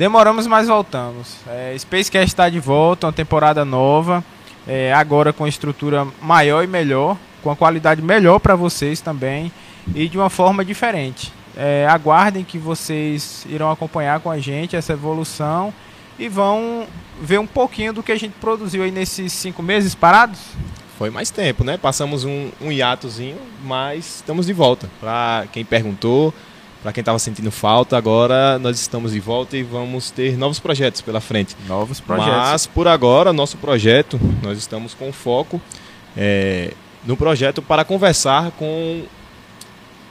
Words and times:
Demoramos, 0.00 0.46
mas 0.46 0.66
voltamos. 0.66 1.36
É, 1.46 1.76
Spacecast 1.78 2.28
está 2.28 2.48
de 2.48 2.58
volta, 2.58 3.06
uma 3.06 3.12
temporada 3.12 3.66
nova, 3.66 4.24
é, 4.66 4.94
agora 4.94 5.30
com 5.30 5.46
estrutura 5.46 6.08
maior 6.22 6.64
e 6.64 6.66
melhor, 6.66 7.18
com 7.42 7.50
a 7.50 7.56
qualidade 7.56 8.00
melhor 8.00 8.38
para 8.38 8.56
vocês 8.56 9.02
também 9.02 9.52
e 9.94 10.08
de 10.08 10.16
uma 10.16 10.30
forma 10.30 10.64
diferente. 10.64 11.30
É, 11.54 11.86
aguardem 11.86 12.44
que 12.44 12.56
vocês 12.56 13.44
irão 13.46 13.70
acompanhar 13.70 14.20
com 14.20 14.30
a 14.30 14.38
gente 14.38 14.74
essa 14.74 14.94
evolução 14.94 15.70
e 16.18 16.30
vão 16.30 16.86
ver 17.20 17.38
um 17.38 17.46
pouquinho 17.46 17.92
do 17.92 18.02
que 18.02 18.10
a 18.10 18.18
gente 18.18 18.32
produziu 18.40 18.82
aí 18.82 18.90
nesses 18.90 19.34
cinco 19.34 19.62
meses 19.62 19.94
parados. 19.94 20.40
Foi 20.96 21.10
mais 21.10 21.28
tempo, 21.28 21.62
né? 21.62 21.76
Passamos 21.76 22.24
um, 22.24 22.48
um 22.58 22.72
hiatozinho, 22.72 23.36
mas 23.62 24.16
estamos 24.16 24.46
de 24.46 24.54
volta. 24.54 24.88
Para 24.98 25.44
quem 25.52 25.62
perguntou, 25.62 26.32
para 26.82 26.92
quem 26.92 27.02
estava 27.02 27.18
sentindo 27.18 27.50
falta, 27.50 27.96
agora 27.96 28.58
nós 28.58 28.80
estamos 28.80 29.12
de 29.12 29.20
volta 29.20 29.56
e 29.56 29.62
vamos 29.62 30.10
ter 30.10 30.36
novos 30.36 30.58
projetos 30.58 31.00
pela 31.00 31.20
frente. 31.20 31.56
Novos 31.68 32.00
projetos. 32.00 32.32
Mas 32.32 32.66
por 32.66 32.88
agora, 32.88 33.32
nosso 33.32 33.56
projeto, 33.58 34.18
nós 34.42 34.56
estamos 34.56 34.94
com 34.94 35.12
foco 35.12 35.60
é, 36.16 36.72
no 37.04 37.16
projeto 37.16 37.60
para 37.60 37.84
conversar 37.84 38.50
com 38.52 39.02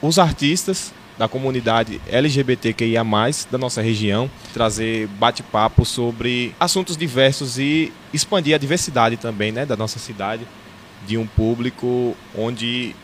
os 0.01 0.19
artistas 0.19 0.93
da 1.17 1.27
comunidade 1.27 1.99
LGBTQIA+, 2.07 3.03
da 3.51 3.57
nossa 3.57 3.81
região, 3.81 4.31
trazer 4.53 5.07
bate-papo 5.07 5.83
sobre 5.83 6.55
assuntos 6.57 6.95
diversos 6.95 7.57
e 7.59 7.91
expandir 8.13 8.55
a 8.55 8.57
diversidade 8.57 9.17
também, 9.17 9.51
né, 9.51 9.65
da 9.65 9.75
nossa 9.75 9.99
cidade, 9.99 10.47
de 11.05 11.17
um 11.17 11.27
público 11.27 12.15
onde 12.37 12.95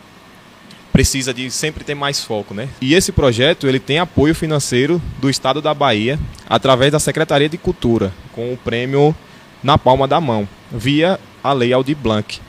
precisa 0.95 1.33
de 1.33 1.51
sempre 1.51 1.83
ter 1.83 1.93
mais 1.93 2.23
foco, 2.23 2.53
né? 2.53 2.69
E 2.79 2.93
esse 2.93 3.11
projeto, 3.11 3.67
ele 3.67 3.81
tem 3.81 3.99
apoio 3.99 4.33
financeiro 4.33 5.01
do 5.19 5.29
Estado 5.29 5.61
da 5.61 5.73
Bahia, 5.73 6.17
através 6.47 6.89
da 6.89 6.99
Secretaria 6.99 7.49
de 7.49 7.57
Cultura, 7.57 8.13
com 8.31 8.53
o 8.53 8.55
prêmio 8.55 9.13
na 9.61 9.77
palma 9.77 10.07
da 10.07 10.21
mão, 10.21 10.47
via 10.71 11.19
a 11.43 11.51
Lei 11.51 11.73
Aldir 11.73 11.97
Blanc, 11.97 12.39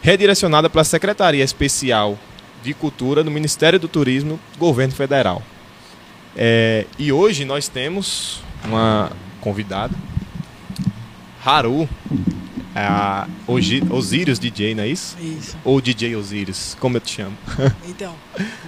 redirecionada 0.00 0.70
para 0.70 0.82
a 0.82 0.84
Secretaria 0.84 1.42
Especial 1.42 2.16
de 2.62 2.72
Cultura 2.72 3.24
do 3.24 3.30
Ministério 3.30 3.76
do 3.76 3.88
Turismo, 3.88 4.38
Governo 4.56 4.94
Federal. 4.94 5.42
É, 6.36 6.86
e 6.96 7.10
hoje 7.10 7.44
nós 7.44 7.66
temos 7.66 8.40
uma 8.64 9.10
convidada, 9.40 9.96
Haru, 11.44 11.88
é 12.76 12.86
a 12.86 13.26
Osiris 13.48 14.38
DJ, 14.38 14.74
não 14.74 14.84
é 14.84 14.88
isso? 14.88 15.16
Isso. 15.18 15.56
Ou 15.64 15.80
DJ 15.80 16.14
Osiris, 16.14 16.76
como 16.78 16.98
eu 16.98 17.00
te 17.00 17.16
chamo? 17.16 17.36
Então, 17.88 18.14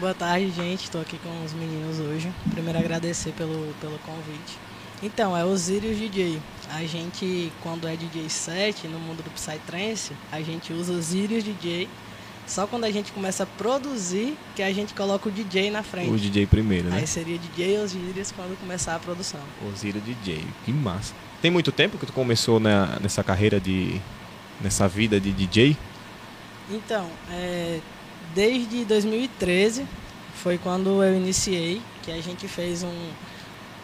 boa 0.01 0.15
tarde, 0.15 0.51
gente. 0.51 0.85
Estou 0.85 1.03
aqui 1.03 1.19
com 1.19 1.45
os 1.45 1.53
meninos 1.53 1.99
hoje. 1.99 2.33
Primeiro 2.51 2.79
agradecer 2.79 3.33
pelo, 3.33 3.75
pelo 3.81 3.99
convite. 3.99 4.59
Então, 5.03 5.37
é 5.37 5.45
Osiris 5.45 5.99
DJ. 5.99 6.41
A 6.71 6.83
gente, 6.85 7.53
quando 7.63 7.87
é 7.87 7.97
DJ 7.97 8.31
set 8.31 8.89
no 8.89 8.99
mundo 8.99 9.23
do 9.23 9.31
Psytrance, 9.31 10.13
a 10.33 10.41
gente 10.41 10.73
usa 10.73 10.95
Osiris 10.95 11.45
DJ 11.45 11.87
só 12.49 12.67
quando 12.67 12.85
a 12.85 12.91
gente 12.91 13.13
começa 13.13 13.43
a 13.43 13.47
produzir 13.47 14.37
que 14.57 14.63
a 14.63 14.73
gente 14.73 14.95
coloca 14.95 15.29
o 15.29 15.33
DJ 15.33 15.71
na 15.71 15.83
frente. 15.83 16.11
O 16.11 16.17
DJ 16.17 16.47
primeiro, 16.47 16.89
né? 16.89 16.97
Aí 16.97 17.07
seria 17.07 17.39
DJ 17.39 17.79
Osiris 17.79 18.33
quando 18.33 18.59
começar 18.59 18.97
a 18.97 18.99
produção. 18.99 19.41
Osiris 19.71 20.03
DJ, 20.03 20.43
que 20.65 20.73
massa. 20.73 21.15
Tem 21.43 21.51
muito 21.51 21.71
tempo 21.71 21.99
que 21.99 22.07
tu 22.07 22.13
começou 22.13 22.59
na, 22.59 22.99
nessa 23.01 23.23
carreira 23.23 23.61
de. 23.61 24.01
nessa 24.61 24.89
vida 24.89 25.21
de 25.21 25.31
DJ? 25.31 25.77
Então, 26.71 27.09
é, 27.31 27.81
desde 28.35 28.85
2013 28.85 29.87
foi 30.35 30.59
quando 30.59 31.03
eu 31.03 31.17
iniciei, 31.17 31.83
que 32.03 32.11
a 32.11 32.21
gente 32.21 32.49
fez 32.49 32.83
um, 32.83 33.11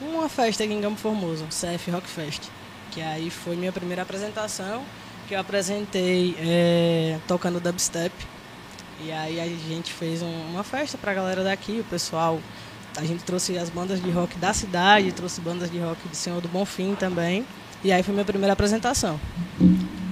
uma 0.01 0.29
festa 0.29 0.65
aqui 0.65 0.73
em 0.73 0.81
Campo 0.81 0.99
Formoso, 0.99 1.45
CF 1.47 1.91
Rock 1.91 2.09
Fest. 2.09 2.43
Que 2.91 3.03
aí 3.03 3.29
foi 3.29 3.57
minha 3.57 3.73
primeira 3.73 4.03
apresentação, 4.03 4.85
que 5.29 5.35
eu 5.35 5.41
apresentei 5.41 6.37
é, 6.39 7.19
tocando 7.27 7.61
dubstep. 7.61 8.15
E 9.01 9.11
aí 9.11 9.41
a 9.41 9.47
gente 9.47 9.93
fez 9.93 10.23
um, 10.23 10.51
uma 10.51 10.63
festa 10.63 10.97
pra 10.97 11.13
galera 11.13 11.43
daqui, 11.43 11.81
o 11.81 11.85
pessoal. 11.85 12.41
A 12.97 13.05
gente 13.05 13.25
trouxe 13.25 13.59
as 13.59 13.69
bandas 13.69 14.01
de 14.01 14.11
rock 14.11 14.39
da 14.39 14.53
cidade, 14.53 15.11
trouxe 15.13 15.41
bandas 15.41 15.71
de 15.71 15.79
rock 15.79 16.07
do 16.09 16.15
Senhor 16.15 16.41
do 16.41 16.49
Bonfim 16.49 16.95
também. 16.95 17.45
E 17.83 17.91
aí 17.93 18.03
foi 18.03 18.15
minha 18.15 18.25
primeira 18.25 18.53
apresentação. 18.53 19.19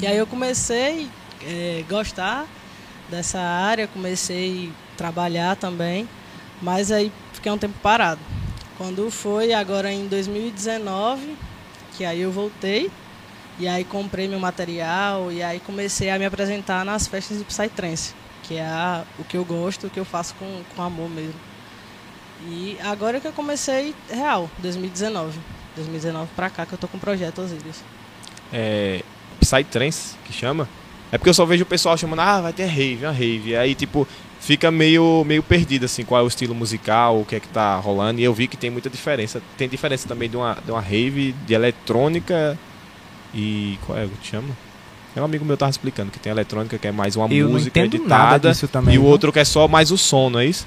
E 0.00 0.06
aí 0.06 0.16
eu 0.16 0.26
comecei 0.26 1.08
a 1.40 1.44
é, 1.44 1.84
gostar 1.88 2.46
dessa 3.08 3.38
área, 3.38 3.86
comecei 3.86 4.72
a 4.94 4.96
trabalhar 4.96 5.56
também, 5.56 6.08
mas 6.60 6.90
aí 6.90 7.12
fiquei 7.32 7.52
um 7.52 7.58
tempo 7.58 7.78
parado. 7.80 8.20
Quando 8.76 9.10
foi 9.10 9.52
agora 9.52 9.92
em 9.92 10.08
2019, 10.08 11.36
que 11.96 12.04
aí 12.04 12.20
eu 12.20 12.32
voltei, 12.32 12.90
e 13.58 13.68
aí 13.68 13.84
comprei 13.84 14.26
meu 14.26 14.40
material, 14.40 15.30
e 15.30 15.42
aí 15.42 15.60
comecei 15.60 16.10
a 16.10 16.18
me 16.18 16.24
apresentar 16.24 16.84
nas 16.84 17.06
festas 17.06 17.38
de 17.38 17.44
Psytrance 17.44 18.21
que 18.42 18.56
é 18.56 18.66
a, 18.66 19.04
o 19.18 19.24
que 19.24 19.36
eu 19.36 19.44
gosto, 19.44 19.86
o 19.86 19.90
que 19.90 20.00
eu 20.00 20.04
faço 20.04 20.34
com, 20.34 20.62
com 20.74 20.82
amor 20.82 21.08
mesmo. 21.08 21.40
E 22.48 22.76
agora 22.82 23.20
que 23.20 23.26
eu 23.26 23.32
comecei 23.32 23.94
real, 24.10 24.50
2019. 24.58 25.38
2019 25.76 26.30
pra 26.34 26.50
cá 26.50 26.66
que 26.66 26.72
eu 26.72 26.78
tô 26.78 26.88
com 26.88 26.96
o 26.96 27.00
projeto 27.00 27.40
Osiris. 27.40 27.82
É. 28.52 29.02
Psytrance, 29.40 30.16
que 30.24 30.32
chama? 30.32 30.68
É 31.10 31.18
porque 31.18 31.30
eu 31.30 31.34
só 31.34 31.44
vejo 31.44 31.64
o 31.64 31.66
pessoal 31.66 31.96
chamando, 31.96 32.20
ah, 32.20 32.40
vai 32.40 32.52
ter 32.52 32.66
rave, 32.66 33.04
uma 33.04 33.12
rave. 33.12 33.50
E 33.50 33.56
aí, 33.56 33.74
tipo, 33.74 34.06
fica 34.40 34.70
meio, 34.70 35.24
meio 35.24 35.42
perdido, 35.42 35.84
assim, 35.84 36.04
qual 36.04 36.20
é 36.20 36.24
o 36.24 36.28
estilo 36.28 36.54
musical, 36.54 37.20
o 37.20 37.24
que 37.24 37.36
é 37.36 37.40
que 37.40 37.48
tá 37.48 37.76
rolando. 37.76 38.20
E 38.20 38.24
eu 38.24 38.32
vi 38.32 38.46
que 38.46 38.56
tem 38.56 38.70
muita 38.70 38.88
diferença. 38.88 39.42
Tem 39.56 39.68
diferença 39.68 40.08
também 40.08 40.28
de 40.28 40.36
uma, 40.36 40.56
de 40.64 40.70
uma 40.70 40.80
rave, 40.80 41.32
de 41.46 41.54
eletrônica 41.54 42.58
e. 43.34 43.78
Qual 43.84 43.98
é 43.98 44.04
o 44.04 44.08
que 44.08 44.26
chama? 44.26 44.56
É 45.14 45.20
um 45.20 45.24
amigo 45.24 45.44
meu 45.44 45.56
tava 45.56 45.70
explicando 45.70 46.10
que 46.10 46.18
tem 46.18 46.30
eletrônica 46.32 46.78
que 46.78 46.86
é 46.86 46.92
mais 46.92 47.16
uma 47.16 47.26
Eu 47.32 47.48
música 47.50 47.80
editada 47.80 48.08
nada 48.08 48.50
disso 48.50 48.66
também, 48.68 48.94
e 48.94 48.98
o 48.98 49.04
outro 49.04 49.30
que 49.32 49.38
é 49.38 49.44
só 49.44 49.68
mais 49.68 49.90
o 49.90 49.98
som, 49.98 50.30
não 50.30 50.40
é 50.40 50.46
isso? 50.46 50.66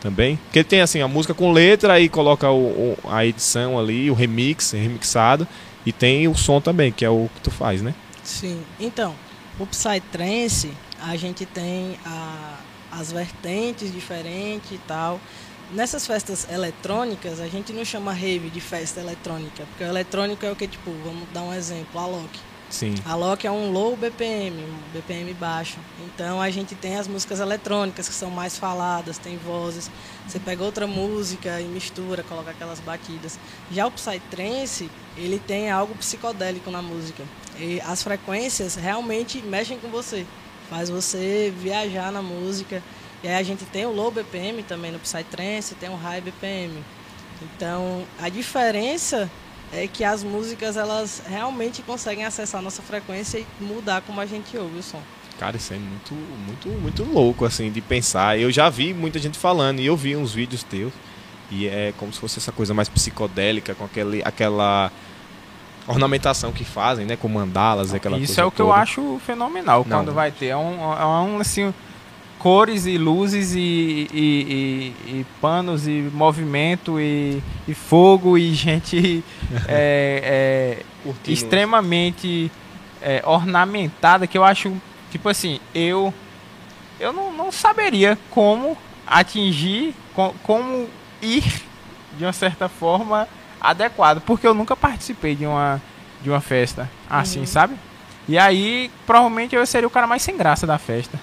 Também. 0.00 0.36
Porque 0.44 0.62
tem 0.64 0.80
assim 0.80 1.00
a 1.00 1.08
música 1.08 1.32
com 1.34 1.52
letra 1.52 1.94
aí 1.94 2.08
coloca 2.08 2.50
o, 2.50 2.56
o- 2.66 2.98
a 3.08 3.24
edição 3.26 3.78
ali, 3.78 4.10
o 4.10 4.14
remix, 4.14 4.72
remixado 4.72 5.46
e 5.86 5.92
tem 5.92 6.26
o 6.28 6.34
som 6.36 6.60
também, 6.60 6.90
que 6.92 7.04
é 7.04 7.10
o 7.10 7.28
que 7.34 7.40
tu 7.40 7.50
faz, 7.50 7.82
né? 7.82 7.94
Sim. 8.22 8.60
Então, 8.78 9.14
o 9.58 9.66
Psytrance, 9.66 10.70
a 11.02 11.16
gente 11.16 11.44
tem 11.46 11.96
a- 12.04 12.56
as 12.92 13.10
vertentes 13.12 13.92
diferentes 13.92 14.70
e 14.72 14.78
tal. 14.86 15.20
Nessas 15.72 16.06
festas 16.06 16.46
eletrônicas, 16.50 17.40
a 17.40 17.46
gente 17.48 17.72
não 17.72 17.84
chama 17.84 18.12
rave 18.12 18.48
de 18.50 18.60
festa 18.60 19.00
eletrônica, 19.00 19.64
porque 19.68 19.84
o 19.84 19.86
eletrônico 19.86 20.44
é 20.46 20.50
o 20.50 20.56
que, 20.56 20.66
tipo, 20.66 20.90
vamos 21.04 21.28
dar 21.32 21.42
um 21.42 21.52
exemplo, 21.52 22.00
a 22.00 22.06
Loki. 22.06 22.40
Sim. 22.70 22.94
A 23.06 23.14
Loki 23.14 23.46
é 23.46 23.50
um 23.50 23.72
low 23.72 23.96
BPM, 23.96 24.62
um 24.62 24.78
BPM 24.92 25.32
baixo. 25.34 25.78
Então 26.04 26.40
a 26.40 26.50
gente 26.50 26.74
tem 26.74 26.96
as 26.96 27.08
músicas 27.08 27.40
eletrônicas 27.40 28.08
que 28.08 28.14
são 28.14 28.30
mais 28.30 28.58
faladas, 28.58 29.16
tem 29.16 29.38
vozes. 29.38 29.90
Você 30.26 30.38
pega 30.38 30.62
outra 30.62 30.86
música 30.86 31.60
e 31.60 31.64
mistura, 31.64 32.22
coloca 32.22 32.50
aquelas 32.50 32.78
batidas. 32.80 33.38
Já 33.70 33.86
o 33.86 33.90
Psytrance, 33.90 34.90
ele 35.16 35.38
tem 35.38 35.70
algo 35.70 35.94
psicodélico 35.94 36.70
na 36.70 36.82
música. 36.82 37.24
E 37.58 37.80
as 37.80 38.02
frequências 38.02 38.74
realmente 38.74 39.40
mexem 39.40 39.78
com 39.78 39.88
você. 39.88 40.26
Faz 40.68 40.90
você 40.90 41.52
viajar 41.56 42.12
na 42.12 42.20
música. 42.20 42.82
E 43.22 43.28
aí 43.28 43.34
a 43.34 43.42
gente 43.42 43.64
tem 43.64 43.86
o 43.86 43.90
low 43.90 44.10
BPM 44.10 44.62
também 44.62 44.92
no 44.92 44.98
Psytrance, 44.98 45.74
tem 45.74 45.88
o 45.88 45.96
high 45.96 46.20
BPM. 46.20 46.84
Então, 47.40 48.04
a 48.20 48.28
diferença 48.28 49.30
é 49.72 49.86
que 49.86 50.02
as 50.04 50.22
músicas 50.24 50.76
elas 50.76 51.22
realmente 51.26 51.82
conseguem 51.82 52.24
acessar 52.24 52.60
a 52.60 52.62
nossa 52.62 52.82
frequência 52.82 53.38
e 53.38 53.46
mudar 53.60 54.00
como 54.02 54.20
a 54.20 54.26
gente 54.26 54.56
ouve 54.56 54.78
o 54.78 54.82
som. 54.82 55.00
Cara, 55.38 55.56
isso 55.56 55.72
é 55.72 55.76
muito, 55.78 56.14
muito, 56.14 56.68
muito 56.68 57.04
louco, 57.04 57.44
assim, 57.44 57.70
de 57.70 57.80
pensar. 57.80 58.38
Eu 58.38 58.50
já 58.50 58.68
vi 58.68 58.92
muita 58.92 59.18
gente 59.18 59.38
falando, 59.38 59.78
e 59.80 59.86
eu 59.86 59.96
vi 59.96 60.16
uns 60.16 60.32
vídeos 60.32 60.62
teus, 60.64 60.92
e 61.50 61.66
é 61.68 61.92
como 61.96 62.12
se 62.12 62.18
fosse 62.18 62.38
essa 62.38 62.50
coisa 62.50 62.74
mais 62.74 62.88
psicodélica, 62.88 63.74
com 63.74 63.84
aquele, 63.84 64.20
aquela 64.24 64.90
ornamentação 65.86 66.52
que 66.52 66.64
fazem, 66.64 67.06
né? 67.06 67.16
Com 67.16 67.28
mandalas, 67.28 67.94
aquela 67.94 68.18
Isso 68.18 68.26
coisa 68.26 68.42
é 68.42 68.44
o 68.44 68.50
que 68.50 68.60
eu 68.60 68.66
toda. 68.66 68.78
acho 68.80 69.20
fenomenal 69.24 69.84
Não. 69.86 69.96
quando 69.98 70.12
vai 70.12 70.30
ter. 70.32 70.46
É 70.46 70.56
um, 70.56 70.92
é 70.92 71.06
um 71.06 71.38
assim, 71.38 71.72
cores 72.38 72.86
e 72.86 72.96
luzes 72.96 73.54
e, 73.54 73.58
e, 74.12 74.14
e- 74.14 75.10
e 75.20 75.26
panos 75.40 75.86
e 75.88 76.08
movimento 76.14 77.00
e, 77.00 77.42
e 77.66 77.74
fogo 77.74 78.38
e 78.38 78.52
gente 78.54 79.24
é, 79.66 80.82
é, 81.04 81.10
extremamente 81.30 82.50
é, 83.02 83.22
ornamentada 83.26 84.26
que 84.26 84.38
eu 84.38 84.44
acho, 84.44 84.72
tipo 85.10 85.28
assim, 85.28 85.60
eu 85.74 86.12
eu 87.00 87.12
não, 87.12 87.32
não 87.32 87.52
saberia 87.52 88.18
como 88.30 88.76
atingir, 89.06 89.94
co- 90.14 90.34
como 90.42 90.88
ir 91.22 91.44
de 92.18 92.24
uma 92.24 92.32
certa 92.32 92.68
forma 92.68 93.28
adequado, 93.60 94.20
porque 94.22 94.46
eu 94.46 94.54
nunca 94.54 94.76
participei 94.76 95.34
de 95.36 95.46
uma 95.46 95.80
de 96.22 96.28
uma 96.30 96.40
festa 96.40 96.90
assim, 97.08 97.40
Uhum. 97.40 97.46
sabe? 97.46 97.74
E 98.28 98.36
aí, 98.36 98.90
provavelmente 99.06 99.54
eu 99.54 99.64
seria 99.64 99.86
o 99.86 99.90
cara 99.90 100.06
mais 100.06 100.20
sem 100.22 100.36
graça 100.36 100.66
da 100.66 100.76
festa. 100.78 101.18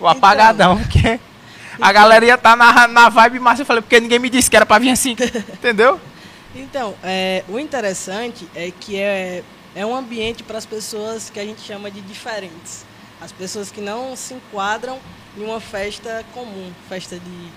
O 0.00 0.06
apagadão, 0.06 0.78
porque 0.78 1.18
a 1.80 1.92
galera 1.92 2.24
ia 2.24 2.34
estar 2.34 2.56
na, 2.56 2.86
na 2.88 3.08
vibe 3.08 3.38
massa. 3.40 3.62
Eu 3.62 3.66
falei, 3.66 3.82
porque 3.82 4.00
ninguém 4.00 4.18
me 4.18 4.30
disse 4.30 4.50
que 4.50 4.56
era 4.56 4.66
pra 4.66 4.78
vir 4.78 4.90
assim, 4.90 5.12
entendeu? 5.52 6.00
Então, 6.54 6.94
é, 7.02 7.44
o 7.48 7.58
interessante 7.58 8.46
é 8.54 8.70
que 8.70 8.98
é, 9.00 9.42
é 9.74 9.86
um 9.86 9.94
ambiente 9.94 10.42
para 10.42 10.58
as 10.58 10.66
pessoas 10.66 11.30
que 11.30 11.40
a 11.40 11.44
gente 11.44 11.60
chama 11.62 11.90
de 11.90 12.00
diferentes. 12.02 12.84
As 13.20 13.32
pessoas 13.32 13.70
que 13.70 13.80
não 13.80 14.16
se 14.16 14.34
enquadram 14.34 14.98
em 15.36 15.44
uma 15.44 15.60
festa 15.60 16.24
comum, 16.34 16.72
festa 16.88 17.16
de 17.16 17.48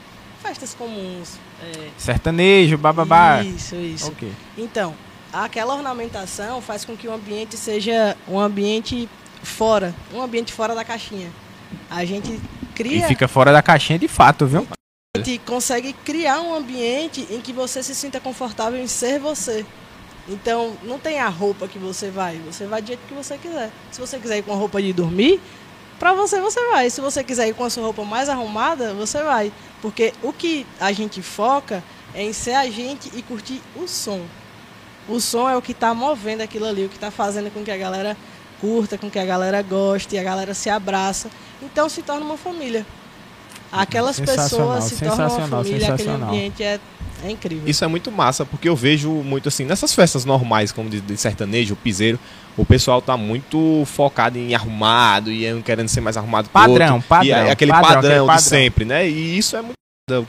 festas 0.41 0.73
comuns. 0.73 1.37
É, 1.61 1.89
Sertanejo, 1.97 2.77
bababá. 2.77 3.41
Isso, 3.41 3.75
isso. 3.75 4.07
Ok. 4.09 4.31
Então, 4.57 4.95
aquela 5.33 5.75
ornamentação 5.75 6.61
faz 6.61 6.85
com 6.85 6.95
que 6.95 7.07
o 7.07 7.13
ambiente 7.13 7.57
seja 7.57 8.15
um 8.27 8.39
ambiente 8.39 9.09
fora, 9.43 9.93
um 10.13 10.21
ambiente 10.21 10.53
fora 10.53 10.73
da 10.75 10.85
caixinha. 10.85 11.29
A 11.89 12.03
gente 12.05 12.31
E 12.31 12.65
cria, 12.73 13.07
fica 13.07 13.27
fora 13.27 13.51
da 13.51 13.61
caixinha 13.61 13.99
de 13.99 14.07
fato, 14.07 14.45
viu? 14.45 14.67
a 15.15 15.17
gente 15.17 15.37
consegue 15.45 15.93
criar 15.93 16.41
um 16.41 16.53
ambiente 16.53 17.25
em 17.29 17.39
que 17.39 17.53
você 17.53 17.81
se 17.81 17.95
sinta 17.95 18.19
confortável 18.19 18.79
em 18.79 18.87
ser 18.87 19.19
você. 19.19 19.65
Então, 20.27 20.75
não 20.83 20.99
tem 20.99 21.19
a 21.19 21.29
roupa 21.29 21.67
que 21.67 21.77
você 21.77 22.09
vai, 22.09 22.37
você 22.39 22.65
vai 22.65 22.81
do 22.81 22.87
jeito 22.87 23.01
que 23.07 23.13
você 23.13 23.37
quiser. 23.37 23.71
Se 23.91 24.01
você 24.01 24.17
quiser 24.19 24.39
ir 24.39 24.43
com 24.43 24.51
a 24.51 24.55
roupa 24.55 24.81
de 24.81 24.91
dormir, 24.91 25.39
pra 25.99 26.13
você 26.13 26.41
você 26.41 26.59
vai. 26.71 26.89
Se 26.89 26.99
você 26.99 27.23
quiser 27.23 27.47
ir 27.47 27.53
com 27.53 27.63
a 27.63 27.69
sua 27.69 27.83
roupa 27.83 28.03
mais 28.03 28.27
arrumada, 28.27 28.93
você 28.93 29.23
vai. 29.23 29.53
Porque 29.81 30.13
o 30.21 30.33
que 30.33 30.65
a 30.79 30.91
gente 30.91 31.21
foca 31.21 31.83
é 32.13 32.23
em 32.23 32.33
ser 32.33 32.55
a 32.55 32.69
gente 32.69 33.11
e 33.15 33.21
curtir 33.21 33.61
o 33.75 33.87
som. 33.87 34.21
O 35.07 35.19
som 35.19 35.47
é 35.47 35.55
o 35.55 35.61
que 35.61 35.71
está 35.71 35.93
movendo 35.93 36.41
aquilo 36.41 36.65
ali, 36.65 36.85
o 36.85 36.89
que 36.89 36.95
está 36.95 37.11
fazendo 37.11 37.51
com 37.53 37.63
que 37.63 37.71
a 37.71 37.77
galera 37.77 38.17
curta, 38.59 38.97
com 38.97 39.09
que 39.09 39.19
a 39.19 39.25
galera 39.25 39.61
goste, 39.61 40.15
e 40.15 40.19
a 40.19 40.23
galera 40.23 40.53
se 40.53 40.69
abraça. 40.69 41.29
Então 41.61 41.89
se 41.89 42.01
torna 42.01 42.25
uma 42.25 42.37
família. 42.37 42.85
Aquelas 43.71 44.15
Sensacional, 44.15 44.75
pessoas 44.75 44.83
se 44.85 45.05
tornam 45.05 45.37
uma 45.37 45.47
família, 45.47 45.93
aquele 45.93 46.09
ambiente 46.09 46.63
é, 46.63 46.79
é 47.23 47.29
incrível. 47.31 47.67
Isso 47.67 47.83
é 47.83 47.87
muito 47.87 48.11
massa, 48.11 48.45
porque 48.45 48.69
eu 48.69 48.75
vejo 48.75 49.09
muito 49.09 49.49
assim, 49.49 49.65
nessas 49.65 49.93
festas 49.93 50.23
normais, 50.23 50.71
como 50.71 50.89
de, 50.89 51.01
de 51.01 51.17
sertanejo, 51.17 51.75
piseiro, 51.75 52.17
o 52.55 52.63
pessoal 52.65 53.01
tá 53.01 53.17
muito 53.17 53.83
focado 53.85 54.37
em 54.37 54.55
arrumado 54.55 55.31
e 55.31 55.45
em 55.45 55.61
querendo 55.61 55.89
ser 55.89 55.99
mais 55.99 56.15
arrumado 56.15 56.45
que 56.45 56.51
o 56.51 56.53
Padrão, 56.53 56.95
outro. 56.95 57.09
padrão, 57.09 57.27
E 57.27 57.31
é 57.31 57.51
aquele 57.51 57.71
padrão, 57.71 57.87
padrão, 57.95 58.09
aquele 58.09 58.21
de 58.21 58.27
padrão. 58.27 58.39
sempre, 58.39 58.85
né? 58.85 59.09
E 59.09 59.37
isso 59.37 59.57
é 59.57 59.61
muito 59.61 59.75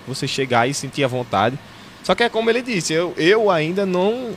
você 0.08 0.26
chegar 0.26 0.66
e 0.68 0.74
sentir 0.74 1.04
a 1.04 1.08
vontade. 1.08 1.56
Só 2.02 2.14
que 2.14 2.22
é 2.24 2.28
como 2.28 2.48
ele 2.50 2.62
disse, 2.62 2.92
eu, 2.92 3.14
eu 3.16 3.50
ainda 3.50 3.84
não 3.86 4.30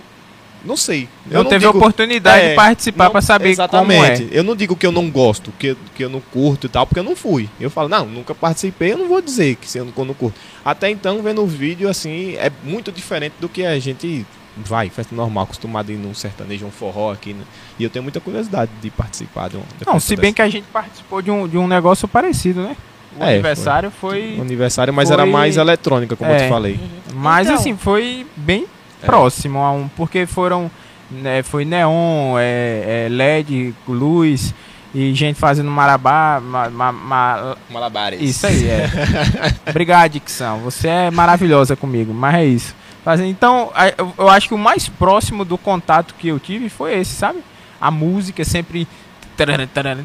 não 0.65 0.75
sei. 0.77 1.07
Eu 1.29 1.43
Não, 1.43 1.49
teve 1.49 1.65
digo- 1.65 1.77
oportunidade 1.77 2.45
É, 2.45 2.49
de 2.49 2.55
participar 2.55 3.05
não- 3.05 3.11
pra 3.11 3.21
saber 3.21 3.49
exatamente. 3.49 4.21
como 4.23 4.33
é. 4.33 4.37
Eu 4.37 4.43
não 4.43 4.55
digo 4.55 4.75
que 4.75 4.85
eu 4.85 4.91
não 4.91 5.09
gosto, 5.09 5.51
que, 5.57 5.75
que 5.95 6.03
eu 6.03 6.09
não 6.09 6.19
curto 6.19 6.67
e 6.67 6.69
tal, 6.69 6.85
porque 6.85 6.99
eu 6.99 7.03
não 7.03 7.15
fui. 7.15 7.49
Eu 7.59 7.69
falo, 7.69 7.87
não, 7.89 8.05
nunca 8.05 8.33
participei, 8.35 8.93
eu 8.93 8.97
não 8.97 9.07
vou 9.07 9.21
dizer 9.21 9.55
que 9.55 9.69
se 9.69 9.77
eu 9.77 9.85
não, 9.85 9.91
que 9.91 9.99
eu 9.99 10.05
não 10.05 10.13
curto. 10.13 10.39
Até 10.63 10.89
então, 10.89 11.21
vendo 11.21 11.41
o 11.41 11.47
vídeo, 11.47 11.87
assim, 11.89 12.35
é 12.35 12.51
muito 12.63 12.91
diferente 12.91 13.33
do 13.39 13.47
que 13.49 13.65
a 13.65 13.79
gente 13.79 14.25
vai, 14.57 14.89
festa 14.89 15.15
normal, 15.15 15.45
acostumado 15.45 15.89
a 15.89 15.93
ir 15.93 15.97
num 15.97 16.13
sertanejo, 16.13 16.65
um 16.65 16.71
forró 16.71 17.13
aqui, 17.13 17.33
né? 17.33 17.43
E 17.79 17.83
eu 17.83 17.89
tenho 17.89 18.03
muita 18.03 18.19
curiosidade 18.19 18.69
de 18.81 18.89
participar 18.89 19.49
de 19.49 19.55
um 19.57 19.61
Não, 19.87 19.99
se 19.99 20.15
bem 20.15 20.23
dessa. 20.31 20.33
que 20.35 20.41
a 20.41 20.49
gente 20.49 20.65
participou 20.73 21.21
de 21.21 21.31
um, 21.31 21.47
de 21.47 21.57
um 21.57 21.67
negócio 21.67 22.07
parecido, 22.07 22.61
né? 22.63 22.75
O 23.17 23.23
É, 23.23 23.33
aniversário 23.33 23.89
foi. 23.89 24.35
Um 24.37 24.41
aniversário, 24.41 24.93
mas 24.93 25.07
foi- 25.07 25.13
era 25.13 25.25
mais 25.25 25.55
eletrônica, 25.57 26.15
como 26.15 26.29
eu 26.29 26.35
É. 26.35 26.43
te 26.43 26.49
falei. 26.49 26.79
Mas 27.13 27.47
Então- 27.47 27.59
assim, 27.59 27.75
foi 27.77 28.25
bem 28.35 28.65
É. 29.01 29.05
próximo 29.05 29.59
a 29.59 29.71
um. 29.71 29.87
Porque 29.89 30.25
foram. 30.25 30.69
né, 31.11 31.41
foi 31.41 31.65
neon, 31.65 32.37
é, 32.37 33.05
é, 33.05 33.09
LED, 33.09 33.73
luz 33.87 34.53
e 34.93 35.13
gente 35.15 35.37
fazendo 35.39 35.69
marabá. 35.71 36.39
ma- 36.41 36.69
ma- 36.69 36.91
ma- 36.91 37.57
Malabares. 37.69 38.21
isso 38.21 38.45
aí, 38.45 38.67
é. 38.67 38.87
Obrigado, 39.69 40.11
Dicção. 40.11 40.59
Você 40.59 40.87
é 40.87 41.11
maravilhosa 41.11 41.75
comigo, 41.75 42.13
mas 42.13 42.35
é 42.35 42.45
isso. 42.45 42.75
Fazendo- 43.03 43.29
Então, 43.29 43.71
eu- 44.17 44.29
acho 44.29 44.47
que 44.49 44.53
o 44.53 44.57
mais 44.57 44.87
próximo 44.89 45.43
do 45.45 45.57
contato 45.57 46.13
que 46.17 46.27
eu 46.27 46.39
tive 46.39 46.69
foi 46.69 46.99
esse, 46.99 47.11
sabe? 47.15 47.39
A 47.81 47.89
música 47.89 48.43
sempre. 48.43 48.87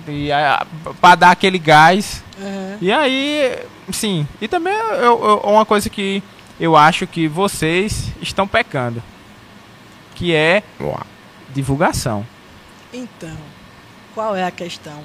E 0.09 0.31
a- 0.31 0.65
pra 1.01 1.15
dar 1.17 1.31
aquele 1.33 1.59
gás. 1.59 2.23
Aham. 2.41 2.79
E 2.81 2.93
aí, 2.93 3.59
sim. 3.91 4.27
E 4.41 4.47
também 4.49 4.73
eu, 4.73 5.03
eu- 5.25 5.41
uma 5.45 5.65
coisa 5.67 5.91
que 5.91 6.23
eu 6.59 6.77
acho 6.77 7.07
que 7.07 7.27
vocês 7.29 8.11
estão 8.21 8.47
pecando. 8.47 9.03
Que 10.15 10.35
é 10.35 10.63
divulgação. 11.53 12.27
Então, 12.93 13.37
qual 14.15 14.37
é 14.37 14.45
a 14.45 14.51
questão? 14.51 15.03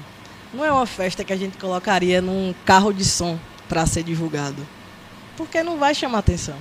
Não 0.54 0.64
é 0.64 0.72
uma 0.72 0.86
festa 0.86 1.24
que 1.24 1.32
a 1.32 1.36
gente 1.36 1.58
colocaria 1.58 2.20
num 2.20 2.54
carro 2.64 2.92
de 2.92 3.04
som 3.04 3.38
para 3.68 3.86
ser 3.86 4.02
divulgado. 4.02 4.66
Porque 5.36 5.62
não 5.62 5.78
vai 5.78 5.94
chamar 5.94 6.18
atenção. 6.18 6.56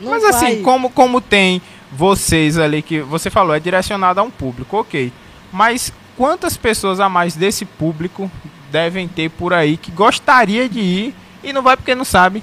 Não 0.00 0.10
Mas 0.12 0.22
vai- 0.22 0.30
assim, 0.30 0.62
como, 0.62 0.90
como 0.90 1.20
tem 1.20 1.60
vocês 1.92 2.58
ali 2.58 2.82
que 2.82 3.00
você 3.00 3.30
falou, 3.30 3.54
é 3.54 3.60
direcionado 3.60 4.20
a 4.20 4.22
um 4.22 4.30
público, 4.30 4.76
ok. 4.78 5.12
Mas 5.52 5.92
quantas 6.16 6.56
pessoas 6.56 7.00
a 7.00 7.08
mais 7.08 7.34
desse 7.34 7.64
público 7.64 8.30
devem 8.70 9.08
ter 9.08 9.30
por 9.30 9.52
aí 9.52 9.76
que 9.76 9.90
gostaria 9.90 10.68
de 10.68 10.80
ir 10.80 11.14
e 11.42 11.52
não 11.52 11.62
vai 11.62 11.76
porque 11.76 11.94
não 11.94 12.04
sabe? 12.04 12.42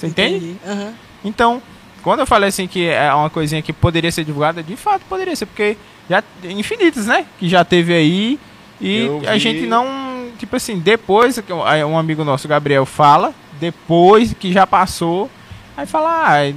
Você 0.00 0.06
entende? 0.06 0.56
Aham. 0.66 0.94
Então, 1.24 1.62
quando 2.02 2.20
eu 2.20 2.26
falei 2.26 2.48
assim 2.48 2.66
que 2.66 2.86
é 2.86 3.12
uma 3.12 3.28
coisinha 3.30 3.60
que 3.60 3.72
poderia 3.72 4.10
ser 4.10 4.24
divulgada, 4.24 4.62
de 4.62 4.76
fato 4.76 5.02
poderia 5.08 5.36
ser, 5.36 5.46
porque 5.46 5.76
já 6.08 6.22
infinitos, 6.44 7.06
né? 7.06 7.26
Que 7.38 7.48
já 7.48 7.64
teve 7.64 7.92
aí 7.92 8.38
e 8.80 9.00
Eu 9.02 9.22
a 9.28 9.32
vi- 9.34 9.38
gente 9.38 9.66
não, 9.66 10.28
tipo 10.38 10.56
assim, 10.56 10.78
depois 10.78 11.38
que 11.38 11.52
um 11.52 11.60
um 11.60 11.98
amigo 11.98 12.24
nosso, 12.24 12.48
Gabriel, 12.48 12.86
fala, 12.86 13.34
depois 13.60 14.32
que 14.32 14.50
já 14.52 14.66
passou, 14.66 15.30
aí 15.76 15.84
fala, 15.86 16.08
ah, 16.38 16.52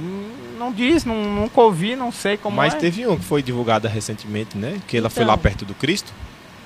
não 0.58 0.72
diz, 0.72 1.04
não, 1.04 1.14
nunca 1.16 1.60
ouvi, 1.60 1.94
não 1.94 2.10
sei 2.10 2.38
como 2.38 2.56
Mas 2.56 2.72
é. 2.74 2.78
teve 2.78 3.06
um 3.06 3.16
que 3.18 3.24
foi 3.24 3.42
divulgada 3.42 3.86
recentemente, 3.88 4.56
né? 4.56 4.80
Que 4.88 4.96
ela 4.96 5.10
foi 5.10 5.24
Então. 5.24 5.34
lá 5.34 5.38
perto 5.38 5.66
do 5.66 5.74
Cristo. 5.74 6.10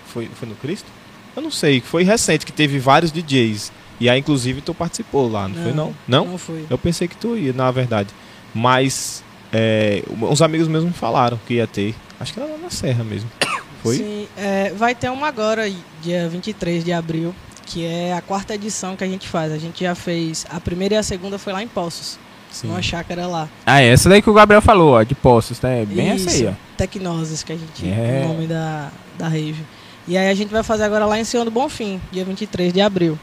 Foi, 0.07 0.31
foi 0.33 0.49
no 0.49 0.55
Cristo? 0.55 0.87
Eu 1.35 1.43
não 1.43 1.51
sei, 1.51 1.81
foi 1.81 2.05
recente, 2.05 2.47
que 2.47 2.53
teve 2.53 2.79
vários 2.79 3.11
DJs. 3.11 3.73
E 4.01 4.09
aí, 4.09 4.21
inclusive, 4.21 4.61
tu 4.61 4.73
participou 4.73 5.31
lá, 5.31 5.49
não, 5.49 5.63
foi 5.63 5.73
não? 5.73 5.95
Não? 6.07 6.25
Não 6.25 6.39
foi. 6.39 6.65
Eu 6.71 6.79
pensei 6.79 7.09
que 7.09 7.17
tu 7.17 7.37
ia, 7.37 7.53
na 7.53 7.71
verdade. 7.71 8.11
Mas 8.55 9.23
é, 9.53 10.03
uns 10.23 10.43
amigos 10.43 10.69
mesmo 10.69 10.89
me 10.89 10.95
falaram 10.95 11.39
que 11.47 11.55
ia 11.55 11.67
ter. 11.67 11.95
Acho 12.21 12.33
que 12.33 12.41
era 12.41 12.51
lá 12.51 12.59
na 12.59 12.71
Serra 12.71 13.05
mesmo. 13.05 13.31
Foi? 13.83 13.97
Sim, 13.97 14.29
é, 14.37 14.73
vai 14.73 14.93
ter 14.93 15.09
uma 15.09 15.29
agora, 15.29 15.71
dia 16.03 16.29
23 16.29 16.85
de 16.85 16.93
abril, 16.93 17.33
que 17.65 17.87
é 17.87 18.13
a 18.13 18.21
quarta 18.21 18.55
edição 18.55 18.97
que 18.97 19.05
a 19.05 19.07
gente 19.07 19.29
faz. 19.29 19.53
A 19.53 19.59
gente 19.59 19.85
já 19.85 19.95
fez. 19.95 20.45
A 20.51 20.59
primeira 20.59 20.97
e 20.97 20.99
a 20.99 21.03
segunda 21.03 21.39
foi 21.39 21.53
lá 21.53 21.63
em 21.63 21.69
Poços, 21.69 22.19
Sim. 22.51 22.69
numa 22.69 22.83
chácara 22.83 23.29
lá. 23.29 23.49
Ah, 23.65 23.81
é 23.81 23.87
essa 23.87 24.09
daí 24.09 24.21
que 24.21 24.29
o 24.29 24.35
Gabriel 24.35 24.61
falou, 24.61 24.95
ó, 24.95 25.03
de 25.05 25.15
Poços, 25.15 25.61
tá? 25.61 25.69
É 25.69 25.85
bem 25.85 26.11
essa 26.11 26.29
aí, 26.29 26.37
Isso, 26.37 26.49
ó. 26.49 26.53
Tecnoses, 26.77 27.45
que 27.45 27.53
a 27.53 27.57
gente. 27.57 27.89
É. 27.89 28.23
O 28.25 28.29
nome 28.29 28.49
da, 28.49 28.91
da 29.17 29.29
rave. 29.29 29.65
E 30.09 30.17
aí 30.17 30.29
a 30.29 30.35
gente 30.35 30.51
vai 30.51 30.65
fazer 30.65 30.83
agora 30.83 31.07
lá 31.07 31.21
em 31.21 31.25
Senhor 31.25 31.45
do 31.45 31.51
Bonfim, 31.51 32.01
dia 32.11 32.25
23 32.25 32.73
de 32.73 32.81
abril. 32.81 33.17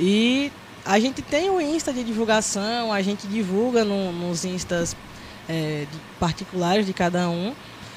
E 0.00 0.50
a 0.84 0.98
gente 0.98 1.20
tem 1.20 1.50
o 1.50 1.60
Insta 1.60 1.92
de 1.92 2.02
divulgação, 2.02 2.90
a 2.92 3.02
gente 3.02 3.26
divulga 3.26 3.84
no- 3.84 4.10
nos 4.12 4.44
Instas 4.44 4.96
é, 5.48 5.84
de- 5.90 5.98
particulares 6.18 6.86
de 6.86 6.92
cada 6.92 7.28
um. 7.28 7.52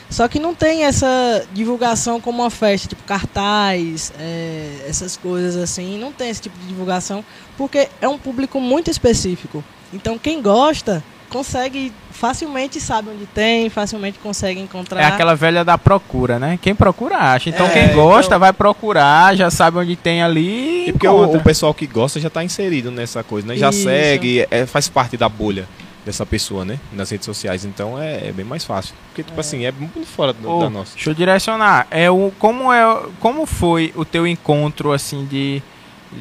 Só 0.09 0.27
que 0.27 0.37
não 0.39 0.53
tem 0.53 0.83
essa 0.83 1.43
divulgação 1.53 2.19
como 2.19 2.41
uma 2.43 2.49
festa, 2.49 2.87
tipo 2.87 3.03
cartaz, 3.03 4.11
é, 4.19 4.85
essas 4.87 5.15
coisas 5.17 5.55
assim. 5.55 5.97
Não 5.97 6.11
tem 6.11 6.29
esse 6.29 6.41
tipo 6.41 6.57
de 6.59 6.67
divulgação, 6.67 7.23
porque 7.57 7.89
é 8.01 8.07
um 8.07 8.17
público 8.17 8.59
muito 8.59 8.91
específico. 8.91 9.63
Então 9.93 10.17
quem 10.19 10.41
gosta 10.41 11.03
consegue 11.29 11.91
facilmente 12.13 12.79
sabe 12.79 13.09
onde 13.09 13.25
tem, 13.25 13.69
facilmente 13.69 14.17
consegue 14.19 14.59
encontrar. 14.59 15.01
É 15.01 15.05
aquela 15.05 15.35
velha 15.35 15.65
da 15.65 15.77
procura, 15.77 16.39
né? 16.39 16.57
Quem 16.61 16.73
procura 16.73 17.17
acha. 17.17 17.49
Então 17.49 17.65
É, 17.65 17.69
quem 17.69 17.93
gosta 17.93 18.27
então- 18.27 18.39
vai 18.39 18.53
procurar, 18.53 19.35
já 19.35 19.49
sabe 19.51 19.77
onde 19.79 19.95
tem 19.95 20.21
ali. 20.23 20.87
E 20.87 20.91
porque 20.93 21.07
o, 21.07 21.35
o 21.35 21.41
pessoal 21.41 21.73
que 21.73 21.85
gosta 21.87 22.19
já 22.19 22.27
está 22.27 22.43
inserido 22.43 22.91
nessa 22.91 23.23
coisa, 23.23 23.47
né? 23.47 23.57
Já 23.57 23.69
Isso. 23.69 23.83
segue, 23.83 24.47
é, 24.49 24.65
faz 24.65 24.87
parte 24.87 25.17
da 25.17 25.27
bolha 25.27 25.67
dessa 26.05 26.25
pessoa, 26.25 26.63
né? 26.65 26.79
Nas 26.91 27.09
redes 27.09 27.25
sociais. 27.25 27.63
Então 27.65 28.01
é, 28.01 28.27
é 28.27 28.31
bem 28.31 28.45
mais 28.45 28.63
fácil. 28.65 28.93
Porque, 29.09 29.23
tipo 29.23 29.39
assim, 29.39 29.65
é 29.65 29.71
muito 29.71 30.05
fora 30.05 30.33
do- 30.33 30.49
Ô, 30.49 30.59
da 30.59 30.69
nossa. 30.69 30.93
Deixa 30.95 31.09
eu 31.09 31.13
direcionar. 31.13 31.87
É 31.89 32.09
o 32.11 32.31
como 32.39 32.71
é 32.71 32.83
como 33.19 33.45
foi 33.45 33.91
o 33.95 34.03
teu 34.05 34.27
encontro 34.27 34.91
assim 34.91 35.25
de 35.25 35.61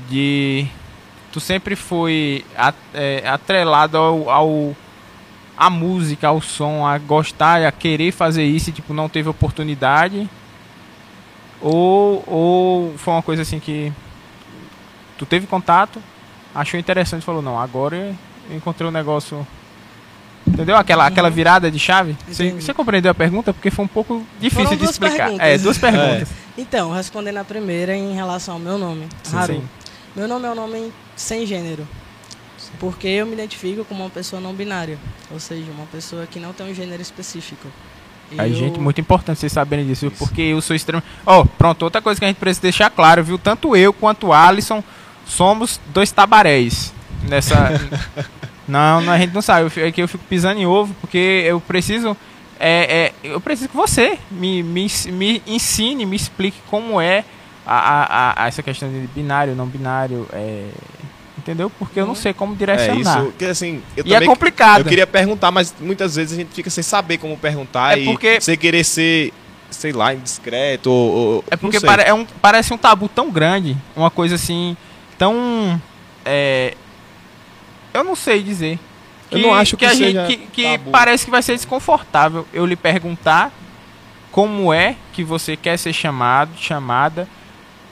de 0.09 0.67
tu 1.33 1.41
sempre 1.41 1.75
foi 1.77 2.45
é, 2.95 3.23
atrelado 3.27 3.97
ao, 3.97 4.31
ao 4.31 4.77
a 5.57 5.69
música, 5.71 6.29
ao 6.29 6.41
som, 6.41 6.87
a 6.87 6.99
gostar, 6.99 7.65
a 7.65 7.73
querer 7.73 8.13
fazer 8.13 8.45
isso 8.45 8.71
e 8.71 8.73
tipo 8.73 8.93
não 8.95 9.09
teve 9.09 9.29
oportunidade? 9.29 10.29
Ou 11.61 12.25
ou 12.27 12.95
foi 12.99 13.15
uma 13.15 13.23
coisa 13.23 13.43
assim 13.43 13.59
que 13.61 13.93
tu 15.17 15.25
teve 15.27 15.47
contato, 15.47 16.03
achou 16.55 16.79
interessante 16.79 17.23
e 17.23 17.25
falou 17.27 17.43
não, 17.43 17.59
agora 17.59 18.15
eu 18.51 18.57
encontrei 18.57 18.89
um 18.89 18.93
negócio 18.93 19.47
Entendeu? 20.47 20.77
Aquela, 20.77 21.07
aquela 21.07 21.31
virada 21.31 21.71
de 21.71 21.79
chave? 21.79 22.17
Você, 22.29 22.75
compreendeu 22.75 23.11
a 23.11 23.15
pergunta? 23.15 23.55
Porque 23.55 23.71
foi 23.71 23.85
um 23.85 23.89
pouco 23.89 24.27
difícil 24.41 24.65
Foram 24.65 24.77
de 24.77 24.85
explicar. 24.85 25.17
perguntas. 25.17 25.47
É, 25.49 25.59
duas 25.59 25.79
perguntas. 25.79 26.29
Então, 26.59 26.93
respondendo 26.93 27.39
a 27.39 27.45
primeira 27.45 27.97
em 27.97 28.13
relação 28.15 28.55
ao 28.55 28.61
meu 28.61 28.77
nome, 28.77 29.07
Sim, 29.23 29.37
Haru. 29.37 29.55
sim. 29.55 29.63
Meu 30.15 30.29
nome 30.29 30.47
é 30.47 30.51
um 30.51 30.55
nome 30.55 30.93
sem 31.17 31.47
gênero. 31.47 31.87
Porque 32.79 33.07
eu 33.07 33.26
me 33.26 33.35
identifico 33.35 33.85
como 33.85 34.02
uma 34.02 34.11
pessoa 34.11 34.41
não 34.41 34.52
binária, 34.52 34.99
ou 35.31 35.38
seja, 35.38 35.71
uma 35.71 35.87
pessoa 35.87 36.26
que 36.26 36.41
não 36.41 36.52
tem 36.52 36.71
um 36.71 36.75
gênero 36.75 37.00
específico. 37.00 37.69
A 38.37 38.49
Eu- 38.49 38.55
gente, 38.55 38.81
muito 38.81 39.00
importante 39.00 39.38
vocês 39.41 39.52
saberem 39.52 39.87
disso, 39.87 40.09
viu? 40.09 40.19
porque 40.19 40.41
eu 40.43 40.61
sou 40.62 40.75
extremo. 40.75 41.02
Ó, 41.26 41.45
pronto, 41.45 41.83
outra 41.83 42.00
coisa 42.00 42.19
que 42.19 42.25
a 42.25 42.29
gente 42.29 42.38
precisa 42.38 42.62
deixar 42.62 42.91
claro, 42.91 43.23
viu? 43.23 43.38
Tanto 43.38 43.76
eu 43.76 43.93
quanto 43.93 44.29
o 44.29 44.33
Alisson 44.33 44.83
somos 45.26 45.79
dois 45.93 46.11
tabaréis 46.11 46.93
nessa. 47.29 47.71
não, 48.67 49.00
não, 49.02 49.12
a 49.12 49.19
gente 49.19 49.35
não 49.35 49.43
sabe. 49.43 49.71
É 49.81 49.93
que 49.93 50.02
eu 50.02 50.09
fico 50.09 50.25
pisando 50.29 50.59
em 50.61 50.67
ovo, 50.67 50.95
porque 51.00 51.45
eu 51.47 51.61
preciso. 51.61 52.17
É, 52.59 53.12
é, 53.25 53.29
eu 53.35 53.41
preciso 53.41 53.69
que 53.69 53.76
você 53.76 54.19
me, 54.31 54.62
me, 54.62 54.87
me 55.09 55.43
ensine, 55.47 56.07
me 56.07 56.17
explique 56.17 56.59
como 56.69 57.00
é 57.00 57.25
a, 57.67 57.76
a, 57.76 58.45
a- 58.45 58.49
essa 58.49 58.62
questão 58.62 58.88
de 58.91 59.07
binário, 59.09 59.55
não 59.55 59.67
binário. 59.67 60.26
É, 60.33 60.69
entendeu? 61.43 61.71
Porque 61.79 61.99
eu 62.01 62.07
não 62.07 62.15
sei 62.15 62.33
como 62.33 62.55
É 62.55 62.57
direcionar. 62.57 63.23
isso, 63.23 63.33
que 63.39 63.45
assim, 63.45 63.83
eu 63.97 64.05
e 64.07 64.15
é 64.15 64.21
complicado. 64.25 64.81
eu 64.81 64.85
queria 64.85 65.07
perguntar, 65.07 65.51
mas 65.51 65.75
muitas 65.81 66.15
vezes 66.17 66.33
a 66.33 66.37
gente 66.41 66.55
fica 66.55 66.71
sem 66.71 66.83
saber 66.85 67.19
como 67.19 67.37
perguntar 67.37 67.99
É 67.99 68.03
e 68.03 68.05
porque- 68.05 68.41
sem 68.41 68.57
querer 68.57 68.85
ser, 68.85 69.33
sei 69.71 69.93
lá, 69.93 70.15
indiscreto 70.15 70.91
ou, 70.91 71.11
ou- 71.37 71.45
É 71.51 71.57
porque 71.57 71.81
pare- 71.81 72.03
é 72.05 72.15
um, 72.15 72.25
parece 72.41 72.73
um 72.73 72.79
tabu 72.79 73.09
tão 73.09 73.31
grande, 73.31 73.77
uma 73.97 74.11
coisa 74.11 74.37
assim, 74.37 74.77
tão. 75.19 75.81
é, 76.25 76.75
eu 77.93 78.05
não 78.05 78.15
sei 78.17 78.43
dizer. 78.43 78.79
Eu 79.31 79.39
não 79.39 79.55
acho 79.55 79.79
que 79.79 79.87
a 79.87 79.91
seja 79.95 80.27
gente, 80.27 80.37
que, 80.37 80.47
que 80.63 80.63
tabu. 80.79 80.91
parece 80.91 81.25
que 81.25 81.31
vai 81.31 81.43
ser 81.43 81.55
desconfortável 81.57 82.47
eu 82.53 82.67
lhe 82.67 82.77
perguntar 82.77 83.51
como 84.31 84.73
é 84.75 84.95
que 85.13 85.25
você 85.25 85.57
quer 85.57 85.79
ser 85.79 85.93
chamado, 85.93 86.51
chamada, 86.59 87.27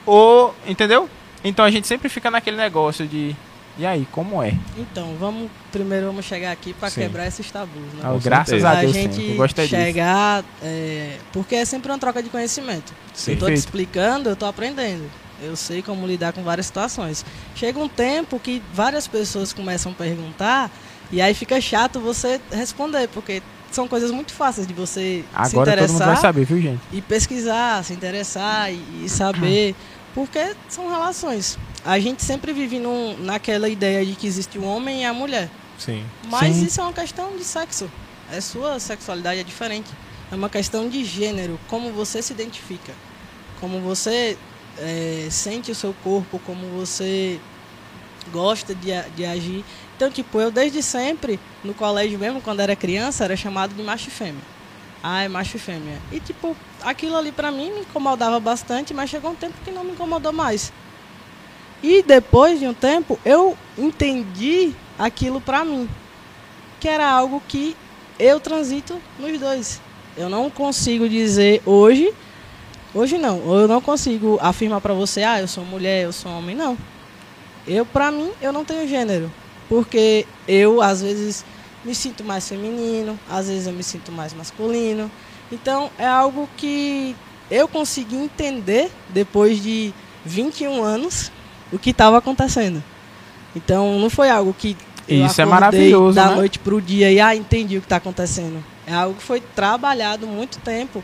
ou. 0.05 0.55
Entendeu? 0.67 1.09
Então 1.43 1.65
a 1.65 1.71
gente 1.71 1.87
sempre 1.87 2.09
fica 2.09 2.29
naquele 2.29 2.57
negócio 2.57 3.07
de. 3.07 3.35
E 3.77 3.85
aí, 3.85 4.05
como 4.11 4.43
é? 4.43 4.53
Então, 4.77 5.15
vamos 5.17 5.49
primeiro 5.71 6.07
vamos 6.07 6.25
chegar 6.25 6.51
aqui 6.51 6.73
para 6.73 6.89
Sim. 6.89 7.01
quebrar 7.01 7.25
esses 7.27 7.49
tabus, 7.49 7.81
né? 7.93 8.01
Ah, 8.03 8.17
graças 8.21 8.65
a 8.65 8.71
a 8.71 8.75
Deus, 8.81 8.93
sim, 8.93 9.03
gente 9.03 9.33
gostei 9.35 9.65
disso. 9.65 9.81
chegar, 9.81 10.43
é, 10.61 11.17
porque 11.31 11.55
é 11.55 11.63
sempre 11.63 11.89
uma 11.89 11.97
troca 11.97 12.21
de 12.21 12.29
conhecimento. 12.29 12.93
Sim. 13.13 13.31
Eu 13.31 13.39
tô 13.39 13.45
te 13.47 13.53
explicando, 13.53 14.29
eu 14.29 14.35
tô 14.35 14.45
aprendendo. 14.45 15.09
Eu 15.41 15.55
sei 15.55 15.81
como 15.81 16.05
lidar 16.05 16.33
com 16.33 16.43
várias 16.43 16.67
situações. 16.67 17.25
Chega 17.55 17.79
um 17.79 17.87
tempo 17.87 18.39
que 18.39 18.61
várias 18.73 19.07
pessoas 19.07 19.53
começam 19.53 19.93
a 19.93 19.95
perguntar 19.95 20.69
e 21.11 21.21
aí 21.21 21.33
fica 21.33 21.59
chato 21.59 21.99
você 21.99 22.39
responder, 22.51 23.07
porque 23.09 23.41
são 23.71 23.87
coisas 23.87 24.11
muito 24.11 24.33
fáceis 24.33 24.67
de 24.67 24.73
você 24.73 25.23
se 25.23 25.25
Agora 25.33 25.71
todo 25.71 25.81
mundo 25.81 25.95
interessar 25.95 26.07
vai 26.07 26.17
saber, 26.17 26.45
viu, 26.45 26.61
gente? 26.61 26.81
e 26.91 27.01
pesquisar, 27.01 27.83
se 27.83 27.93
interessar 27.93 28.71
e, 28.71 29.05
e 29.05 29.09
saber, 29.09 29.75
porque 30.13 30.55
são 30.69 30.89
relações. 30.89 31.57
A 31.83 31.99
gente 31.99 32.23
sempre 32.23 32.53
vive 32.53 32.79
num, 32.79 33.17
naquela 33.17 33.67
ideia 33.67 34.05
de 34.05 34.15
que 34.15 34.27
existe 34.27 34.57
o 34.57 34.63
homem 34.63 35.01
e 35.01 35.05
a 35.05 35.13
mulher. 35.13 35.49
Sim. 35.77 36.05
Mas 36.27 36.55
Sim. 36.55 36.65
isso 36.65 36.79
é 36.79 36.83
uma 36.83 36.93
questão 36.93 37.35
de 37.35 37.43
sexo. 37.43 37.89
É 38.31 38.39
sua 38.39 38.79
sexualidade 38.79 39.39
é 39.39 39.43
diferente. 39.43 39.89
É 40.31 40.35
uma 40.35 40.49
questão 40.49 40.87
de 40.87 41.03
gênero, 41.03 41.59
como 41.67 41.91
você 41.91 42.21
se 42.21 42.31
identifica, 42.31 42.93
como 43.59 43.81
você 43.81 44.37
é, 44.77 45.27
sente 45.29 45.71
o 45.71 45.75
seu 45.75 45.93
corpo, 46.03 46.39
como 46.45 46.67
você 46.67 47.39
gosta 48.31 48.73
de, 48.73 48.89
de 49.15 49.25
agir. 49.25 49.65
Então, 49.95 50.09
tipo, 50.09 50.39
eu 50.39 50.49
desde 50.49 50.81
sempre, 50.81 51.39
no 51.63 51.73
colégio 51.73 52.17
mesmo, 52.17 52.41
quando 52.41 52.61
era 52.61 52.75
criança, 52.75 53.23
era 53.23 53.35
chamado 53.35 53.73
de 53.75 53.83
macho 53.83 54.07
e 54.07 54.11
fêmea. 54.11 54.41
Ah, 55.03 55.23
é 55.23 55.27
macho 55.27 55.57
e 55.57 55.59
fêmea. 55.59 55.99
E, 56.11 56.19
tipo, 56.19 56.55
aquilo 56.83 57.17
ali 57.17 57.31
pra 57.31 57.51
mim 57.51 57.71
me 57.71 57.79
incomodava 57.81 58.39
bastante, 58.39 58.93
mas 58.93 59.09
chegou 59.09 59.31
um 59.31 59.35
tempo 59.35 59.55
que 59.63 59.71
não 59.71 59.83
me 59.83 59.91
incomodou 59.91 60.31
mais. 60.31 60.71
E 61.81 62.03
depois 62.03 62.59
de 62.59 62.67
um 62.67 62.73
tempo, 62.73 63.19
eu 63.25 63.57
entendi 63.77 64.73
aquilo 64.99 65.41
pra 65.41 65.65
mim. 65.65 65.89
Que 66.79 66.87
era 66.87 67.09
algo 67.09 67.41
que 67.47 67.75
eu 68.19 68.39
transito 68.39 69.01
nos 69.17 69.39
dois. 69.39 69.81
Eu 70.15 70.29
não 70.29 70.49
consigo 70.49 71.09
dizer 71.09 71.63
hoje, 71.65 72.13
hoje 72.93 73.17
não, 73.17 73.39
eu 73.55 73.67
não 73.67 73.81
consigo 73.81 74.37
afirmar 74.41 74.81
pra 74.81 74.93
você, 74.93 75.23
ah, 75.23 75.39
eu 75.39 75.47
sou 75.47 75.65
mulher, 75.65 76.03
eu 76.03 76.13
sou 76.13 76.31
homem, 76.31 76.55
não. 76.55 76.77
Eu, 77.65 77.85
pra 77.85 78.11
mim, 78.11 78.31
eu 78.41 78.53
não 78.53 78.65
tenho 78.65 78.87
gênero. 78.87 79.31
Porque 79.67 80.27
eu, 80.47 80.81
às 80.81 81.01
vezes, 81.01 81.45
me 81.83 81.95
sinto 81.95 82.23
mais 82.23 82.47
feminino, 82.47 83.19
às 83.29 83.47
vezes 83.47 83.67
eu 83.67 83.73
me 83.73 83.83
sinto 83.83 84.11
mais 84.11 84.33
masculino. 84.33 85.09
Então, 85.51 85.89
é 85.97 86.05
algo 86.05 86.47
que 86.55 87.15
eu 87.49 87.67
consegui 87.67 88.15
entender 88.15 88.91
depois 89.09 89.61
de 89.61 89.93
21 90.25 90.83
anos 90.83 91.31
o 91.71 91.79
que 91.79 91.89
estava 91.89 92.17
acontecendo. 92.17 92.83
Então, 93.55 93.99
não 93.99 94.09
foi 94.09 94.29
algo 94.29 94.55
que 94.57 94.77
eu 95.07 95.25
Isso 95.25 95.41
é 95.41 95.45
maravilhoso, 95.45 96.15
da 96.15 96.29
né? 96.29 96.35
noite 96.35 96.59
pro 96.59 96.81
dia 96.81 97.11
e 97.11 97.19
ah, 97.19 97.35
entendi 97.35 97.77
o 97.77 97.81
que 97.81 97.85
está 97.85 97.97
acontecendo. 97.97 98.63
É 98.87 98.93
algo 98.93 99.15
que 99.15 99.23
foi 99.23 99.41
trabalhado 99.41 100.25
muito 100.25 100.59
tempo, 100.59 101.03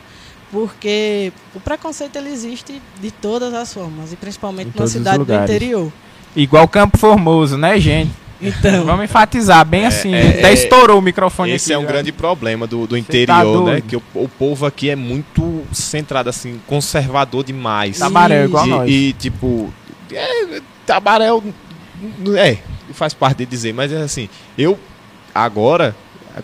porque 0.50 1.32
o 1.54 1.60
preconceito 1.60 2.16
ele 2.16 2.30
existe 2.30 2.80
de 3.00 3.10
todas 3.10 3.52
as 3.52 3.72
formas, 3.72 4.12
e 4.12 4.16
principalmente 4.16 4.70
Em 4.74 4.80
na 4.80 4.86
cidade 4.86 5.24
do 5.24 5.34
interior. 5.34 5.92
Igual 6.34 6.68
Campo 6.68 6.96
Formoso, 6.96 7.58
né, 7.58 7.78
gente? 7.78 8.12
Então, 8.40 8.84
Vamos 8.84 9.04
enfatizar 9.04 9.64
bem 9.64 9.86
assim. 9.86 10.14
é, 10.14 10.28
Até 10.38 10.50
é, 10.50 10.52
estourou 10.52 10.98
o 10.98 11.02
microfone 11.02 11.52
Esse 11.52 11.66
aqui. 11.66 11.72
é 11.72 11.78
um 11.78 11.82
já. 11.82 11.88
grande 11.88 12.12
problema 12.12 12.66
do, 12.66 12.86
do 12.86 12.94
Cê 12.94 13.00
interior, 13.00 13.64
tá 13.64 13.72
né? 13.72 13.82
Que 13.86 13.96
o, 13.96 14.02
o 14.14 14.28
povo 14.28 14.64
aqui 14.64 14.90
é 14.90 14.96
muito 14.96 15.64
centrado, 15.72 16.28
assim, 16.30 16.60
conservador 16.66 17.42
demais. 17.44 17.98
Tabaréu 17.98 18.44
igual 18.44 18.66
e, 18.66 18.70
nós. 18.70 18.90
e, 18.90 19.12
tipo, 19.18 19.72
é, 20.12 20.60
Tabaréu 20.86 21.42
é, 22.36 22.58
faz 22.92 23.12
parte 23.12 23.38
de 23.38 23.46
dizer, 23.46 23.74
mas 23.74 23.92
é 23.92 24.02
assim, 24.02 24.28
eu 24.56 24.78
agora, 25.34 25.94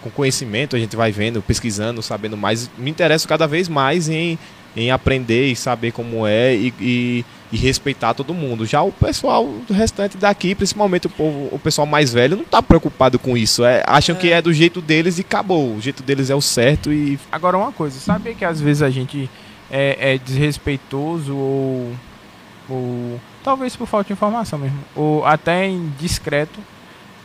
com 0.03 0.11
conhecimento, 0.11 0.75
a 0.75 0.79
gente 0.79 0.97
vai 0.97 1.13
vendo, 1.13 1.41
pesquisando, 1.43 2.03
sabendo 2.03 2.37
mais, 2.37 2.69
me 2.77 2.91
interesso 2.91 3.27
cada 3.29 3.47
vez 3.47 3.69
mais 3.69 4.09
em, 4.09 4.37
em 4.77 4.91
aprender 4.91 5.47
e 5.47 5.57
saber 5.57 5.93
como 5.93 6.27
é 6.27 6.55
e, 6.55 6.75
e, 6.81 7.25
e 7.53 7.57
respeitar 7.57 8.15
todo 8.15 8.35
mundo. 8.35 8.67
Já 8.67 8.83
o 8.83 8.91
pessoal 8.91 9.47
do 9.67 9.73
restante 9.73 10.17
daqui, 10.17 10.55
principalmente 10.55 11.07
o 11.07 11.11
povo, 11.11 11.49
o 11.53 11.59
pessoal 11.59 11.87
mais 11.87 12.13
velho, 12.13 12.37
não 12.37 12.45
tá 12.45 12.61
preocupado 12.63 13.19
com 13.19 13.37
isso. 13.37 13.65
É, 13.65 13.83
acham 13.87 14.17
que 14.17 14.33
é 14.33 14.43
do 14.43 14.53
jeito 14.53 14.81
deles 14.81 15.19
e 15.19 15.21
acabou. 15.21 15.75
O 15.77 15.81
jeito 15.81 16.03
deles 16.03 16.31
é 16.31 16.35
o 16.35 16.41
certo 16.41 16.93
e 16.93 17.19
Agora 17.31 17.57
uma 17.57 17.73
coisa, 17.73 17.99
sabia 18.01 18.35
que 18.35 18.45
às 18.45 18.61
vezes 18.61 18.83
a 18.83 18.91
gente 18.91 19.31
é, 19.71 20.15
é 20.15 20.19
desrespeitoso 20.19 21.35
ou, 21.35 21.93
ou 22.69 23.21
talvez 23.43 23.77
por 23.77 23.87
falta 23.87 24.09
de 24.09 24.13
informação 24.13 24.59
mesmo, 24.59 24.79
ou 24.95 25.25
até 25.25 25.69
indiscreto 25.69 26.59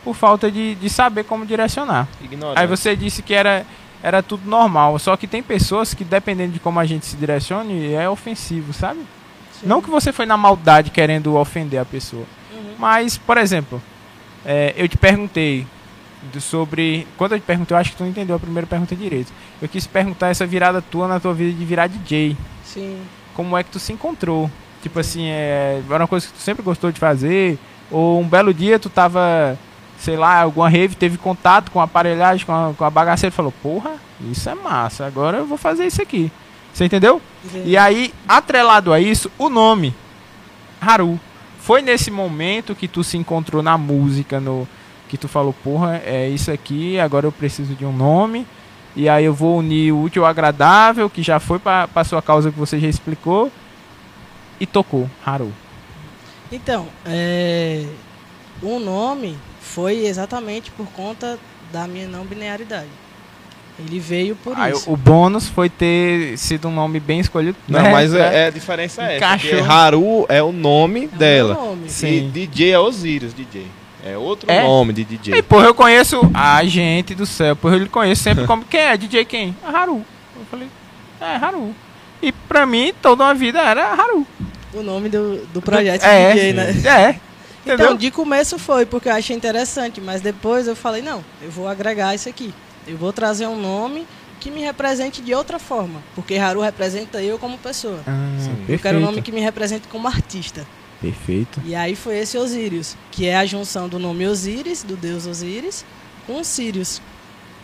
por 0.04 0.14
falta 0.14 0.50
de, 0.50 0.74
de 0.74 0.88
saber 0.88 1.24
como 1.24 1.44
direcionar. 1.44 2.08
ignorar. 2.22 2.60
Aí 2.60 2.66
você 2.66 2.96
disse 2.96 3.22
que 3.22 3.34
era, 3.34 3.66
era 4.02 4.22
tudo 4.22 4.48
normal, 4.48 4.98
só 4.98 5.16
que 5.16 5.26
tem 5.26 5.42
pessoas 5.42 5.92
que 5.94 6.04
dependendo 6.04 6.52
de 6.52 6.60
como 6.60 6.80
a 6.80 6.86
gente 6.86 7.06
se 7.06 7.16
direcione 7.16 7.92
é 7.92 8.08
ofensivo, 8.08 8.72
sabe? 8.72 9.00
Não 9.62 9.82
que 9.82 9.90
você 9.90 10.12
foi 10.12 10.24
na 10.24 10.36
maldade 10.36 10.90
querendo 10.90 11.36
ofender 11.36 11.80
a 11.80 11.84
pessoa. 11.84 12.24
Uhum. 12.52 12.74
Mas, 12.78 13.18
por 13.18 13.36
exemplo, 13.36 13.82
é, 14.44 14.74
eu 14.76 14.88
te 14.88 14.96
perguntei 14.96 15.66
sobre. 16.40 17.06
Quando 17.16 17.32
eu 17.32 17.40
te 17.40 17.44
perguntei, 17.44 17.74
eu 17.74 17.78
acho 17.80 17.90
que 17.90 17.96
tu 17.96 18.02
não 18.02 18.10
entendeu 18.10 18.36
a 18.36 18.38
primeira 18.38 18.66
pergunta 18.66 18.94
direito. 18.96 19.32
Eu 19.60 19.68
quis 19.68 19.86
perguntar 19.86 20.28
essa 20.28 20.46
virada 20.46 20.82
tua 20.82 21.06
na 21.06 21.20
tua 21.20 21.34
vida 21.34 21.52
de 21.52 21.64
virar 21.64 21.86
DJ. 21.86 22.36
sim. 22.64 23.00
Como 23.34 23.56
é 23.56 23.62
que 23.62 23.70
tu 23.70 23.78
se 23.78 23.92
encontrou? 23.92 24.50
Tipo 24.82 24.98
assim, 24.98 25.28
é, 25.28 25.80
era 25.88 26.02
uma 26.02 26.08
coisa 26.08 26.26
que 26.26 26.32
tu 26.32 26.40
sempre 26.40 26.62
gostou 26.62 26.90
de 26.90 26.98
fazer? 26.98 27.58
Ou 27.90 28.20
um 28.20 28.26
belo 28.26 28.52
dia 28.52 28.78
tu 28.78 28.90
tava, 28.90 29.58
sei 30.00 30.16
lá, 30.16 30.40
alguma 30.40 30.68
rave, 30.68 30.96
teve 30.96 31.18
contato 31.18 31.70
com 31.70 31.80
a 31.80 31.84
aparelhagem, 31.84 32.44
com 32.44 32.52
a, 32.52 32.74
com 32.74 32.84
a 32.84 32.90
bagaceira 32.90 33.32
e 33.32 33.36
falou: 33.36 33.52
Porra, 33.62 33.92
isso 34.30 34.48
é 34.48 34.54
massa, 34.54 35.06
agora 35.06 35.38
eu 35.38 35.46
vou 35.46 35.58
fazer 35.58 35.86
isso 35.86 36.02
aqui. 36.02 36.32
Você 36.72 36.84
entendeu? 36.84 37.20
E 37.64 37.76
aí, 37.76 38.14
atrelado 38.26 38.92
a 38.92 39.00
isso, 39.00 39.30
o 39.38 39.48
nome, 39.48 39.94
Haru. 40.80 41.20
Foi 41.58 41.82
nesse 41.82 42.10
momento 42.10 42.74
que 42.74 42.88
tu 42.88 43.04
se 43.04 43.18
encontrou 43.18 43.62
na 43.62 43.76
música, 43.76 44.40
no 44.40 44.66
que 45.08 45.18
tu 45.18 45.28
falou, 45.28 45.52
porra, 45.52 46.00
é 46.04 46.28
isso 46.28 46.50
aqui, 46.50 46.98
agora 46.98 47.26
eu 47.26 47.32
preciso 47.32 47.74
de 47.74 47.84
um 47.84 47.92
nome. 47.92 48.46
E 48.96 49.08
aí 49.08 49.24
eu 49.24 49.34
vou 49.34 49.58
unir 49.58 49.92
o 49.92 50.02
útil 50.02 50.24
ao 50.24 50.30
agradável, 50.30 51.10
que 51.10 51.22
já 51.22 51.38
foi 51.38 51.58
para 51.58 52.04
sua 52.04 52.22
causa 52.22 52.50
que 52.50 52.58
você 52.58 52.78
já 52.78 52.88
explicou, 52.88 53.52
e 54.58 54.66
tocou, 54.66 55.10
Haru. 55.24 55.52
Então, 56.50 56.86
é, 57.04 57.86
o 58.62 58.78
nome 58.78 59.36
foi 59.74 60.04
exatamente 60.06 60.70
por 60.72 60.86
conta 60.88 61.38
da 61.72 61.86
minha 61.86 62.08
não 62.08 62.24
binariedade. 62.24 62.88
Ele 63.78 63.98
veio 63.98 64.36
por 64.36 64.54
Aí 64.58 64.72
isso. 64.72 64.92
o 64.92 64.96
bônus 64.96 65.48
foi 65.48 65.70
ter 65.70 66.36
sido 66.36 66.68
um 66.68 66.72
nome 66.72 67.00
bem 67.00 67.18
escolhido. 67.20 67.56
Não, 67.66 67.80
né? 67.80 67.90
mas 67.90 68.12
é, 68.12 68.42
é 68.42 68.46
a 68.48 68.50
diferença 68.50 69.02
é 69.02 69.16
essa. 69.16 69.38
Porque 69.38 69.54
Haru 69.56 70.26
é 70.28 70.42
o 70.42 70.52
nome 70.52 71.04
É 71.04 71.14
o 71.14 71.18
dela. 71.18 71.54
nome. 71.54 71.88
Sim. 71.88 72.26
E 72.26 72.30
DJ 72.30 72.72
é 72.72 72.78
Osiris, 72.78 73.32
DJ. 73.32 73.66
É 74.04 74.18
outro 74.18 74.50
É? 74.50 74.62
nome 74.62 74.92
de 74.92 75.04
DJ. 75.04 75.34
E 75.38 75.42
porra, 75.42 75.66
eu 75.66 75.74
conheço. 75.74 76.20
a 76.34 76.62
gente 76.64 77.14
do 77.14 77.24
céu, 77.24 77.54
porra, 77.56 77.76
eu 77.76 77.80
lhe 77.80 77.88
conheço 77.88 78.22
sempre 78.22 78.46
como. 78.46 78.64
Quem 78.64 78.80
é? 78.80 78.96
DJ 78.96 79.24
quem? 79.24 79.56
A 79.64 79.70
Haru. 79.70 80.04
Eu 80.38 80.44
falei, 80.50 80.68
é, 81.20 81.36
Haru. 81.36 81.74
E 82.20 82.32
pra 82.32 82.66
mim, 82.66 82.92
toda 83.00 83.24
uma 83.24 83.34
vida 83.34 83.60
era 83.60 83.92
Haru. 83.92 84.26
O 84.74 84.82
nome 84.82 85.08
do, 85.08 85.46
do 85.54 85.62
projeto 85.62 86.04
é, 86.04 86.32
DJ, 86.34 86.52
né? 86.52 86.70
É. 86.84 87.20
Então, 87.62 87.74
Entendeu? 87.74 87.96
de 87.96 88.10
começo 88.10 88.58
foi, 88.58 88.86
porque 88.86 89.08
eu 89.08 89.12
achei 89.12 89.36
interessante, 89.36 90.00
mas 90.00 90.20
depois 90.20 90.66
eu 90.66 90.74
falei, 90.74 91.02
não, 91.02 91.22
eu 91.42 91.50
vou 91.50 91.68
agregar 91.68 92.14
isso 92.14 92.28
aqui. 92.28 92.54
Eu 92.86 92.96
vou 92.96 93.12
trazer 93.12 93.46
um 93.46 93.60
nome 93.60 94.06
que 94.40 94.50
me 94.50 94.60
represente 94.62 95.20
de 95.20 95.34
outra 95.34 95.58
forma, 95.58 96.02
porque 96.14 96.36
Haru 96.36 96.60
representa 96.62 97.22
eu 97.22 97.38
como 97.38 97.58
pessoa. 97.58 98.00
Ah, 98.06 98.36
Sim. 98.40 98.64
Eu 98.66 98.78
quero 98.78 98.98
um 98.98 99.02
nome 99.02 99.20
que 99.20 99.30
me 99.30 99.40
represente 99.40 99.86
como 99.88 100.08
artista. 100.08 100.66
Perfeito. 101.02 101.60
E 101.64 101.74
aí 101.74 101.94
foi 101.94 102.18
esse 102.18 102.38
Osírios, 102.38 102.96
que 103.10 103.26
é 103.26 103.36
a 103.36 103.44
junção 103.44 103.88
do 103.88 103.98
nome 103.98 104.26
Osíris, 104.26 104.82
do 104.82 104.96
deus 104.96 105.26
Osíris, 105.26 105.84
com 106.26 106.42
Sirius, 106.42 107.00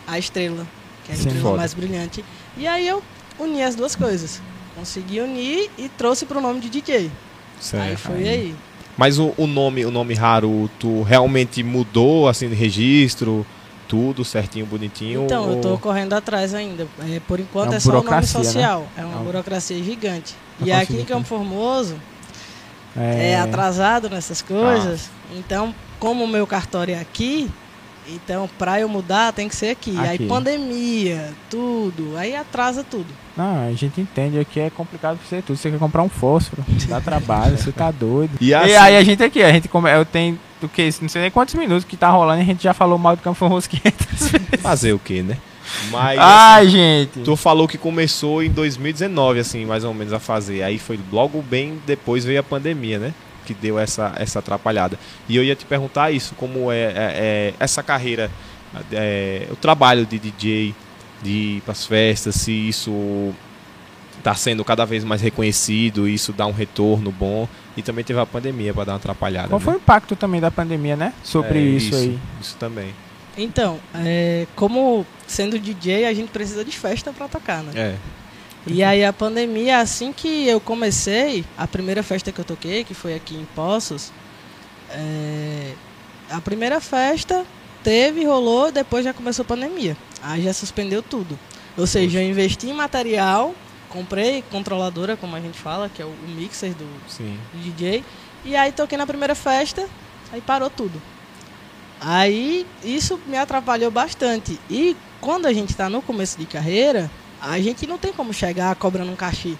a 0.05 0.19
estrela, 0.19 0.65
que 1.05 1.11
é 1.11 1.15
a 1.15 1.17
Sim. 1.17 1.23
estrela 1.23 1.41
Foda. 1.43 1.57
mais 1.57 1.73
brilhante. 1.73 2.23
E 2.55 2.67
aí 2.67 2.87
eu 2.87 3.01
uni 3.39 3.63
as 3.63 3.73
duas 3.75 3.95
coisas. 3.95 4.41
Consegui 4.75 5.19
unir 5.21 5.71
e 5.77 5.89
trouxe 5.89 6.25
pro 6.27 6.39
nome 6.39 6.59
de 6.59 6.69
DJ. 6.69 6.97
Aí 6.97 7.11
Certo. 7.59 7.97
foi 7.97 8.27
aí. 8.29 8.55
Mas 8.97 9.19
o, 9.19 9.33
o 9.37 9.45
nome, 9.45 9.85
o 9.85 9.91
nome 9.91 10.17
Haru, 10.17 10.69
tu 10.79 11.03
realmente 11.03 11.61
mudou 11.61 12.27
assim 12.27 12.49
de 12.49 12.55
registro, 12.55 13.45
tudo 13.87 14.25
certinho, 14.25 14.65
bonitinho? 14.65 15.25
Então, 15.25 15.49
eu 15.51 15.61
tô 15.61 15.69
ou- 15.69 15.77
correndo 15.77 16.13
atrás 16.13 16.53
ainda. 16.53 16.87
É, 17.07 17.19
por 17.19 17.39
enquanto 17.39 17.73
É 17.73 17.75
é, 17.75 17.79
só 17.79 17.91
o 17.91 18.03
nome 18.03 18.09
né? 18.09 18.21
social. 18.23 18.87
É 18.97 19.05
uma 19.05 19.13
É 19.13 19.17
um- 19.17 19.23
burocracia 19.23 19.81
gigante. 19.83 20.33
Eu 20.59 20.65
E 20.67 20.69
consigo 20.71 20.81
aqui 20.81 20.93
em 20.93 20.95
entender. 20.95 21.13
Campo 21.13 21.27
Formoso 21.27 21.95
é, 22.95 23.39
atrasado 23.39 24.09
nessas 24.09 24.41
coisas. 24.41 25.09
Ah. 25.29 25.35
Então, 25.37 25.75
como 25.99 26.23
o 26.23 26.27
meu 26.27 26.47
cartório 26.47 26.95
é 26.95 26.99
aqui, 26.99 27.49
então 28.09 28.49
pra 28.57 28.79
eu 28.79 28.87
mudar 28.89 29.31
tem 29.33 29.47
que 29.49 29.55
ser 29.55 29.69
aqui. 29.69 29.97
Aqui. 29.97 30.07
Aí 30.07 30.19
pandemia, 30.27 31.33
tudo, 31.49 32.15
aí 32.17 32.35
atrasa 32.35 32.83
tudo. 32.83 33.07
Não, 33.35 33.67
a 33.67 33.71
gente 33.73 34.01
entende 34.01 34.39
aqui 34.39 34.59
é 34.59 34.69
complicado 34.69 35.17
pra 35.17 35.27
você 35.27 35.41
tudo. 35.41 35.57
Você 35.57 35.69
quer 35.69 35.77
comprar 35.79 36.01
um 36.03 36.09
fósforo, 36.09 36.63
dá 36.87 36.99
trabalho, 37.01 37.57
você 37.57 37.71
tá 37.71 37.91
doido. 37.91 38.31
E 38.41 38.47
E, 38.49 38.53
assim- 38.53 38.73
aí 38.75 38.97
a 38.97 39.03
gente 39.03 39.21
aqui, 39.23 39.43
a 39.43 39.51
gente 39.51 39.67
come, 39.67 39.91
eu 39.91 40.05
tenho 40.05 40.39
do 40.59 40.67
que 40.67 40.89
não 41.01 41.09
sei 41.09 41.21
nem 41.21 41.29
quantos 41.31 41.53
minutos 41.53 41.83
que 41.83 41.95
tá 41.95 42.09
rolando 42.09 42.39
e 42.39 42.43
a 42.43 42.45
gente 42.45 42.63
já 42.63 42.73
falou 42.73 42.97
mal 42.97 43.15
do 43.15 43.21
Campo 43.21 43.37
Formoso 43.37 43.69
500 43.69 44.05
vezes. 44.31 44.61
Fazer 44.61 44.93
o 44.93 44.99
quê, 44.99 45.21
né? 45.21 45.37
Mas 45.91 46.17
assim, 46.17 46.29
Ai, 46.31 46.67
gente. 46.69 47.19
tu 47.23 47.35
falou 47.35 47.67
que 47.67 47.77
começou 47.77 48.41
em 48.41 48.49
2019, 48.49 49.39
assim, 49.39 49.65
mais 49.65 49.83
ou 49.83 49.93
menos 49.93 50.13
a 50.13 50.19
fazer. 50.19 50.63
Aí 50.63 50.79
foi 50.79 50.97
logo 51.11 51.41
bem 51.41 51.77
depois 51.85 52.23
veio 52.25 52.39
a 52.39 52.43
pandemia, 52.43 52.97
né? 52.97 53.13
Que 53.47 53.53
deu 53.53 53.79
essa, 53.79 54.11
essa 54.17 54.39
atrapalhada. 54.39 54.99
E 55.29 55.37
eu 55.37 55.41
ia 55.43 55.55
te 55.55 55.65
perguntar 55.65 56.11
isso, 56.11 56.35
como 56.35 56.69
é, 56.69 56.81
é- 56.81 56.93
é 56.95 57.53
essa 57.61 57.81
carreira, 57.81 58.29
é, 58.91 59.47
o 59.49 59.55
trabalho 59.55 60.05
de 60.05 60.19
DJ, 60.19 60.75
de 61.23 61.29
ir 61.29 61.61
pras 61.61 61.85
festas, 61.85 62.35
se 62.35 62.51
isso 62.51 63.33
tá 64.21 64.35
sendo 64.35 64.65
cada 64.65 64.83
vez 64.85 65.05
mais 65.05 65.21
reconhecido, 65.21 66.09
isso 66.09 66.33
dá 66.33 66.45
um 66.45 66.51
retorno 66.51 67.09
bom. 67.09 67.47
E 67.77 67.81
também 67.81 68.03
teve 68.03 68.19
a 68.19 68.25
pandemia 68.25 68.73
para 68.73 68.83
dar 68.83 68.91
uma 68.93 68.97
atrapalhada. 68.97 69.47
Qual 69.47 69.59
né? 69.59 69.63
foi 69.63 69.75
o 69.75 69.77
impacto 69.77 70.15
também 70.17 70.41
da 70.41 70.51
pandemia, 70.51 70.97
né? 70.97 71.13
Sobre 71.23 71.57
É, 71.59 71.61
isso, 71.61 71.95
aí. 71.95 72.19
Isso 72.41 72.57
também. 72.57 72.93
Então, 73.37 73.79
é, 73.95 74.45
como 74.55 75.05
sendo 75.25 75.57
DJ, 75.57 76.05
a 76.05 76.13
gente 76.13 76.29
precisa 76.29 76.65
de 76.65 76.77
festa 76.77 77.13
pra 77.13 77.29
tocar, 77.29 77.63
né? 77.63 77.71
É. 77.75 77.95
E 78.67 78.83
aí 78.83 79.03
a 79.03 79.13
pandemia, 79.13 79.79
assim 79.79 80.11
que 80.11 80.47
eu 80.47 80.59
comecei, 80.59 81.45
a 81.57 81.67
primeira 81.67 82.03
festa 82.03 82.31
que 82.31 82.39
eu 82.39 82.45
toquei, 82.45 82.83
que 82.83 82.93
foi 82.93 83.15
aqui 83.15 83.35
em 83.35 83.45
Poços, 83.55 84.11
é, 84.89 85.73
a 86.29 86.41
primeira 86.41 86.81
festa 86.81 87.45
teve, 87.83 88.25
rolou, 88.25 88.71
depois 88.71 89.05
já 89.05 89.13
começou 89.13 89.43
a 89.43 89.47
pandemia. 89.47 89.95
Aí 90.21 90.43
já 90.43 90.53
suspendeu 90.53 91.01
tudo. 91.01 91.39
Ou 91.77 91.87
seja, 91.87 92.21
eu 92.21 92.29
investi 92.29 92.67
em 92.67 92.73
material, 92.73 93.55
comprei 93.89 94.43
controladora, 94.51 95.15
como 95.15 95.35
a 95.35 95.39
gente 95.39 95.57
fala, 95.57 95.89
que 95.89 96.01
é 96.01 96.05
o, 96.05 96.13
mixer 96.27 96.73
do, 96.73 96.85
do 96.85 97.63
DJ, 97.63 98.03
e 98.43 98.55
aí 98.55 98.71
toquei 98.71 98.97
na 98.97 99.07
primeira 99.07 99.35
festa, 99.35 99.87
aí 100.31 100.41
parou 100.41 100.69
tudo. 100.69 101.01
Aí 101.99 102.65
isso 102.83 103.19
me 103.27 103.37
atrapalhou 103.37 103.89
bastante. 103.89 104.59
E 104.69 104.95
quando 105.19 105.45
a 105.45 105.53
gente 105.53 105.69
está 105.69 105.89
no 105.89 106.01
começo 106.01 106.37
de 106.37 106.45
carreira, 106.45 107.09
a 107.41 107.59
gente 107.59 107.85
não 107.87 107.97
tem 107.97 108.13
como 108.13 108.33
chegar 108.33 108.75
cobrando 108.75 109.11
um 109.11 109.15
cachê. 109.15 109.55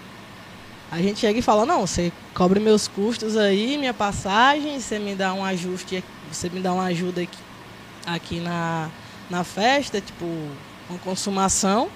A 0.92 1.00
gente 1.00 1.20
chega 1.20 1.40
e 1.40 1.42
fala, 1.42 1.66
não, 1.66 1.86
você 1.86 2.12
cobre 2.34 2.60
meus 2.60 2.88
custos 2.88 3.36
aí, 3.36 3.78
minha 3.78 3.94
passagem, 3.94 4.80
você 4.80 4.98
me 4.98 5.16
dá 5.16 5.34
um 5.34 5.44
ajuste, 5.44 6.04
você 6.32 6.50
me 6.50 6.62
dá 6.62 6.74
uma 6.74 6.86
ajuda 6.86 7.22
aqui, 7.22 7.38
aqui 8.06 8.40
na, 8.40 8.90
na 9.30 9.44
festa, 9.44 10.00
tipo, 10.00 10.26
uma 10.90 10.98
consumação, 11.00 11.90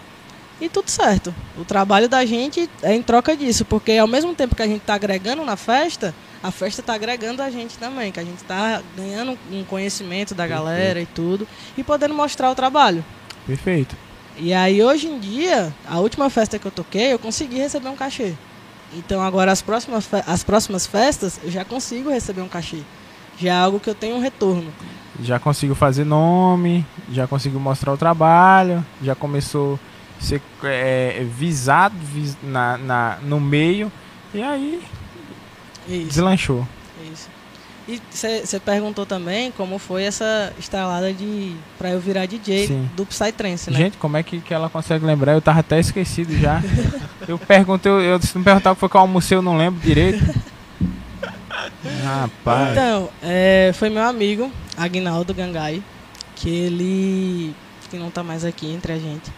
e 0.61 0.69
tudo 0.69 0.89
certo. 0.89 1.33
O 1.57 1.65
trabalho 1.65 2.07
da 2.07 2.23
gente 2.23 2.69
é 2.83 2.93
em 2.93 3.01
troca 3.01 3.35
disso, 3.35 3.65
porque 3.65 3.93
ao 3.93 4.07
mesmo 4.07 4.35
tempo 4.35 4.55
que 4.55 4.61
a 4.61 4.67
gente 4.67 4.81
está 4.81 4.93
agregando 4.93 5.43
na 5.43 5.55
festa, 5.55 6.13
a 6.43 6.51
festa 6.51 6.81
está 6.81 6.93
agregando 6.93 7.41
a 7.41 7.49
gente 7.49 7.77
também, 7.77 8.11
que 8.11 8.19
a 8.19 8.23
gente 8.23 8.37
está 8.37 8.81
ganhando 8.95 9.37
um 9.51 9.63
conhecimento 9.63 10.35
da 10.35 10.45
galera 10.45 11.01
e 11.01 11.05
tudo, 11.05 11.47
e 11.75 11.83
podendo 11.83 12.13
mostrar 12.13 12.51
o 12.51 12.55
trabalho. 12.55 13.03
Perfeito. 13.47 13.95
E 14.37 14.53
aí 14.53 14.81
hoje 14.83 15.07
em 15.07 15.19
dia, 15.19 15.73
a 15.87 15.99
última 15.99 16.29
festa 16.29 16.57
que 16.57 16.65
eu 16.65 16.71
toquei, 16.71 17.13
eu 17.13 17.19
consegui 17.19 17.57
receber 17.57 17.89
um 17.89 17.95
cachê. 17.95 18.33
Então 18.93 19.21
agora 19.21 19.51
as 19.51 19.61
próximas, 19.61 20.09
as 20.27 20.43
próximas 20.43 20.85
festas 20.85 21.39
eu 21.43 21.51
já 21.51 21.63
consigo 21.63 22.09
receber 22.09 22.41
um 22.41 22.47
cachê. 22.47 22.79
Já 23.37 23.49
é 23.53 23.57
algo 23.57 23.79
que 23.79 23.89
eu 23.89 23.95
tenho 23.95 24.15
um 24.15 24.19
retorno. 24.21 24.71
Já 25.21 25.39
conseguiu 25.39 25.75
fazer 25.75 26.03
nome, 26.05 26.85
já 27.11 27.27
conseguiu 27.27 27.59
mostrar 27.59 27.93
o 27.93 27.97
trabalho, 27.97 28.83
já 29.01 29.13
começou 29.13 29.79
a 30.19 30.23
ser 30.23 30.41
é, 30.63 31.23
visado 31.29 31.95
vis- 32.01 32.37
na, 32.41 32.77
na, 32.77 33.17
no 33.21 33.39
meio, 33.39 33.91
e 34.33 34.41
aí 34.41 34.81
Isso. 35.87 36.07
deslanchou. 36.07 36.67
E 37.91 38.01
você 38.09 38.59
perguntou 38.59 39.05
também 39.05 39.51
como 39.51 39.77
foi 39.77 40.03
essa 40.03 40.53
estalada 40.57 41.11
de 41.11 41.53
pra 41.77 41.89
eu 41.89 41.99
virar 41.99 42.25
DJ 42.25 42.67
Sim. 42.67 42.89
do 42.95 43.05
Psytrance, 43.05 43.69
né? 43.69 43.77
Gente, 43.77 43.97
como 43.97 44.15
é 44.15 44.23
que, 44.23 44.39
que 44.39 44.53
ela 44.53 44.69
consegue 44.69 45.05
lembrar? 45.05 45.33
Eu 45.33 45.41
tava 45.41 45.59
até 45.59 45.77
esquecido 45.77 46.33
já. 46.37 46.61
eu 47.27 47.37
perguntei, 47.37 47.91
eu, 47.91 47.99
eu, 47.99 48.21
se 48.21 48.37
me 48.37 48.43
perguntar 48.43 48.71
o 48.71 48.75
que 48.75 48.79
foi 48.79 48.87
que 48.87 48.95
eu 48.95 49.01
almocei, 49.01 49.37
eu 49.37 49.41
não 49.41 49.57
lembro 49.57 49.81
direito. 49.81 50.23
Rapaz. 52.03 52.71
Então, 52.71 53.09
é, 53.21 53.71
foi 53.73 53.89
meu 53.89 54.03
amigo, 54.03 54.49
Agnaldo 54.77 55.33
Gangai, 55.33 55.83
que 56.35 56.49
ele 56.49 57.55
que 57.89 57.97
não 57.97 58.09
tá 58.09 58.23
mais 58.23 58.45
aqui 58.45 58.71
entre 58.71 58.93
a 58.93 58.97
gente. 58.97 59.29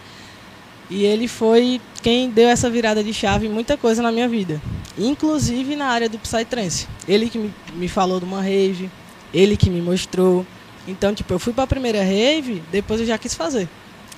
E 0.93 1.05
ele 1.05 1.27
foi 1.27 1.81
quem 2.03 2.29
deu 2.29 2.47
essa 2.47 2.69
virada 2.69 3.03
de 3.03 3.11
chave 3.11 3.47
em 3.47 3.49
muita 3.49 3.75
coisa 3.75 3.99
na 4.03 4.11
minha 4.11 4.29
vida. 4.29 4.61
Inclusive 4.95 5.75
na 5.75 5.87
área 5.87 6.07
do 6.07 6.19
Psytrance. 6.19 6.87
Ele 7.07 7.31
que 7.31 7.39
me, 7.39 7.51
me 7.73 7.87
falou 7.87 8.19
de 8.19 8.25
uma 8.25 8.43
rave, 8.43 8.91
ele 9.33 9.57
que 9.57 9.71
me 9.71 9.81
mostrou. 9.81 10.45
Então, 10.87 11.11
tipo, 11.11 11.33
eu 11.33 11.39
fui 11.39 11.51
pra 11.51 11.65
primeira 11.65 12.03
rave, 12.03 12.61
depois 12.71 12.99
eu 12.99 13.07
já 13.07 13.17
quis 13.17 13.33
fazer. 13.33 13.67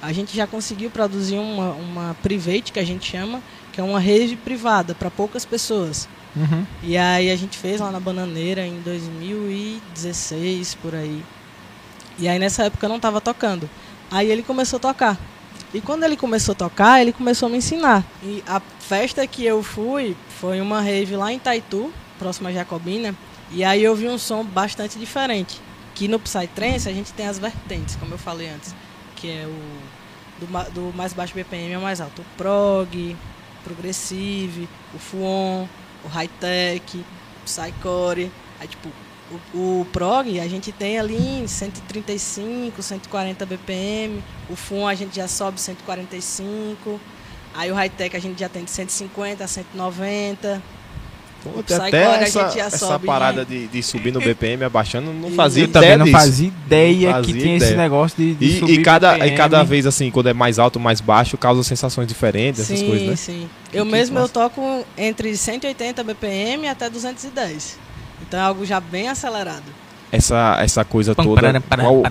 A 0.02 0.12
gente 0.12 0.36
já 0.36 0.46
conseguiu 0.46 0.90
produzir 0.90 1.38
uma, 1.38 1.72
uma 1.72 2.14
private, 2.22 2.74
que 2.74 2.80
a 2.80 2.84
gente 2.84 3.10
chama, 3.10 3.42
que 3.72 3.80
é 3.80 3.84
uma 3.84 3.98
rave 3.98 4.36
privada 4.36 4.94
para 4.94 5.10
poucas 5.10 5.46
pessoas. 5.46 6.10
Uhum. 6.36 6.66
E 6.84 6.98
aí 6.98 7.32
a 7.32 7.38
gente 7.38 7.58
fez 7.58 7.80
lá 7.80 7.90
na 7.90 8.02
Bananeira 8.02 8.68
em 8.68 8.82
2016, 8.82 10.76
por 10.76 10.94
aí. 10.94 11.24
E 12.20 12.28
aí 12.28 12.38
nessa 12.38 12.66
época 12.66 12.86
eu 12.86 12.90
não 12.90 13.00
tava 13.00 13.22
tocando. 13.22 13.70
Aí 14.12 14.30
ele 14.30 14.44
começou 14.44 14.76
a 14.76 14.82
tocar. 14.82 15.18
E 15.76 15.82
quando 15.82 16.06
ele 16.06 16.16
começou 16.16 16.54
a 16.54 16.56
tocar, 16.56 17.02
ele 17.02 17.12
começou 17.12 17.48
a 17.48 17.50
me 17.50 17.58
ensinar. 17.58 18.02
E 18.24 18.42
a 18.48 18.62
festa 18.62 19.28
que 19.28 19.44
eu 19.44 19.62
fui 19.62 20.16
foi 20.40 20.62
uma 20.62 20.80
rave 20.80 21.18
lá 21.18 21.34
em 21.34 21.38
Taitu, 21.38 21.92
próxima 22.18 22.48
a 22.48 22.54
Jacobina. 22.54 23.14
E 23.52 23.62
aí 23.62 23.84
eu 23.84 23.94
vi 23.94 24.08
um 24.08 24.18
som 24.18 24.42
bastante 24.42 24.98
diferente. 24.98 25.60
Que 25.94 26.08
no 26.08 26.18
Psytrance 26.18 26.88
a 26.88 26.94
gente 26.94 27.12
tem 27.12 27.28
as 27.28 27.38
vertentes, 27.38 27.98
como 27.98 28.14
eu 28.14 28.18
falei 28.18 28.48
antes. 28.48 28.74
Que 29.18 29.30
é 29.30 29.46
o 29.48 30.46
do, 30.46 30.72
do 30.72 30.96
mais 30.96 31.12
baixo 31.12 31.34
BPM 31.36 31.74
ao 31.74 31.82
mais 31.82 32.00
alto. 32.00 32.22
O 32.22 32.26
prog, 32.38 33.18
progressive, 33.62 34.70
o 34.94 34.98
fuon, 34.98 35.68
o 36.06 36.08
high-tech, 36.08 36.98
o 36.98 37.44
psycore. 37.44 38.32
Aí, 38.62 38.68
tipo, 38.70 38.88
o, 39.54 39.82
o 39.82 39.88
prog 39.92 40.40
a 40.40 40.48
gente 40.48 40.72
tem 40.72 41.00
ali 41.00 41.16
em 41.42 41.48
135, 41.48 42.82
140 42.82 43.46
BPM. 43.46 44.24
O 44.50 44.56
fuon 44.56 44.88
a 44.88 44.94
gente 44.96 45.16
já 45.16 45.28
sobe 45.28 45.60
145. 45.60 47.00
Aí 47.56 47.72
o 47.72 47.76
high-tech 47.76 48.16
a 48.16 48.20
gente 48.20 48.40
já 48.40 48.50
tem 48.50 48.64
de 48.64 48.72
150 48.72 49.44
a 49.44 49.48
190. 49.48 50.62
Pô, 51.44 51.50
O 51.52 51.60
até 51.60 51.76
Psycore 51.78 51.96
a 52.04 52.22
essa, 52.24 52.44
gente 52.48 52.58
já 52.58 52.66
essa 52.66 52.78
sobe 52.78 53.06
parada 53.06 53.46
de, 53.46 53.68
de 53.68 53.84
subir 53.84 54.12
no 54.12 54.20
BPM 54.20 54.64
abaixando, 54.64 55.14
não 55.14 55.30
fazia 55.32 55.64
Eu 55.64 55.68
ideia 55.68 55.92
também 55.98 55.98
não 56.12 56.20
fazia 56.20 56.48
ideia 56.48 57.12
Não 57.12 57.22
que 57.22 57.28
fazia 57.28 57.42
tinha 57.44 57.56
esse 57.58 57.66
ideia. 57.68 57.78
negócio 57.82 58.18
de, 58.18 58.34
de 58.34 58.46
E, 58.46 58.60
subir 58.60 58.80
e 58.80 58.84
cada, 58.84 59.16
e 59.16 59.20
BPM. 59.20 59.38
cada 59.38 59.64
vez, 59.64 59.86
assim, 59.86 60.10
quando 60.10 60.28
é 60.28 60.34
mais 60.34 60.58
alto, 60.58 60.80
mais 60.80 61.00
baixo, 61.02 61.38
causa 61.38 61.62
sensações 61.64 62.08
diferentes, 62.08 62.62
essas 62.62 62.80
sim, 62.80 62.88
coisas, 62.88 63.08
né? 63.08 63.16
sim. 63.16 63.50
Eu 63.72 63.86
Que 63.86 63.92
mesmo 63.92 64.18
eu 64.18 64.22
massa. 64.22 64.34
toco 64.34 64.86
entre 64.98 65.38
180 65.38 66.04
BPM 66.04 66.68
até 66.68 66.90
210. 66.90 67.78
Então 68.22 68.40
é 68.40 68.44
algo 68.44 68.66
já 68.66 68.80
bem 68.80 69.10
acelerado. 69.10 69.64
Essa, 70.12 70.58
essa 70.62 70.86
coisa 70.86 71.14
toda 71.16 71.52
qual- 71.76 72.04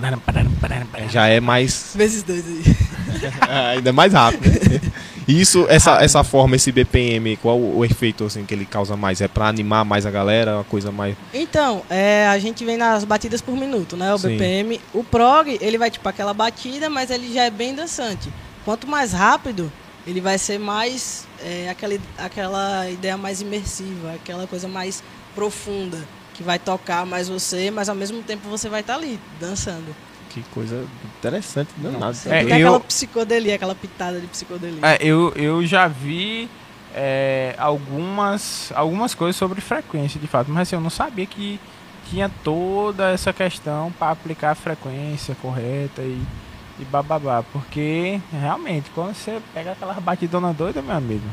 já 1.09 1.27
é 1.27 1.39
mais. 1.39 1.91
Vezes 1.95 2.23
dois 2.23 2.45
aí. 2.45 2.63
ainda 3.75 3.91
mais 3.93 4.13
rápido. 4.13 4.43
E 5.27 5.41
isso, 5.41 5.65
essa, 5.69 6.03
essa 6.03 6.23
forma, 6.23 6.55
esse 6.55 6.71
BPM, 6.71 7.35
qual 7.37 7.57
o, 7.57 7.79
o 7.79 7.85
efeito 7.85 8.25
assim, 8.25 8.45
que 8.45 8.53
ele 8.53 8.65
causa 8.65 8.95
mais? 8.95 9.21
É 9.21 9.27
pra 9.27 9.47
animar 9.47 9.83
mais 9.83 10.05
a 10.05 10.11
galera, 10.11 10.55
uma 10.57 10.63
coisa 10.63 10.91
mais. 10.91 11.15
Então, 11.33 11.81
é, 11.89 12.27
a 12.27 12.37
gente 12.37 12.63
vem 12.63 12.77
nas 12.77 13.03
batidas 13.03 13.41
por 13.41 13.55
minuto, 13.57 13.97
né? 13.97 14.13
O 14.13 14.19
Sim. 14.19 14.29
BPM. 14.37 14.79
O 14.93 15.03
prog, 15.03 15.57
ele 15.59 15.77
vai 15.77 15.89
tipo 15.89 16.07
aquela 16.07 16.33
batida, 16.33 16.89
mas 16.89 17.09
ele 17.09 17.33
já 17.33 17.43
é 17.43 17.49
bem 17.49 17.73
dançante. 17.73 18.29
Quanto 18.63 18.87
mais 18.87 19.13
rápido, 19.13 19.71
ele 20.05 20.21
vai 20.21 20.37
ser 20.37 20.59
mais 20.59 21.25
é, 21.43 21.69
aquela, 21.69 21.97
aquela 22.19 22.89
ideia 22.89 23.17
mais 23.17 23.41
imersiva, 23.41 24.13
aquela 24.13 24.45
coisa 24.45 24.67
mais 24.67 25.01
profunda, 25.35 25.99
que 26.33 26.41
vai 26.41 26.57
tocar 26.57 27.05
mais 27.05 27.27
você, 27.29 27.69
mas 27.69 27.89
ao 27.89 27.95
mesmo 27.95 28.23
tempo 28.23 28.47
você 28.49 28.69
vai 28.69 28.79
estar 28.81 28.95
ali, 28.95 29.19
dançando. 29.39 29.95
Que 30.29 30.41
coisa 30.53 30.85
interessante, 31.19 31.69
não, 31.77 31.91
nada. 31.99 32.17
É, 32.25 32.43
eu- 32.43 32.47
aquela 32.47 32.79
psicodelia, 32.79 33.55
aquela 33.55 33.75
pitada 33.75 34.19
de 34.19 34.27
psicodelia. 34.27 34.79
É, 34.81 34.97
eu, 34.99 35.31
eu 35.35 35.65
já 35.65 35.87
vi 35.87 36.49
é, 36.93 37.55
algumas, 37.57 38.71
algumas 38.75 39.13
coisas 39.13 39.35
sobre 39.35 39.61
frequência, 39.61 40.19
de 40.19 40.27
fato, 40.27 40.49
mas 40.51 40.63
assim, 40.67 40.75
eu 40.75 40.81
não 40.81 40.89
sabia 40.89 41.25
que 41.25 41.59
tinha 42.09 42.29
toda 42.43 43.11
essa 43.11 43.31
questão 43.33 43.91
para 43.97 44.11
aplicar 44.11 44.51
a 44.51 44.55
frequência 44.55 45.35
correta 45.41 46.01
e, 46.01 46.21
e 46.79 46.85
bababá. 46.85 47.43
Porque, 47.51 48.19
realmente, 48.31 48.89
quando 48.93 49.15
você 49.15 49.41
pega 49.53 49.71
aquelas 49.71 49.97
batidonas 49.99 50.55
doidas, 50.55 50.83
meu 50.83 50.95
amigo, 50.95 51.23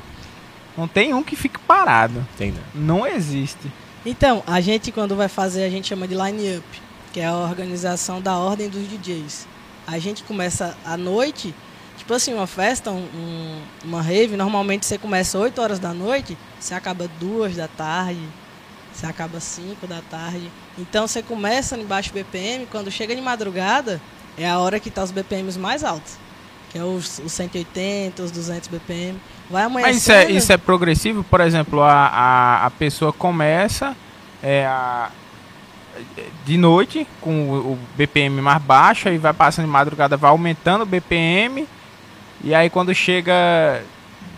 não 0.76 0.86
tem 0.88 1.12
um 1.12 1.22
que 1.22 1.36
fique 1.36 1.58
parado. 1.58 2.24
Tem, 2.38 2.52
né? 2.52 2.60
Não 2.74 3.06
existe. 3.06 3.70
Então, 4.04 4.42
a 4.46 4.60
gente 4.60 4.90
quando 4.90 5.14
vai 5.14 5.28
fazer, 5.28 5.64
a 5.64 5.70
gente 5.70 5.88
chama 5.88 6.08
de 6.08 6.14
line 6.14 6.56
up, 6.58 6.82
que 7.12 7.20
é 7.20 7.26
a 7.26 7.36
organização 7.36 8.20
da 8.20 8.36
ordem 8.36 8.68
dos 8.68 8.82
DJs. 8.88 9.46
A 9.86 9.98
gente 9.98 10.24
começa 10.24 10.76
à 10.84 10.96
noite, 10.96 11.54
tipo 11.96 12.12
assim, 12.12 12.34
uma 12.34 12.46
festa, 12.46 12.90
um- 12.90 12.96
um- 13.14 13.62
uma 13.84 14.02
rave, 14.02 14.36
normalmente 14.36 14.86
você 14.86 14.98
começa 14.98 15.38
8 15.38 15.60
horas 15.60 15.78
da 15.78 15.94
noite, 15.94 16.36
você 16.58 16.74
acaba 16.74 17.08
2 17.20 17.56
da 17.56 17.68
tarde, 17.68 18.20
você 18.92 19.06
acaba 19.06 19.38
5 19.38 19.86
da 19.86 20.00
tarde. 20.10 20.50
Então 20.76 21.06
você 21.06 21.22
começa 21.22 21.76
em 21.78 21.84
baixo 21.84 22.12
BPM, 22.12 22.66
quando 22.66 22.90
chega 22.90 23.14
de 23.14 23.20
madrugada, 23.22 24.00
é 24.36 24.48
a 24.48 24.58
hora 24.58 24.80
que 24.80 24.90
tá 24.90 25.04
os 25.04 25.12
BPMs 25.12 25.58
mais 25.58 25.84
altos. 25.84 26.14
Que 26.72 26.78
é 26.78 26.82
os, 26.84 27.20
os 27.24 27.30
180, 27.32 28.22
os 28.22 28.30
200 28.30 28.68
BPM. 28.68 29.18
Vai 29.50 29.64
amanhecendo... 29.64 29.94
Mas 29.94 30.02
isso 30.02 30.12
é, 30.12 30.30
isso 30.30 30.52
é 30.52 30.56
progressivo? 30.56 31.22
Por 31.22 31.40
exemplo, 31.42 31.82
a, 31.82 32.06
a, 32.06 32.66
a 32.66 32.70
pessoa 32.70 33.12
começa 33.12 33.94
é, 34.42 34.64
a- 34.64 35.10
de 36.44 36.56
noite 36.56 37.06
com 37.20 37.50
o, 37.50 37.72
o 37.72 37.78
BPM 37.96 38.40
mais 38.40 38.60
baixo, 38.62 39.08
aí 39.08 39.18
vai 39.18 39.32
passando 39.32 39.66
de 39.66 39.70
madrugada, 39.70 40.16
vai 40.16 40.30
aumentando 40.30 40.82
o 40.82 40.86
BPM, 40.86 41.68
e 42.42 42.54
aí 42.54 42.70
quando 42.70 42.94
chega, 42.94 43.84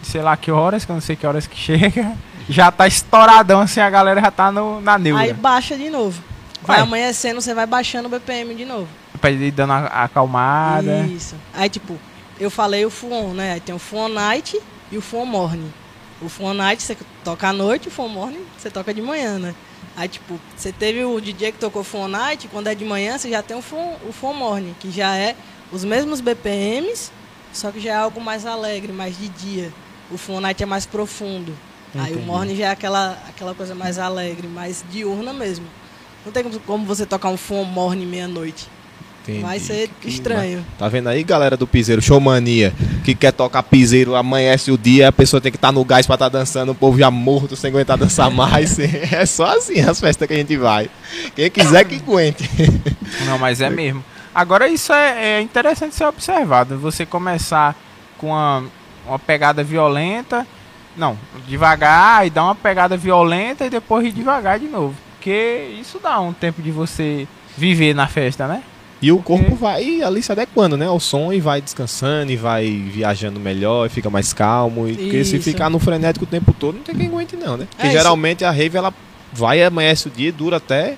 sei 0.03 0.20
lá 0.20 0.37
que 0.37 0.51
horas, 0.51 0.85
que 0.85 0.90
eu 0.90 0.94
não 0.94 1.01
sei 1.01 1.14
que 1.16 1.27
horas 1.27 1.47
que 1.47 1.57
chega, 1.57 2.12
já 2.49 2.70
tá 2.73 2.87
estouradão 2.88 3.61
assim, 3.61 3.81
a 3.81 3.88
galera 3.88 4.20
já 4.20 4.31
tá 4.33 4.51
no, 4.51 4.81
na 4.81 4.99
neura. 4.99 5.23
Aí 5.23 5.33
baixa 5.33 5.77
de 5.77 5.88
novo. 5.88 6.20
Vai 6.62 6.79
Vai. 6.79 6.87
amanhecendo, 6.87 7.40
você 7.40 7.55
vai 7.55 7.66
baixando 7.66 8.09
o 8.09 8.11
BPM 8.11 8.55
de 8.55 8.64
novo. 8.64 8.88
Pra 9.20 9.31
ir 9.31 9.51
dando 9.53 9.73
a, 9.73 9.77
a 9.87 10.05
acalmada. 10.05 11.01
Isso. 11.07 11.37
Aí, 11.55 11.68
tipo, 11.68 11.97
eu 12.38 12.51
falei 12.51 12.85
o 12.85 12.90
Fuon, 12.90 13.33
né? 13.35 13.53
Aí 13.53 13.61
tem 13.61 13.75
o 13.75 13.79
Fuon 13.79 14.09
Night 14.09 14.61
e 14.90 14.97
o 14.99 15.01
Fuon 15.03 15.25
Morning. 15.27 15.73
O 16.23 16.29
Fuon 16.29 16.55
Night 16.55 16.83
você 16.83 16.97
toca 17.23 17.49
à 17.49 17.53
noite, 17.53 17.88
o 17.88 17.90
Fuon 17.90 18.09
Morning 18.09 18.44
você 18.59 18.70
toca 18.70 18.92
de 18.94 19.03
manhã, 19.03 19.38
né? 19.38 19.55
Aí, 19.97 20.09
tipo, 20.09 20.40
você 20.57 20.73
teve 20.73 21.05
o 21.05 21.20
DJ 21.20 21.53
que 21.53 21.59
tocou 21.59 21.85
Fuon 21.85 22.09
Night, 22.09 22.49
quando 22.49 22.66
é 22.66 22.75
de 22.75 22.85
manhã 22.85 23.16
você 23.18 23.29
já 23.31 23.42
tem 23.42 23.57
o 23.57 23.62
Fuon, 23.62 23.94
o 24.09 24.12
Fuon 24.12 24.33
Morning, 24.35 24.75
que 24.81 24.90
já 24.90 25.16
é 25.16 25.37
os 25.70 25.85
mesmos 25.85 26.20
BPMs, 26.20 27.11
só 27.53 27.70
que 27.70 27.79
já 27.81 27.90
é 27.92 27.97
algo 27.97 28.20
mais 28.20 28.44
alegre, 28.47 28.92
mais 28.92 29.16
de 29.18 29.29
dia. 29.29 29.73
O 30.11 30.18
Fuon 30.18 30.40
Night 30.40 30.62
é 30.62 30.66
mais 30.66 30.85
profundo. 30.87 31.57
Aí 31.94 32.11
o 32.11 32.14
Entendi. 32.14 32.27
Morning 32.27 32.57
já 32.57 32.66
é 32.66 32.70
aquela, 32.70 33.12
aquela 33.29 33.55
coisa 33.55 33.73
mais 33.75 33.99
alegre, 33.99 34.49
mais 34.49 34.85
diurna 34.90 35.33
mesmo. 35.33 35.66
Não 36.27 36.33
tem 36.33 36.42
como- 36.42 36.59
como 36.61 36.85
você 36.87 37.07
tocar 37.07 37.29
um 37.29 37.37
Fuon 37.37 37.62
Morning 37.64 38.07
meia-noite. 38.07 38.66
Entendi. 39.24 39.40
Vai 39.40 39.58
ser 39.58 39.88
Que- 40.02 40.08
estranho. 40.08 40.64
Tá 40.78 40.87
vendo 40.87 41.08
aí, 41.08 41.24
galera 41.24 41.56
do 41.56 41.66
piseiro, 41.66 42.02
showmania, 42.02 42.74
que 43.02 43.14
quer 43.14 43.32
tocar 43.32 43.62
piseiro, 43.62 44.14
amanhece 44.14 44.70
o 44.70 44.76
dia, 44.76 45.08
a 45.08 45.12
pessoa 45.12 45.40
tem 45.40 45.50
que 45.50 45.56
estar 45.56 45.72
no 45.72 45.82
gás 45.82 46.04
pra 46.06 46.14
estar 46.14 46.28
dançando, 46.28 46.72
o 46.72 46.74
povo 46.74 46.98
já 46.98 47.10
morto, 47.10 47.56
sem 47.56 47.70
aguentar 47.70 47.96
dançar 47.96 48.28
mais. 48.32 48.78
É 48.78 49.24
só 49.24 49.56
assim 49.56 49.80
as 49.80 49.98
festas 49.98 50.28
que 50.28 50.34
a 50.34 50.37
gente 50.37 50.56
vai. 50.58 50.90
Quem 51.34 51.50
quiser 51.50 51.84
que 51.84 51.96
aguente. 51.96 52.48
Não, 53.26 53.38
mas 53.38 53.60
é 53.62 53.70
mesmo. 53.70 54.04
Agora 54.34 54.68
isso 54.68 54.92
é, 54.92 55.38
é 55.38 55.40
interessante 55.40 55.94
ser 55.94 56.04
observado. 56.04 56.76
Você 56.78 57.06
começar 57.06 57.74
com 58.18 58.26
uma, 58.28 58.64
uma 59.06 59.18
pegada 59.18 59.64
violenta, 59.64 60.46
não, 60.96 61.16
devagar 61.48 62.26
e 62.26 62.30
dar 62.30 62.44
uma 62.44 62.54
pegada 62.54 62.94
violenta 62.96 63.64
e 63.64 63.70
depois 63.70 64.06
ir 64.06 64.12
devagar 64.12 64.58
de 64.58 64.66
novo. 64.66 64.94
Porque 65.16 65.70
isso 65.80 65.98
dá 65.98 66.20
um 66.20 66.32
tempo 66.34 66.60
de 66.60 66.70
você 66.70 67.26
viver 67.56 67.94
na 67.94 68.06
festa, 68.06 68.46
né? 68.46 68.62
E 69.02 69.12
o 69.12 69.18
corpo 69.18 69.54
vai 69.54 70.00
ali 70.02 70.22
se 70.22 70.33
adequando, 70.33 70.76
né, 70.76 70.87
ao 70.87 70.98
som 70.98 71.33
e 71.33 71.40
vai 71.40 71.61
descansando 71.61 72.33
e 72.33 72.37
vai 72.37 72.70
viajando 72.70 73.38
melhor 73.38 73.87
e 73.87 73.90
fica 73.90 74.09
mais 74.09 74.33
calmo. 74.33 74.88
E, 74.88 74.96
porque 74.96 75.24
se 75.24 75.38
ficar 75.38 75.68
no 75.68 75.78
frenético 75.78 76.24
o 76.24 76.28
tempo 76.28 76.54
todo, 76.54 76.76
não 76.76 76.83
tem 76.83 76.94
quem 76.94 77.09
aguente 77.09 77.37
não, 77.37 77.57
né? 77.57 77.66
Porque 77.70 77.88
É, 77.88 77.90
geralmente 77.90 78.44
a 78.44 78.50
rave, 78.50 78.78
ela 78.78 78.94
vai, 79.33 79.62
amanhece 79.62 80.09
o 80.09 80.11
dia 80.11 80.33
dura 80.33 80.57
até 80.57 80.96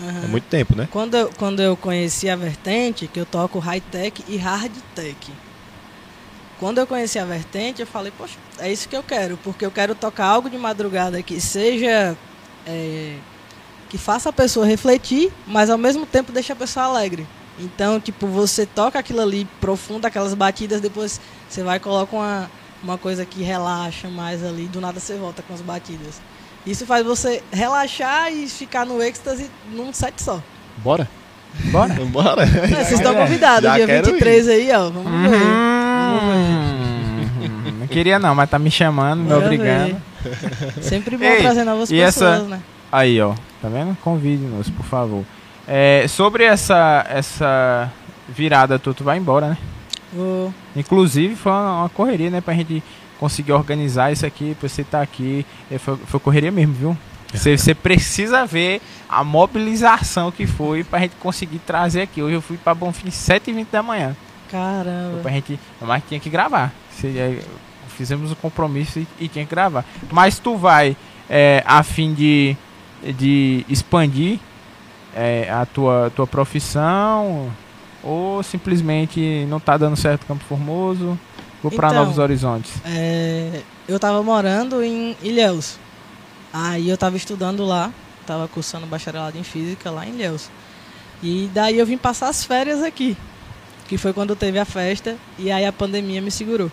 Aham. 0.00 0.24
é 0.24 0.26
muito 0.28 0.44
tempo, 0.44 0.76
né? 0.76 0.88
Quando 0.90 1.16
eu, 1.16 1.30
quando 1.36 1.60
eu 1.60 1.76
conheci 1.76 2.28
a 2.30 2.36
vertente, 2.36 3.08
que 3.08 3.18
eu 3.18 3.26
toco 3.26 3.58
high-tech 3.58 4.24
e 4.28 4.36
hard-tech. 4.36 5.32
Quando 6.60 6.78
eu 6.78 6.86
conheci 6.86 7.18
a 7.18 7.24
vertente, 7.24 7.80
eu 7.80 7.86
falei, 7.88 8.12
poxa, 8.16 8.36
é 8.60 8.72
isso 8.72 8.88
que 8.88 8.96
eu 8.96 9.02
quero, 9.02 9.36
porque 9.42 9.66
eu 9.66 9.70
quero 9.70 9.96
tocar 9.96 10.26
algo 10.26 10.48
de 10.48 10.56
madrugada 10.56 11.20
que 11.22 11.40
seja. 11.40 12.16
é, 12.66 13.16
que 13.92 13.98
faça 13.98 14.30
a 14.30 14.32
pessoa 14.32 14.64
refletir, 14.64 15.30
mas 15.46 15.68
ao 15.68 15.76
mesmo 15.76 16.06
tempo 16.06 16.32
deixa 16.32 16.54
a 16.54 16.56
pessoa 16.56 16.86
alegre. 16.86 17.26
Então, 17.60 18.00
tipo, 18.00 18.26
você 18.26 18.64
toca 18.64 18.98
aquilo 18.98 19.20
ali 19.20 19.46
profundo, 19.60 20.06
aquelas 20.06 20.32
batidas, 20.32 20.80
depois 20.80 21.20
você 21.46 21.62
vai 21.62 21.76
e 21.76 21.80
coloca 21.80 22.16
uma, 22.16 22.50
uma 22.82 22.96
coisa 22.96 23.26
que 23.26 23.42
relaxa 23.42 24.08
mais 24.08 24.42
ali, 24.42 24.64
do 24.64 24.80
nada 24.80 24.98
você 24.98 25.14
volta 25.16 25.42
com 25.46 25.52
as 25.52 25.60
batidas. 25.60 26.22
Isso 26.66 26.86
faz 26.86 27.04
você 27.04 27.42
relaxar 27.52 28.32
e 28.32 28.48
ficar 28.48 28.86
no 28.86 29.02
êxtase 29.02 29.50
num 29.70 29.92
set 29.92 30.22
só. 30.22 30.40
Bora? 30.78 31.06
Bora. 31.70 31.92
Bora? 32.06 32.44
É, 32.64 32.68
vocês 32.68 32.92
estão 32.92 33.14
convidados, 33.14 33.64
Já 33.64 33.76
dia 33.76 33.86
quero 33.86 34.06
23 34.06 34.48
aí, 34.48 34.72
ó. 34.72 34.88
Vamos 34.88 35.30
ver. 35.30 35.36
Hum, 36.32 37.72
não 37.80 37.86
queria 37.88 38.18
não, 38.18 38.34
mas 38.34 38.48
tá 38.48 38.58
me 38.58 38.70
chamando, 38.70 39.20
me 39.24 39.34
obrigando. 39.34 40.00
ver. 40.24 40.82
Sempre 40.82 41.18
bom 41.18 41.24
Ei, 41.26 41.42
trazer 41.42 41.64
novas 41.64 41.90
e 41.90 41.96
pessoas, 41.98 42.32
essa- 42.36 42.44
né? 42.44 42.60
Aí, 42.90 43.20
ó. 43.20 43.34
Tá 43.62 43.68
vendo? 43.68 43.96
Convide-nos, 44.02 44.68
por 44.68 44.84
favor. 44.84 45.24
É, 45.68 46.04
sobre 46.08 46.42
essa, 46.42 47.06
essa 47.08 47.90
virada, 48.28 48.76
tu, 48.76 48.92
tu 48.92 49.04
vai 49.04 49.16
embora, 49.16 49.50
né? 49.50 49.58
Vou. 50.12 50.52
Inclusive, 50.74 51.36
foi 51.36 51.52
uma, 51.52 51.80
uma 51.82 51.88
correria, 51.88 52.28
né? 52.28 52.40
Pra 52.40 52.54
gente 52.54 52.82
conseguir 53.20 53.52
organizar 53.52 54.10
isso 54.10 54.26
aqui, 54.26 54.56
pra 54.58 54.68
você 54.68 54.82
estar 54.82 55.00
aqui. 55.00 55.46
É, 55.70 55.78
foi, 55.78 55.96
foi 55.96 56.18
correria 56.18 56.50
mesmo, 56.50 56.74
viu? 56.74 56.98
Você, 57.32 57.56
você 57.56 57.72
precisa 57.74 58.44
ver 58.44 58.82
a 59.08 59.22
mobilização 59.24 60.30
que 60.30 60.46
foi 60.46 60.82
pra 60.84 60.98
gente 60.98 61.14
conseguir 61.20 61.60
trazer 61.60 62.02
aqui. 62.02 62.20
Hoje 62.20 62.34
eu 62.34 62.42
fui 62.42 62.58
pra 62.58 62.74
Bonfim 62.74 63.08
7h20 63.08 63.66
da 63.70 63.82
manhã. 63.82 64.16
Foi 64.50 64.58
Caramba. 64.58 65.20
pra 65.22 65.30
gente. 65.30 65.58
Mas 65.80 66.02
tinha 66.08 66.20
que 66.20 66.28
gravar. 66.28 66.72
Você, 66.90 67.06
é, 67.16 67.38
fizemos 67.96 68.32
o 68.32 68.36
compromisso 68.36 68.98
e, 68.98 69.06
e 69.20 69.28
tinha 69.28 69.44
que 69.46 69.50
gravar. 69.50 69.84
Mas 70.10 70.38
tu 70.38 70.56
vai 70.56 70.96
é, 71.30 71.62
a 71.64 71.82
fim 71.82 72.12
de, 72.12 72.56
de 73.16 73.64
expandir 73.68 74.38
é, 75.14 75.50
a 75.50 75.66
tua, 75.66 76.12
tua 76.14 76.26
profissão 76.26 77.50
ou 78.02 78.42
simplesmente 78.42 79.46
não 79.48 79.60
tá 79.60 79.76
dando 79.76 79.96
certo 79.96 80.26
Campo 80.26 80.44
Formoso? 80.44 81.18
Vou 81.62 81.70
pra 81.70 81.88
Então, 81.88 82.00
novos 82.00 82.18
horizontes. 82.18 82.72
É, 82.84 83.62
eu 83.86 83.98
tava 83.98 84.22
morando 84.22 84.82
em 84.82 85.16
Ilhéus. 85.22 85.78
Aí 86.52 86.88
eu 86.88 86.98
tava 86.98 87.16
estudando 87.16 87.64
lá. 87.64 87.92
Tava 88.26 88.48
cursando 88.48 88.86
bacharelado 88.86 89.38
em 89.38 89.44
física 89.44 89.90
lá 89.90 90.06
em 90.06 90.10
Ilhéus. 90.10 90.50
E 91.22 91.48
daí 91.54 91.78
eu 91.78 91.86
vim 91.86 91.96
passar 91.96 92.28
as 92.28 92.44
férias 92.44 92.82
aqui. 92.82 93.16
Que 93.86 93.96
foi 93.96 94.12
quando 94.12 94.34
teve 94.34 94.58
a 94.58 94.64
festa. 94.64 95.16
E 95.38 95.52
aí 95.52 95.64
a 95.64 95.72
pandemia 95.72 96.20
me 96.20 96.30
segurou. 96.30 96.70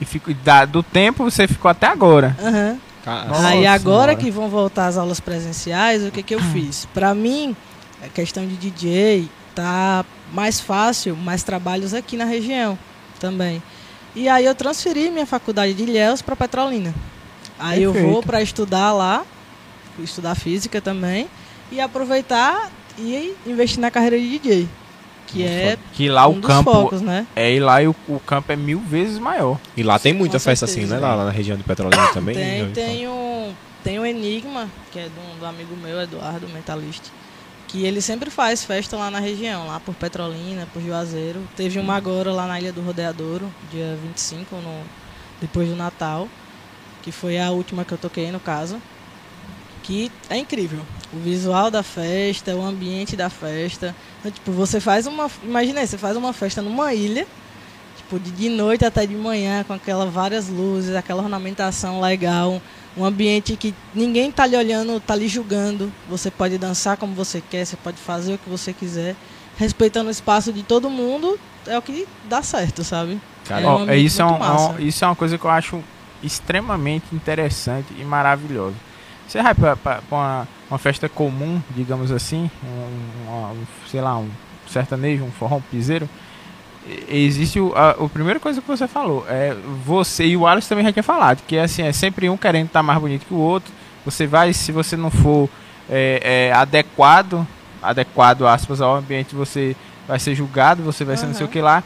E 0.00 0.04
fico, 0.04 0.32
da, 0.32 0.64
do 0.64 0.82
tempo 0.82 1.24
você 1.24 1.46
ficou 1.46 1.70
até 1.70 1.86
agora. 1.86 2.34
Aham. 2.40 2.78
Ca- 3.08 3.22
Aí 3.22 3.28
Nossa 3.62 3.70
agora 3.70 4.12
Senhora. 4.12 4.16
que 4.16 4.30
vão 4.30 4.48
voltar 4.48 4.86
as 4.86 4.96
aulas 4.98 5.18
presenciais, 5.20 6.04
o 6.04 6.10
que 6.10 6.22
que 6.22 6.34
eu 6.34 6.40
fiz? 6.40 6.86
Pra 6.92 7.14
mim, 7.14 7.56
a 8.04 8.08
questão 8.08 8.46
de 8.46 8.54
DJ 8.56 9.28
tá 9.54 10.04
mais 10.32 10.60
fácil, 10.60 11.16
mais 11.16 11.42
trabalhos 11.42 11.94
aqui 11.94 12.16
na 12.16 12.24
região 12.26 12.78
também. 13.18 13.62
E 14.14 14.28
aí 14.28 14.44
eu 14.44 14.54
transferi 14.54 15.10
minha 15.10 15.24
faculdade 15.26 15.72
de 15.74 15.82
Ilhéus 15.84 16.20
para 16.20 16.36
Petrolina. 16.36 16.94
Aí 17.58 17.82
eu 17.82 17.92
vou 17.92 18.02
Perfeito. 18.02 18.26
para 18.26 18.42
estudar 18.42 18.92
lá, 18.92 19.24
estudar 20.00 20.34
física 20.34 20.80
também 20.80 21.28
e 21.72 21.80
aproveitar 21.80 22.70
e 22.98 23.34
investir 23.46 23.80
na 23.80 23.90
carreira 23.90 24.18
de 24.18 24.38
DJ. 24.38 24.68
Que 25.28 25.44
é 25.44 25.78
Que 25.92 26.08
lá 26.08 26.26
um 26.26 26.32
o 26.32 26.40
dos 26.40 26.46
campo 26.46 26.72
focos, 26.72 27.00
né? 27.00 27.26
é 27.36 27.52
e 27.54 27.60
lá 27.60 27.82
e 27.82 27.86
o, 27.88 27.94
o 28.08 28.18
campo 28.20 28.50
é 28.50 28.56
mil 28.56 28.80
vezes 28.80 29.18
maior. 29.18 29.58
E 29.76 29.82
lá 29.82 29.98
tem 29.98 30.12
muita 30.12 30.38
Com 30.38 30.44
festa 30.44 30.66
certeza. 30.66 30.94
assim, 30.94 31.00
né? 31.00 31.06
Lá, 31.06 31.14
lá 31.14 31.24
na 31.26 31.30
região 31.30 31.56
de 31.56 31.62
Petrolina 31.62 32.08
também. 32.12 32.34
Tem, 32.34 32.60
ouvi 32.62 32.72
tem 32.72 33.08
um, 33.08 33.52
tem 33.84 33.98
um 34.00 34.06
Enigma, 34.06 34.68
que 34.90 34.98
é 34.98 35.04
do, 35.04 35.40
do 35.40 35.46
amigo 35.46 35.76
meu, 35.76 36.00
Eduardo, 36.00 36.48
mentalista, 36.48 37.10
que 37.68 37.84
ele 37.84 38.00
sempre 38.00 38.30
faz 38.30 38.64
festa 38.64 38.96
lá 38.96 39.10
na 39.10 39.20
região, 39.20 39.66
lá 39.66 39.78
por 39.78 39.94
Petrolina, 39.94 40.66
por 40.72 40.82
Juazeiro. 40.82 41.40
Teve 41.56 41.78
uma 41.78 41.94
agora 41.94 42.32
lá 42.32 42.46
na 42.46 42.58
Ilha 42.58 42.72
do 42.72 42.80
Rodeadouro, 42.80 43.52
dia 43.70 43.96
25, 44.02 44.56
no, 44.56 44.82
depois 45.40 45.68
do 45.68 45.76
Natal, 45.76 46.26
que 47.02 47.12
foi 47.12 47.38
a 47.38 47.50
última 47.50 47.84
que 47.84 47.92
eu 47.92 47.98
toquei 47.98 48.32
no 48.32 48.40
caso. 48.40 48.80
Que 49.82 50.10
é 50.28 50.36
incrível. 50.36 50.80
O 51.12 51.18
visual 51.18 51.70
da 51.70 51.82
festa, 51.82 52.54
o 52.54 52.62
ambiente 52.62 53.16
da 53.16 53.30
festa. 53.30 53.94
Então, 54.20 54.30
tipo, 54.30 54.52
você 54.52 54.78
faz 54.80 55.06
uma. 55.06 55.30
Imagina 55.42 55.80
aí, 55.80 55.86
você 55.86 55.96
faz 55.96 56.16
uma 56.16 56.32
festa 56.34 56.60
numa 56.60 56.92
ilha, 56.92 57.26
tipo, 57.96 58.18
de, 58.20 58.48
noite 58.50 58.84
até 58.84 59.06
de 59.06 59.14
manhã, 59.14 59.64
com 59.64 59.72
aquelas 59.72 60.12
várias 60.12 60.48
luzes, 60.48 60.94
aquela 60.94 61.22
ornamentação 61.22 62.00
legal, 62.00 62.60
um 62.96 63.04
ambiente 63.06 63.56
que 63.56 63.74
ninguém 63.94 64.30
tá 64.30 64.44
lhe 64.46 64.56
olhando, 64.56 65.00
tá 65.00 65.14
lhe 65.16 65.28
julgando. 65.28 65.90
Você 66.10 66.30
pode 66.30 66.58
dançar 66.58 66.98
como 66.98 67.14
você 67.14 67.40
quer, 67.40 67.64
você 67.64 67.76
pode 67.76 67.96
fazer 67.96 68.34
o 68.34 68.38
que 68.38 68.50
você 68.50 68.74
quiser, 68.74 69.16
respeitando 69.56 70.08
o 70.08 70.12
espaço 70.12 70.52
de 70.52 70.62
todo 70.62 70.90
mundo, 70.90 71.38
é 71.66 71.78
o 71.78 71.82
que 71.82 72.06
dá 72.28 72.42
certo, 72.42 72.84
sabe? 72.84 73.18
Cara, 73.46 73.62
É 73.62 73.66
um 73.66 73.70
Ó, 73.70 73.78
ambiente 73.78 74.04
isso, 74.06 74.20
é 74.20 74.26
um- 74.26 74.38
massa. 74.38 74.72
um- 74.72 74.78
isso 74.78 75.04
é 75.04 75.08
uma 75.08 75.16
coisa 75.16 75.38
que 75.38 75.44
eu 75.46 75.50
acho 75.50 75.82
extremamente 76.22 77.06
interessante 77.14 77.86
e 77.98 78.04
maravilhosa. 78.04 78.74
Você 79.28 79.42
vai 79.42 79.54
pra, 79.54 79.76
pra- 79.76 80.00
pra 80.08 80.18
uma, 80.18 80.48
uma 80.70 80.78
festa 80.78 81.08
comum, 81.08 81.60
digamos 81.76 82.10
assim, 82.10 82.50
um, 82.64 83.28
uma- 83.28 83.48
um, 83.50 83.64
sei 83.88 84.00
lá, 84.00 84.16
um 84.18 84.28
sertanejo, 84.66 85.22
um 85.24 85.30
forró, 85.30 85.56
um 85.56 85.60
piseiro, 85.60 86.08
existe 87.08 87.60
o, 87.60 87.72
a, 87.76 87.96
o 87.98 88.08
primeira 88.08 88.40
coisa 88.40 88.60
que 88.60 88.66
você 88.66 88.88
falou, 88.88 89.24
é 89.28 89.54
você 89.84 90.26
e 90.26 90.36
o 90.36 90.46
Alex 90.46 90.66
também 90.66 90.84
já 90.84 90.92
tinha 90.92 91.02
falado, 91.02 91.42
que 91.46 91.56
é 91.56 91.62
assim, 91.62 91.82
é 91.82 91.92
sempre 91.92 92.28
um 92.30 92.36
querendo 92.36 92.66
estar 92.66 92.82
mais 92.82 92.98
bonito 92.98 93.26
que 93.26 93.34
o 93.34 93.38
outro. 93.38 93.72
Você 94.04 94.26
vai, 94.26 94.52
se 94.54 94.72
você 94.72 94.96
não 94.96 95.10
for 95.10 95.48
é, 95.90 96.48
é, 96.50 96.52
adequado, 96.52 97.46
adequado 97.82 98.46
aspas 98.46 98.80
ao 98.80 98.94
ambiente, 98.96 99.34
você 99.34 99.76
vai 100.06 100.18
ser 100.18 100.34
julgado, 100.34 100.82
você 100.82 101.04
vai 101.04 101.16
ser 101.16 101.26
não 101.26 101.34
sei 101.34 101.44
o 101.44 101.48
que 101.48 101.60
lá. 101.60 101.82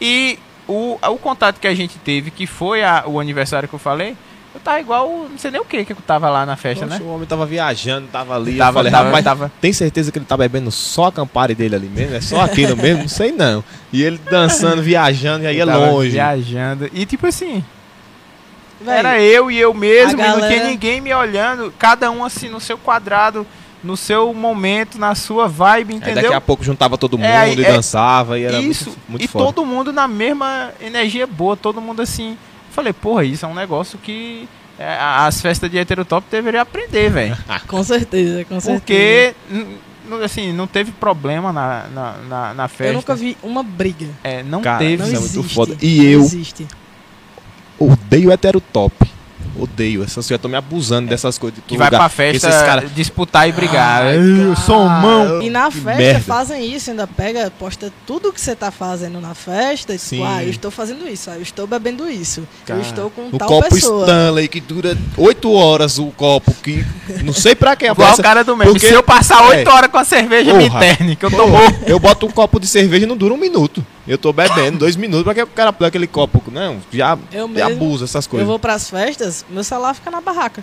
E 0.00 0.38
o, 0.68 0.98
o 1.02 1.16
contato 1.16 1.58
que 1.58 1.66
a 1.66 1.74
gente 1.74 1.96
teve, 1.98 2.30
que 2.30 2.46
foi 2.46 2.84
a- 2.84 3.04
o 3.06 3.18
aniversário 3.18 3.66
que 3.68 3.74
eu 3.74 3.78
falei, 3.78 4.14
eu 4.54 4.60
tava 4.60 4.78
igual, 4.80 5.26
não 5.30 5.36
sei 5.36 5.50
nem 5.50 5.60
o 5.60 5.64
que 5.64 5.84
que 5.84 5.92
eu 5.92 5.96
tava 6.06 6.30
lá 6.30 6.46
na 6.46 6.54
festa, 6.56 6.86
Poxa, 6.86 6.98
né? 7.00 7.04
O 7.04 7.12
homem 7.14 7.26
tava 7.26 7.44
viajando, 7.44 8.06
tava 8.06 8.36
ali. 8.36 8.52
eu 8.52 8.58
Tava, 8.58 8.72
falei, 8.78 8.92
tava, 8.92 9.04
rapaz, 9.06 9.24
tava. 9.24 9.52
tem 9.60 9.72
certeza 9.72 10.12
que 10.12 10.18
ele 10.18 10.24
tá 10.26 10.36
bebendo 10.36 10.70
só 10.70 11.06
a 11.06 11.12
Campari 11.12 11.54
dele 11.54 11.74
ali 11.74 11.88
mesmo? 11.88 12.14
É 12.14 12.20
só 12.20 12.40
aquilo 12.40 12.76
mesmo? 12.76 13.02
Não 13.02 13.08
sei 13.08 13.32
não. 13.32 13.64
E 13.92 14.02
ele 14.02 14.18
dançando, 14.30 14.80
viajando, 14.82 15.44
e 15.44 15.46
aí 15.48 15.58
é 15.58 15.62
eu 15.62 15.66
tava 15.66 15.90
longe. 15.90 16.10
Viajando. 16.10 16.88
E 16.92 17.04
tipo 17.04 17.26
assim, 17.26 17.64
Véi, 18.80 18.98
era 18.98 19.20
eu 19.20 19.50
e 19.50 19.58
eu 19.58 19.72
mesmo, 19.72 20.20
a 20.20 20.24
e 20.24 20.28
não 20.28 20.36
tinha 20.36 20.48
galera- 20.50 20.68
ninguém 20.68 21.00
me 21.00 21.12
olhando, 21.14 21.72
cada 21.78 22.10
um 22.10 22.24
assim 22.24 22.48
no 22.48 22.60
seu 22.60 22.76
quadrado, 22.76 23.46
no 23.82 23.96
seu 23.96 24.32
momento, 24.34 24.98
na 24.98 25.14
sua 25.14 25.46
vibe, 25.48 25.92
Aí 25.92 25.96
entendeu? 25.98 26.22
daqui 26.22 26.34
a 26.34 26.40
pouco 26.40 26.64
juntava 26.64 26.96
todo 26.98 27.18
mundo 27.18 27.26
É, 27.26 27.36
aí- 27.36 27.54
e 27.58 27.64
é- 27.64 27.72
dançava, 27.72 28.38
e 28.38 28.44
era 28.44 28.58
isso, 28.60 28.86
muito, 28.86 29.00
muito 29.08 29.24
e 29.24 29.28
foda. 29.28 29.44
todo 29.46 29.64
mundo 29.66 29.92
na 29.92 30.06
mesma 30.08 30.70
energia 30.80 31.26
boa, 31.26 31.56
todo 31.56 31.80
mundo 31.80 32.00
assim. 32.02 32.36
Falei, 32.74 32.92
porra, 32.92 33.24
isso 33.24 33.44
é 33.44 33.48
um 33.48 33.54
negócio 33.54 33.98
que 33.98 34.48
é, 34.78 34.84
a- 34.96 35.26
as 35.26 35.40
festas 35.40 35.70
de 35.70 35.78
heterotop 35.78 36.26
deveriam 36.30 36.62
aprender, 36.62 37.08
velho. 37.10 37.36
Com 37.68 37.82
certeza, 37.84 38.44
com 38.44 38.58
certeza. 38.60 38.80
Porque, 38.80 39.34
assim, 40.24 40.52
não 40.52 40.66
teve 40.66 40.90
problema 40.92 41.52
na, 41.52 41.84
na, 41.94 42.12
na, 42.28 42.54
na 42.54 42.68
festa. 42.68 42.86
Eu 42.92 42.94
nunca 42.94 43.14
vi 43.14 43.36
uma 43.42 43.62
briga. 43.62 44.06
É, 44.24 44.42
não 44.42 44.60
Cara, 44.60 44.78
teve. 44.78 44.96
Não 44.96 45.06
Isso 45.06 45.16
é 45.16 45.18
muito 45.20 45.38
existe. 45.38 45.54
foda. 45.54 45.76
E 45.80 45.96
não 45.98 46.04
eu- 46.04 46.20
existe. 46.20 46.66
Odeio 47.78 48.30
heterotop. 48.32 48.94
Odeio. 49.58 50.02
Essas 50.02 50.28
eu 50.30 50.38
tô 50.38 50.48
me 50.48 50.56
abusando 50.56 51.08
dessas 51.08 51.38
coisas. 51.38 51.56
de 51.58 51.62
Que 51.62 51.76
vai 51.76 51.86
lugar. 51.88 51.98
pra 52.00 52.08
festa 52.08 52.48
Esses 52.48 52.62
cara- 52.62 52.86
disputar 52.94 53.48
e 53.48 53.52
brigar. 53.52 54.02
Ai, 54.02 54.16
eu 54.16 54.56
sou 54.56 54.80
um 54.82 54.88
mão. 54.88 55.42
E 55.42 55.50
na 55.50 55.66
que 55.70 55.78
festa 55.80 55.96
merda. 55.98 56.20
fazem 56.20 56.74
isso, 56.74 56.90
ainda 56.90 57.06
pega, 57.06 57.50
posta 57.58 57.92
tudo 58.06 58.32
que 58.32 58.40
você 58.40 58.54
tá 58.56 58.70
fazendo 58.70 59.20
na 59.20 59.34
festa, 59.34 59.94
e 59.94 59.98
Sim. 59.98 60.16
tipo, 60.16 60.28
ah, 60.28 60.42
eu 60.42 60.50
estou 60.50 60.70
fazendo 60.70 61.06
isso, 61.08 61.30
ah, 61.30 61.36
eu 61.36 61.42
estou 61.42 61.66
bebendo 61.66 62.08
isso, 62.08 62.46
Cara, 62.66 62.80
eu 62.80 62.82
estou 62.82 63.10
com 63.10 63.28
O 63.32 63.38
tal 63.38 63.48
copo 63.48 63.68
pessoa. 63.74 64.02
Stanley 64.06 64.48
que 64.48 64.60
dura 64.60 64.96
8 65.16 65.52
horas 65.52 65.98
o 65.98 66.06
copo, 66.06 66.52
que 66.62 66.84
não 67.22 67.32
sei 67.32 67.54
pra 67.54 67.76
quê. 67.76 67.86
Igual 67.94 68.10
Essa- 68.12 68.20
o 68.20 68.24
cara 68.24 68.42
do 68.44 68.56
meme. 68.56 68.72
porque- 68.72 68.88
Se 68.88 68.92
eu 68.94 69.02
passar 69.02 69.42
É. 69.44 69.58
8 69.58 69.70
horas 69.70 69.90
com 69.90 69.98
a 69.98 70.04
cerveja, 70.04 70.52
me 70.52 70.68
Porra. 70.68 70.84
interne, 70.86 71.16
que 71.16 71.24
eu 71.24 71.30
tô 71.30 71.36
Porra, 71.46 71.74
eu 71.86 71.98
boto 72.00 72.26
um 72.26 72.30
copo 72.30 72.58
de 72.58 72.66
cerveja 72.66 73.04
e 73.04 73.08
não 73.08 73.16
dura 73.16 73.34
um 73.34 73.38
minuto. 73.38 73.84
Eu 74.06 74.18
tô 74.18 74.32
bebendo 74.32 74.78
dois 74.78 74.96
minutos 74.96 75.24
pra 75.24 75.34
que 75.34 75.42
o 75.42 75.46
cara 75.46 75.72
pega 75.72 75.88
aquele 75.88 76.06
copo. 76.06 76.42
Não, 76.50 76.78
já, 76.92 77.16
Eu 77.32 77.48
mesmo, 77.48 77.70
abusa 77.72 78.04
essas 78.04 78.26
eu 78.26 78.30
coisas. 78.30 78.46
vou 78.46 78.58
pras 78.58 78.90
festas, 78.90 79.44
meu 79.48 79.64
celular 79.64 79.94
fica 79.94 80.10
na 80.10 80.20
barraca. 80.20 80.62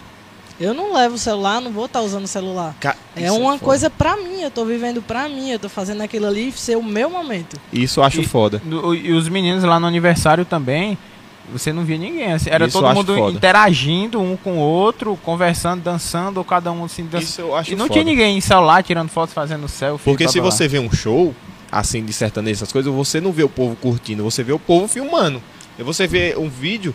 Eu 0.59 0.75
não 0.75 0.93
levo 0.93 1.15
o 1.15 1.17
celular, 1.17 1.59
não 1.59 1.71
vou 1.71 1.85
estar 1.85 2.01
usando 2.01 2.25
o 2.25 2.27
celular. 2.27 2.75
Ca- 2.79 2.95
É 3.15 3.23
isso 3.25 3.33
uma 3.35 3.53
foda. 3.53 3.65
coisa 3.65 3.89
pra 3.89 4.15
mim, 4.15 4.41
eu 4.43 4.51
tô 4.51 4.63
vivendo 4.63 5.01
pra 5.01 5.27
mim, 5.27 5.49
eu 5.49 5.57
tô 5.57 5.67
fazendo 5.67 6.01
aquilo 6.01 6.27
ali 6.27 6.51
ser 6.51 6.77
o 6.77 6.83
meu 6.83 7.09
momento. 7.09 7.59
Isso 7.73 7.99
eu 7.99 8.03
acho 8.03 8.21
E- 8.21 8.25
foda. 8.27 8.61
No- 8.63 8.93
E 8.93 9.11
os 9.11 9.27
meninos 9.27 9.63
lá 9.63 9.79
no 9.79 9.87
aniversário 9.87 10.45
também, 10.45 10.95
você 11.51 11.73
não 11.73 11.83
via 11.83 11.97
ninguém. 11.97 12.31
assim, 12.31 12.47
Era 12.51 12.67
Isso 12.67 12.77
eu 12.77 12.81
todo 12.83 12.93
mundo 12.93 13.15
foda. 13.15 13.35
interagindo 13.37 14.21
um 14.21 14.37
com 14.37 14.59
o 14.59 14.59
outro, 14.59 15.17
conversando, 15.23 15.81
dançando, 15.81 16.37
ou 16.37 16.43
cada 16.43 16.71
um 16.71 16.85
assim 16.85 17.05
dançando. 17.05 17.23
Isso 17.23 17.41
eu 17.41 17.55
acho 17.55 17.71
E 17.71 17.75
não 17.75 17.85
foda. 17.87 17.93
tinha 17.93 18.05
ninguém 18.05 18.37
em 18.37 18.41
celular 18.41 18.83
tirando 18.83 19.09
fotos, 19.09 19.33
fazendo 19.33 19.67
selfie. 19.67 20.03
Porque 20.05 20.27
se 20.27 20.39
você 20.39 20.67
vê 20.67 20.77
um 20.77 20.91
show, 20.91 21.33
assim, 21.71 22.03
de 22.03 22.11
sertanejo, 22.13 22.57
essas 22.57 22.71
coisas, 22.71 22.93
você 22.93 23.21
não 23.21 23.31
vê 23.31 23.43
o 23.43 23.49
povo 23.49 23.75
curtindo, 23.75 24.23
você 24.23 24.43
vê 24.43 24.51
o 24.51 24.59
povo 24.59 24.87
filmando. 24.87 25.41
E 25.79 25.83
você 25.83 26.05
vê 26.05 26.35
um 26.37 26.49
vídeo, 26.49 26.93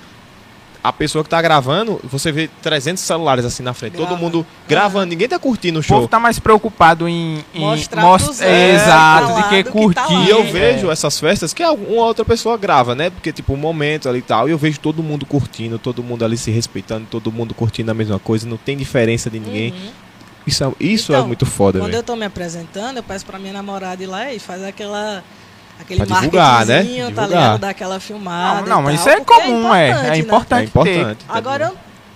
a 0.85 0.93
pessoa 0.93 1.25
que 1.25 1.31
tá 1.31 1.41
gravando, 1.43 1.99
você 2.05 2.31
vê 2.31 2.49
300 2.63 3.03
celulares 3.03 3.45
assim 3.45 3.63
na 3.63 3.75
frente, 3.75 3.95
todo 3.95 4.07
Grava. 4.07 4.23
mundo 4.23 4.47
gravando, 4.69 5.07
ninguém 5.07 5.27
tá 5.29 5.37
curtindo 5.39 5.81
o 5.81 5.83
O 5.83 5.85
povo 5.85 6.01
show. 6.03 6.09
tá 6.09 6.21
mais 6.21 6.39
preocupado 6.39 7.09
em, 7.09 7.43
em 7.53 7.59
Mostrar 7.61 8.05
é, 8.43 8.75
exato, 8.75 9.27
tá 9.29 9.41
de 9.41 9.49
que 9.49 9.63
do 9.63 9.67
que 9.67 9.73
curtir. 9.73 9.95
tá. 9.95 10.13
E 10.13 10.31
eu 10.31 10.41
É. 10.41 10.45
vejo 10.45 10.89
essas 10.91 11.19
festas 11.19 11.53
que 11.53 11.65
uma 11.65 12.05
outra 12.05 12.25
pessoa 12.25 12.57
grava, 12.57 12.95
né? 12.95 13.11
Porque, 13.11 13.33
tipo, 13.33 13.55
um 13.55 13.57
momento 13.57 14.09
ali 14.09 14.21
e 14.21 14.23
tal, 14.23 14.47
e 14.49 14.53
eu 14.53 14.59
vejo 14.59 14.79
todo 14.79 15.03
mundo 15.03 15.27
curtindo, 15.27 15.77
todo 15.79 16.05
mundo 16.05 16.25
ali 16.25 16.37
se 16.37 16.53
respeitando, 16.53 17.07
todo 17.11 17.33
mundo 17.33 17.53
curtindo 17.55 17.91
a 17.91 17.95
mesma 17.95 18.19
coisa, 18.21 18.47
não 18.47 18.57
tem 18.59 18.77
diferença 18.77 19.29
de 19.29 19.41
ninguém. 19.41 19.73
Uhum. 19.73 19.91
Isso, 20.47 20.63
é, 20.65 20.73
isso 20.79 21.13
é 21.13 21.17
Então, 21.17 21.27
muito 21.27 21.45
foda, 21.45 21.79
Quando 21.79 21.87
velho. 21.91 21.99
eu 21.99 22.03
tô 22.03 22.15
me 22.17 22.25
apresentando, 22.25 22.99
eu 22.99 23.03
peço 23.03 23.27
pra 23.27 23.39
minha 23.39 23.53
namorada 23.53 24.03
ir 24.03 24.07
lá 24.07 24.33
e 24.33 24.39
faz 24.39 24.63
aquela. 24.63 25.23
Aquele 25.81 26.07
Pra 26.07 26.17
divulgar, 26.21 26.65
né? 26.67 26.79
tá 26.79 26.83
Divulgar. 26.85 27.29
ligado? 27.29 27.61
Daquela 27.61 28.01
filmada. 28.01 28.61
Não, 28.63 28.77
não, 28.77 28.83
mas 28.83 28.95
tal, 29.05 29.13
isso 29.13 29.21
é 29.21 29.25
porque 29.25 29.43
comum, 29.43 29.75
é. 29.75 29.89
importante, 29.89 30.07
É 30.07 30.11
né? 30.11 30.19
importante. 30.19 30.61
É 30.63 30.65
importante. 30.65 31.25
Agora, 31.29 31.65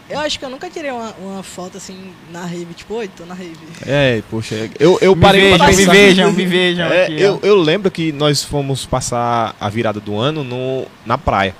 eu, 0.08 0.16
eu 0.16 0.20
acho 0.20 0.38
que 0.38 0.44
eu 0.46 0.48
nunca 0.48 0.70
tirei 0.70 0.90
uma, 0.90 1.12
uma 1.20 1.42
foto 1.42 1.76
assim 1.76 2.10
na 2.32 2.40
rave, 2.46 2.72
tipo, 2.74 2.94
oi, 2.94 3.08
tô 3.08 3.26
na 3.26 3.34
rave. 3.34 3.58
É, 3.86 4.22
poxa, 4.30 4.70
eu, 4.78 4.96
eu 5.02 5.14
Me 5.14 5.20
parei 5.20 5.54
pra 5.58 5.66
vejam, 5.66 5.72
me 5.72 5.76
pensar- 5.76 5.92
vejam, 5.92 6.32
me 6.32 6.46
vejam. 6.46 6.86
É, 6.86 7.04
aqui, 7.04 7.20
eu, 7.20 7.38
eu 7.42 7.56
lembro 7.56 7.90
que 7.90 8.12
nós 8.12 8.42
fomos 8.42 8.86
passar 8.86 9.54
a 9.60 9.68
virada 9.68 10.00
do 10.00 10.18
ano 10.18 10.42
no, 10.42 10.86
na 11.04 11.18
praia. 11.18 11.54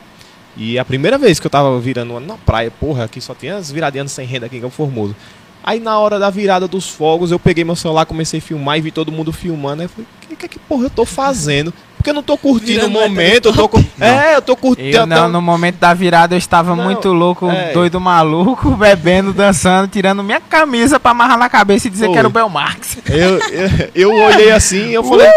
E 0.56 0.78
a 0.78 0.85
primeira 0.87 1.18
vez 1.18 1.38
que 1.38 1.46
eu 1.46 1.50
tava 1.50 1.78
virando 1.80 2.14
o 2.14 2.16
ano 2.16 2.26
na 2.26 2.37
praia, 2.38 2.70
porra, 2.70 3.04
aqui 3.04 3.20
só 3.20 3.35
tinha 3.35 3.56
as 3.56 3.70
viradinhas 3.70 4.11
sem 4.11 4.26
renda 4.26 4.46
aqui 4.46 4.56
em 4.56 4.61
Campo 4.62 4.74
Formoso. 4.74 5.14
Aí 5.62 5.79
na 5.79 5.99
hora 5.99 6.18
da 6.18 6.31
virada 6.31 6.66
dos 6.66 6.88
fogos, 6.88 7.31
eu 7.31 7.38
peguei 7.38 7.64
meu 7.64 7.77
celular, 7.77 8.07
comecei 8.07 8.38
a 8.38 8.42
filmar 8.42 8.79
e 8.79 8.81
vi 8.81 8.90
todo 8.90 9.12
mundo 9.12 9.33
filmando. 9.33 9.83
Aí 9.83 9.87
eu 9.87 9.90
falei, 9.90 10.07
que, 10.23 10.37
que, 10.37 10.49
que 10.49 10.59
porra 10.59 10.85
eu 10.85 10.90
tô 10.90 11.05
fazendo? 11.05 11.73
Porque 11.96 12.09
eu 12.09 12.14
não 12.14 12.23
tô 12.23 12.38
curtindo 12.38 12.87
o 12.87 12.88
Virando 12.88 12.92
momento, 12.99 13.49
eu 13.49 13.53
tô 13.53 13.68
cu- 13.68 13.85
É, 14.01 14.35
eu 14.35 14.40
tô 14.40 14.57
curtindo. 14.57 14.96
Eu 14.96 15.05
não, 15.07 15.29
no 15.29 15.42
momento 15.42 15.77
da 15.77 15.92
virada 15.92 16.35
eu 16.35 16.38
estava 16.38 16.75
Não, 16.75 16.83
muito 16.85 17.12
louco, 17.12 17.51
é. 17.51 17.73
doido 17.75 18.01
maluco, 18.01 18.70
bebendo, 18.75 19.35
dançando, 19.35 19.87
tirando 19.87 20.25
minha 20.25 20.40
camisa 20.40 20.99
pra 20.99 21.11
amarrar 21.11 21.37
na 21.38 21.51
cabeça 21.51 21.88
e 21.88 21.90
dizer 21.90 22.07
Oi. 22.07 22.12
que 22.14 22.18
era 22.18 22.27
o 22.27 22.31
Belmarx. 22.31 22.96
Eu, 23.07 23.38
eu, 23.38 23.90
eu 23.94 24.14
olhei 24.25 24.51
assim 24.51 24.87
e 24.88 24.94
eu 24.94 25.05
falei, 25.05 25.29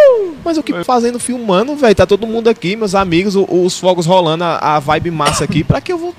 mas 0.46 0.58
o 0.58 0.64
que 0.64 0.86
fazendo 0.86 1.20
filmando, 1.20 1.76
velho? 1.76 1.94
Tá 1.96 2.06
todo 2.06 2.26
mundo 2.26 2.48
aqui, 2.50 2.78
meus 2.78 2.96
amigos, 2.96 3.36
o- 3.36 3.46
os 3.50 3.78
fogos 3.78 4.06
rolando, 4.06 4.46
a, 4.46 4.76
a 4.76 4.80
vibe 4.80 5.12
massa 5.12 5.44
aqui, 5.44 5.66
pra 5.66 5.82
que 5.82 5.92
eu 5.92 5.98
vou. 5.98 6.16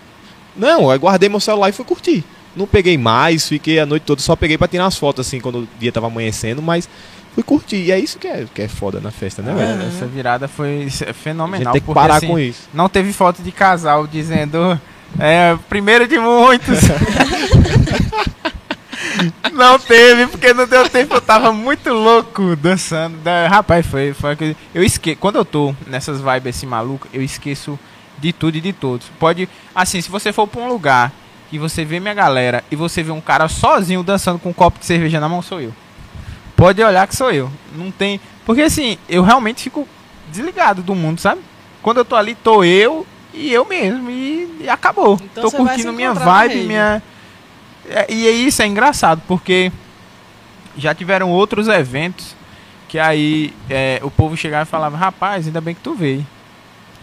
Não, 0.55 0.91
aí 0.91 0.99
guardei 0.99 1.31
meu 1.31 1.41
celular 1.41 1.71
e 1.71 1.73
fui 1.73 1.87
curtir. 1.87 2.23
Não 2.57 2.67
peguei 2.67 2.97
mais, 2.97 3.49
fiquei 3.49 3.79
a 3.81 3.87
noite 3.87 4.05
toda, 4.05 4.21
só 4.23 4.37
peguei 4.37 4.57
pra 4.57 4.69
tirar 4.69 4.87
as 4.87 4.97
fotos 4.97 5.27
assim 5.27 5.41
quando 5.41 5.61
o 5.61 5.69
dia 5.79 5.91
tava 5.91 6.07
amanhecendo, 6.07 6.63
mas 6.63 6.89
fui 7.35 7.43
curtir. 7.43 7.77
E 7.77 7.93
é 7.93 7.99
isso 7.99 8.19
que 8.19 8.29
é, 8.29 8.47
que 8.55 8.63
é 8.63 8.69
foda 8.69 9.01
na 9.01 9.11
festa, 9.11 9.43
né, 9.43 9.53
velho? 9.55 9.83
Uhum. 9.83 9.89
Essa 9.89 10.07
virada 10.07 10.47
foi 10.49 10.89
A 11.09 11.13
fenomenal. 11.13 11.65
gente 11.65 11.73
tem 11.73 11.81
que 11.81 11.87
porque, 11.87 12.01
parar 12.01 12.17
assim, 12.17 12.29
com 12.29 12.39
isso. 12.39 12.69
Não 12.73 12.89
teve 12.89 13.13
foto 13.13 13.43
de 13.43 13.51
casal 13.51 14.07
dizendo 14.07 14.81
é, 15.19 15.57
primeiro 15.69 16.07
de 16.07 16.19
muitos. 16.19 16.79
não 19.53 19.79
teve, 19.79 20.27
porque 20.27 20.53
não 20.53 20.67
deu 20.67 20.89
tempo, 20.89 21.15
eu 21.15 21.21
tava 21.21 21.53
muito 21.53 21.91
louco 21.93 22.57
dançando. 22.57 23.17
Da- 23.19 23.49
Rapaz, 23.49 23.87
foi, 23.87 24.13
foi 24.13 24.37
coisa- 24.37 24.57
Eu 24.75 24.83
esqueço. 24.83 25.19
Quando 25.19 25.37
eu 25.37 25.45
tô 25.45 25.75
nessas 25.87 26.21
vibes 26.21 26.57
assim 26.57 26.67
malucas, 26.67 27.11
eu 27.13 27.23
esqueço 27.23 27.79
de 28.19 28.33
tudo 28.33 28.57
e 28.57 28.61
de 28.61 28.73
todos. 28.73 29.07
Pode. 29.19 29.49
Assim, 29.75 30.01
se 30.01 30.11
você 30.11 30.33
for 30.33 30.47
pra 30.47 30.61
um 30.63 30.69
lugar 30.69 31.13
e 31.53 31.59
você 31.59 31.85
vê 31.85 32.01
minha 32.01 32.15
galera 32.15 32.65
e 32.71 32.77
você 32.77 33.03
vê 33.03 33.13
um 33.13 33.21
cara 33.21 33.49
sozinho 33.49 34.03
dançando 34.03 34.39
com 34.39 34.51
um 34.51 34.53
copo 34.53 34.79
de 34.79 34.87
cerveja 34.87 35.21
na 35.21 35.29
mão, 35.29 35.43
sou 35.43 35.61
eu. 35.61 35.73
pode 36.57 36.83
olhar 36.83 37.07
que 37.07 37.17
sou 37.17 37.31
eu. 37.31 37.51
Não 37.75 37.91
tem. 37.91 38.21
Porque 38.45 38.63
assim, 38.63 38.99
eu 39.09 39.23
realmente 39.23 39.63
fico 39.63 39.89
desligado 40.31 40.83
do 40.83 40.95
mundo, 40.95 41.21
sabe? 41.21 41.41
Quando 41.83 41.99
eu 41.99 42.05
tô 42.05 42.17
ali, 42.17 42.35
tô 42.35 42.65
eu 42.65 43.07
e 43.33 43.53
eu 43.53 43.65
mesmo. 43.65 44.11
E, 44.11 44.63
e 44.63 44.69
acabou. 44.69 45.19
Então 45.23 45.45
tô 45.45 45.57
curtindo 45.57 45.93
minha 45.93 46.13
vibe, 46.13 46.63
minha. 46.63 47.03
É, 47.89 48.07
e 48.13 48.27
é 48.27 48.31
isso 48.31 48.63
é 48.63 48.67
engraçado, 48.67 49.23
porque 49.29 49.71
já 50.77 50.95
tiveram 50.95 51.31
outros 51.31 51.69
eventos 51.69 52.35
que 52.95 52.99
aí 52.99 53.53
é, 53.69 53.99
o 54.05 54.11
povo 54.11 54.37
chegava 54.37 54.63
e 54.63 54.71
falava, 54.71 54.97
rapaz, 54.97 55.47
ainda 55.47 55.61
bem 55.61 55.75
que 55.75 55.81
tu 55.81 55.95
veio. 55.95 56.25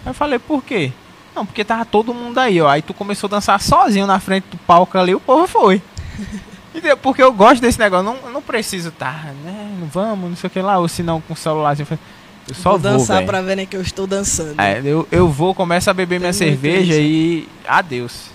Aí 0.06 0.10
eu 0.10 0.14
falei, 0.14 0.40
por 0.40 0.64
quê? 0.64 0.94
Não, 1.36 1.46
porque 1.46 1.64
tava 1.64 1.86
todo 1.86 2.14
mundo 2.14 2.38
aí, 2.38 2.62
ó. 2.62 2.68
Aí 2.68 2.82
tu 2.82 2.94
começou 2.94 3.28
a 3.28 3.32
dançar 3.32 3.60
sozinho 3.62 4.06
na 4.06 4.20
frente 4.20 4.46
do 4.52 4.58
palco 4.58 4.98
ali, 4.98 5.16
o 5.16 5.20
povo 5.20 5.48
foi. 5.48 5.82
Entendeu? 6.74 6.96
Porque 6.98 7.22
eu 7.22 7.34
gosto 7.34 7.62
desse 7.62 7.80
negócio, 7.80 8.06
não, 8.06 8.32
não 8.32 8.42
preciso 8.42 8.90
estar, 8.90 9.34
né? 9.44 9.76
Não 9.80 9.88
vamos, 9.88 10.30
não 10.30 10.38
sei 10.38 10.48
o 10.48 10.52
que 10.52 10.62
lá, 10.62 10.78
ou 10.78 10.88
se 10.88 11.04
não 11.04 11.20
com 11.20 11.34
o 11.34 11.38
celularzinho. 11.38 11.88
Eu 12.48 12.56
só 12.56 12.72
vou 12.72 12.80
vou, 12.80 12.92
dançar 12.92 13.18
velho. 13.18 13.28
pra 13.28 13.42
verem 13.42 13.66
que 13.66 13.76
eu 13.76 13.82
estou 13.82 14.08
dançando. 14.08 14.60
É, 14.60 14.82
eu, 14.84 15.08
eu 15.12 15.28
vou, 15.28 15.54
começo 15.54 15.90
a 15.90 15.94
beber 15.94 16.20
minha 16.20 16.34
Tem 16.34 16.48
muito 16.48 16.62
cerveja 16.62 16.96
e 16.96 17.48
adeus. 17.68 18.32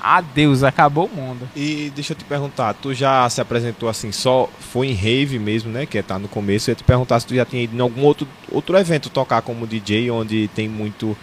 Adeus, 0.00 0.62
acabou 0.62 1.06
o 1.06 1.16
mundo. 1.16 1.48
E 1.56 1.90
deixa 1.94 2.12
eu 2.12 2.16
te 2.16 2.24
perguntar, 2.24 2.74
tu 2.74 2.92
já 2.92 3.28
se 3.30 3.40
apresentou 3.40 3.88
assim, 3.88 4.12
só 4.12 4.50
foi 4.60 4.88
em 4.88 4.92
rave 4.92 5.38
mesmo, 5.38 5.72
né? 5.72 5.86
Que 5.86 6.02
tá 6.02 6.18
no 6.18 6.28
começo. 6.28 6.68
Eu 6.68 6.72
ia 6.72 6.76
te 6.76 6.84
perguntar 6.84 7.18
se 7.20 7.26
tu 7.26 7.34
já 7.34 7.44
tinha 7.46 7.62
ido 7.62 7.74
em 7.74 7.80
algum 7.80 8.02
outro, 8.02 8.28
outro 8.52 8.76
evento 8.76 9.08
tocar 9.08 9.40
como 9.40 9.66
DJ, 9.66 10.10
onde 10.10 10.48
tem 10.48 10.68
muito. 10.68 11.16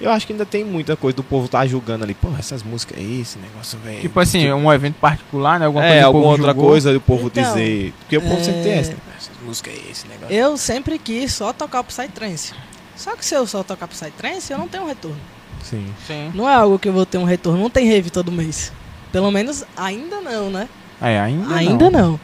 Eu 0.00 0.10
acho 0.10 0.26
que 0.26 0.32
ainda 0.32 0.46
tem 0.46 0.64
muita 0.64 0.96
coisa 0.96 1.14
do 1.16 1.22
povo 1.22 1.46
tá 1.46 1.66
julgando 1.66 2.04
ali. 2.04 2.14
Pô, 2.14 2.28
essas 2.38 2.62
músicas 2.62 2.98
é 2.98 3.02
esse 3.02 3.38
negócio, 3.38 3.78
velho. 3.80 4.00
Tipo 4.00 4.18
assim, 4.18 4.50
um 4.50 4.72
evento 4.72 4.94
particular, 4.94 5.60
né? 5.60 5.66
Alguma 5.66 5.84
é, 5.84 5.90
coisa 5.90 6.06
alguma 6.06 6.26
outra 6.26 6.46
julgou. 6.46 6.68
coisa 6.68 6.92
do 6.92 7.00
povo 7.00 7.26
Então, 7.26 7.42
dizer. 7.44 7.92
Porque 8.00 8.16
o 8.16 8.22
povo 8.22 8.42
sempre 8.42 8.62
tem 8.62 8.72
é, 8.72 8.78
essa. 8.78 8.92
né? 8.92 8.98
Essas 9.16 9.36
músicas 9.44 9.74
é 9.74 9.90
esse 9.90 10.08
negócio. 10.08 10.34
Eu 10.34 10.56
sempre 10.56 10.98
quis 10.98 11.34
só 11.34 11.52
tocar 11.52 11.84
Psytrance. 11.84 12.54
Só 12.96 13.14
que 13.14 13.24
se 13.24 13.34
eu 13.34 13.46
só 13.46 13.62
tocar 13.62 13.86
Psytrance, 13.88 14.50
eu 14.50 14.58
não 14.58 14.68
tenho 14.68 14.86
retorno. 14.86 15.20
Sim. 15.62 15.86
Sim. 16.06 16.30
Não 16.34 16.48
é 16.48 16.54
algo 16.54 16.78
que 16.78 16.88
eu 16.88 16.92
vou 16.94 17.04
ter 17.04 17.18
um 17.18 17.24
retorno. 17.24 17.60
Não 17.60 17.68
tem 17.70 17.86
rave 17.86 18.08
todo 18.08 18.32
mês. 18.32 18.72
Pelo 19.12 19.30
menos 19.30 19.64
ainda 19.76 20.20
não, 20.22 20.48
né? 20.50 20.68
É, 21.02 21.18
ainda, 21.20 21.54
ainda 21.54 21.90
não. 21.90 22.18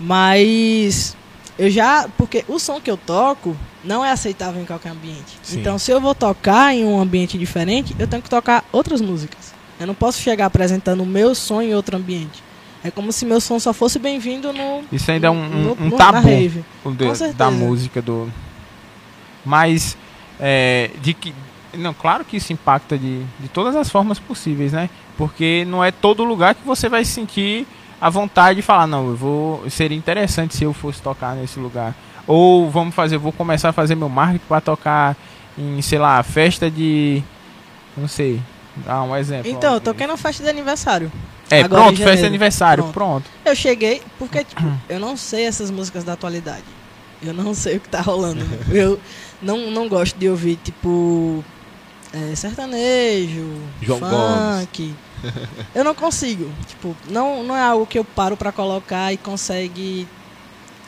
Mas 0.00 1.16
eu 1.58 1.70
já. 1.70 2.08
Porque 2.18 2.44
o 2.48 2.58
som 2.58 2.80
que 2.80 2.90
eu 2.90 2.96
toco 2.96 3.56
não 3.84 4.04
é 4.04 4.10
aceitável 4.10 4.60
em 4.60 4.64
qualquer 4.64 4.90
ambiente. 4.90 5.38
Sim. 5.42 5.60
Então, 5.60 5.78
se 5.78 5.90
eu 5.90 6.00
vou 6.00 6.14
tocar 6.14 6.74
em 6.74 6.84
um 6.84 7.00
ambiente 7.00 7.36
diferente, 7.38 7.94
eu 7.98 8.06
tenho 8.06 8.22
que 8.22 8.30
tocar 8.30 8.64
outras 8.72 9.00
músicas. 9.00 9.52
Eu 9.80 9.86
não 9.86 9.94
posso 9.94 10.20
chegar 10.20 10.46
apresentando 10.46 11.02
o 11.02 11.06
meu 11.06 11.34
som 11.34 11.60
em 11.60 11.74
outro 11.74 11.96
ambiente. 11.96 12.42
É 12.84 12.90
como 12.90 13.12
se 13.12 13.24
meu 13.24 13.40
som 13.40 13.58
só 13.58 13.72
fosse 13.72 13.98
bem-vindo 13.98 14.52
no. 14.52 14.82
Isso 14.92 15.10
ainda 15.10 15.26
é 15.28 15.30
um, 15.30 15.34
um, 15.44 15.48
no- 15.48 15.72
um 15.72 15.84
no- 15.84 15.90
na 15.90 15.96
tabu 15.96 16.22
de- 16.94 17.32
da 17.34 17.50
música 17.50 18.02
do. 18.02 18.28
Mas 19.44 19.96
é, 20.40 20.90
de 21.00 21.14
que. 21.14 21.34
Não, 21.74 21.94
claro 21.94 22.24
que 22.24 22.36
isso 22.36 22.52
impacta 22.52 22.98
de, 22.98 23.22
de 23.40 23.48
todas 23.48 23.74
as 23.74 23.88
formas 23.88 24.18
possíveis, 24.18 24.72
né? 24.72 24.90
Porque 25.16 25.64
não 25.66 25.82
é 25.82 25.90
todo 25.90 26.22
lugar 26.22 26.54
que 26.54 26.66
você 26.66 26.88
vai 26.88 27.04
sentir 27.04 27.66
a 28.00 28.10
vontade 28.10 28.56
de 28.56 28.62
falar, 28.62 28.86
não, 28.86 29.08
eu 29.08 29.16
vou. 29.16 29.70
Seria 29.70 29.96
interessante 29.96 30.54
se 30.56 30.64
eu 30.64 30.72
fosse 30.72 31.00
tocar 31.00 31.34
nesse 31.34 31.58
lugar. 31.58 31.94
Ou 32.26 32.70
vamos 32.70 32.94
fazer, 32.94 33.18
vou 33.18 33.32
começar 33.32 33.70
a 33.70 33.72
fazer 33.72 33.94
meu 33.94 34.08
marketing 34.08 34.44
para 34.46 34.60
tocar 34.60 35.16
em, 35.58 35.80
sei 35.82 35.98
lá, 35.98 36.22
festa 36.22 36.70
de. 36.70 37.22
Não 37.96 38.08
sei. 38.08 38.40
Dá 38.76 39.02
um 39.02 39.14
exemplo. 39.14 39.50
Então, 39.50 39.74
eu 39.74 39.80
toquei 39.80 40.06
na 40.06 40.16
festa 40.16 40.42
de 40.42 40.48
aniversário. 40.48 41.12
É, 41.50 41.60
agora 41.62 41.82
pronto, 41.82 41.98
festa 41.98 42.16
de 42.22 42.26
aniversário, 42.26 42.84
Pronto. 42.84 42.94
pronto. 42.94 43.30
Eu 43.44 43.54
cheguei, 43.54 44.00
porque, 44.18 44.42
tipo, 44.42 44.62
eu 44.88 44.98
não 44.98 45.16
sei 45.16 45.44
essas 45.44 45.70
músicas 45.70 46.02
da 46.04 46.14
atualidade. 46.14 46.64
Eu 47.22 47.34
não 47.34 47.52
sei 47.54 47.76
o 47.76 47.80
que 47.80 47.88
tá 47.88 48.00
rolando. 48.00 48.44
eu 48.70 48.98
não, 49.40 49.70
não 49.70 49.88
gosto 49.88 50.16
de 50.18 50.28
ouvir, 50.28 50.56
tipo, 50.56 51.44
é, 52.12 52.34
sertanejo, 52.34 53.46
João 53.82 54.00
funk. 54.00 54.94
eu 55.74 55.84
não 55.84 55.94
consigo. 55.94 56.50
Tipo, 56.66 56.96
não, 57.10 57.44
não 57.44 57.54
é 57.54 57.62
algo 57.62 57.86
que 57.86 57.98
eu 57.98 58.04
paro 58.04 58.36
pra 58.36 58.50
colocar 58.50 59.12
e 59.12 59.16
consegue. 59.18 60.08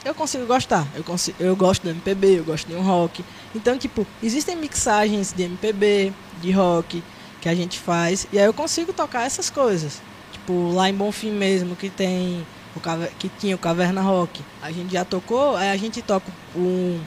Eu 0.05 0.15
consigo 0.15 0.47
gostar. 0.47 0.87
Eu, 0.95 1.03
consigo, 1.03 1.37
eu 1.41 1.57
gosto 1.57 1.83
do 1.83 1.91
MPB, 1.91 2.39
eu 2.41 2.45
gosto 2.45 2.67
de 2.69 2.75
um 2.75 2.83
rock. 2.83 3.25
Então, 3.55 3.79
tipo, 3.79 4.07
existem 4.23 4.55
mixagens 4.57 5.33
de 5.33 5.45
MPB, 5.45 6.13
de 6.43 6.51
rock, 6.53 7.03
que 7.41 7.49
a 7.49 7.55
gente 7.55 7.79
faz. 7.79 8.27
E 8.33 8.39
aí 8.39 8.45
eu 8.45 8.53
consigo 8.55 8.93
tocar 8.93 9.25
essas 9.25 9.49
coisas. 9.49 10.03
Tipo, 10.33 10.73
lá 10.73 10.91
em 10.91 10.95
Bonfim 10.95 11.31
mesmo, 11.31 11.75
que 11.75 11.89
tem 11.89 12.45
o 12.77 12.81
que 13.19 13.29
tinha 13.39 13.55
o 13.55 13.59
Caverna 13.59 14.03
Rock. 14.03 14.43
A 14.63 14.71
gente 14.71 14.93
já 14.93 15.05
tocou, 15.05 15.57
aí 15.57 15.71
a 15.71 15.77
gente 15.77 16.03
toca 16.03 16.27
um, 16.55 17.01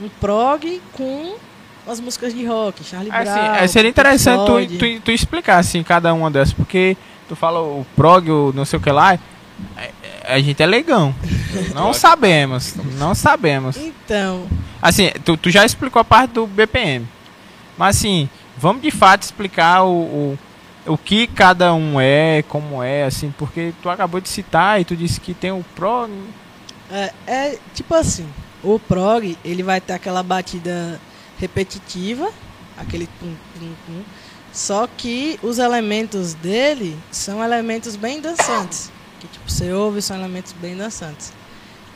um 0.00 0.08
prog 0.20 0.80
com 0.92 1.34
as 1.86 1.98
músicas 1.98 2.32
de 2.32 2.44
rock, 2.46 2.84
Charlie 2.84 3.10
É, 3.12 3.22
Brown. 3.24 3.34
assim, 3.36 3.64
é, 3.64 3.66
seria 3.66 3.90
interessante 3.90 4.46
tu, 4.46 4.78
tu, 4.78 5.00
tu 5.00 5.10
explicar 5.10 5.58
assim 5.58 5.82
cada 5.82 6.14
uma 6.14 6.30
dessas, 6.30 6.54
porque 6.54 6.96
tu 7.28 7.34
fala 7.34 7.60
o 7.60 7.84
prog, 7.96 8.30
o 8.30 8.52
não 8.54 8.64
sei 8.64 8.78
o 8.78 8.82
que 8.82 8.90
lá, 8.90 9.14
é- 9.14 9.90
é- 10.02 10.34
a 10.34 10.38
gente 10.40 10.62
é 10.62 10.66
leigão. 10.66 11.14
não 11.74 11.92
sabemos, 11.92 12.74
não 12.98 13.14
sabemos. 13.14 13.76
Então, 13.76 14.46
Assim, 14.82 15.10
tu, 15.24 15.36
tu 15.36 15.50
já 15.50 15.64
explicou 15.64 16.00
a 16.00 16.04
parte 16.04 16.32
do 16.32 16.46
BPM, 16.46 17.06
mas 17.76 17.96
assim, 17.96 18.30
vamos 18.56 18.80
de 18.80 18.90
fato 18.90 19.22
explicar 19.22 19.84
o, 19.84 19.92
o, 19.92 20.38
o 20.86 20.96
que 20.96 21.26
cada 21.26 21.74
um 21.74 22.00
é, 22.00 22.42
como 22.48 22.82
é, 22.82 23.04
assim, 23.04 23.32
porque 23.36 23.74
tu 23.82 23.90
acabou 23.90 24.20
de 24.20 24.28
citar 24.28 24.80
e 24.80 24.84
tu 24.84 24.96
disse 24.96 25.20
que 25.20 25.34
tem 25.34 25.52
o 25.52 25.64
prog. 25.76 26.10
é, 26.90 27.12
é 27.26 27.58
tipo 27.74 27.94
assim, 27.94 28.26
o 28.62 28.78
prog, 28.78 29.36
ele 29.44 29.62
vai 29.62 29.82
ter 29.82 29.92
aquela 29.92 30.22
batida 30.22 30.98
repetitiva, 31.38 32.30
aquele 32.78 33.06
tum, 33.06 33.34
tum, 33.58 33.72
tum, 33.86 34.02
só 34.50 34.86
que 34.86 35.38
os 35.42 35.58
elementos 35.58 36.32
dele 36.32 36.98
são 37.12 37.44
elementos 37.44 37.96
bem 37.96 38.18
dançantes. 38.18 38.90
Que 39.20 39.28
tipo, 39.28 39.50
você 39.50 39.70
ouve 39.72 40.00
são 40.00 40.16
elementos 40.16 40.52
bem 40.52 40.74
dançantes. 40.74 41.34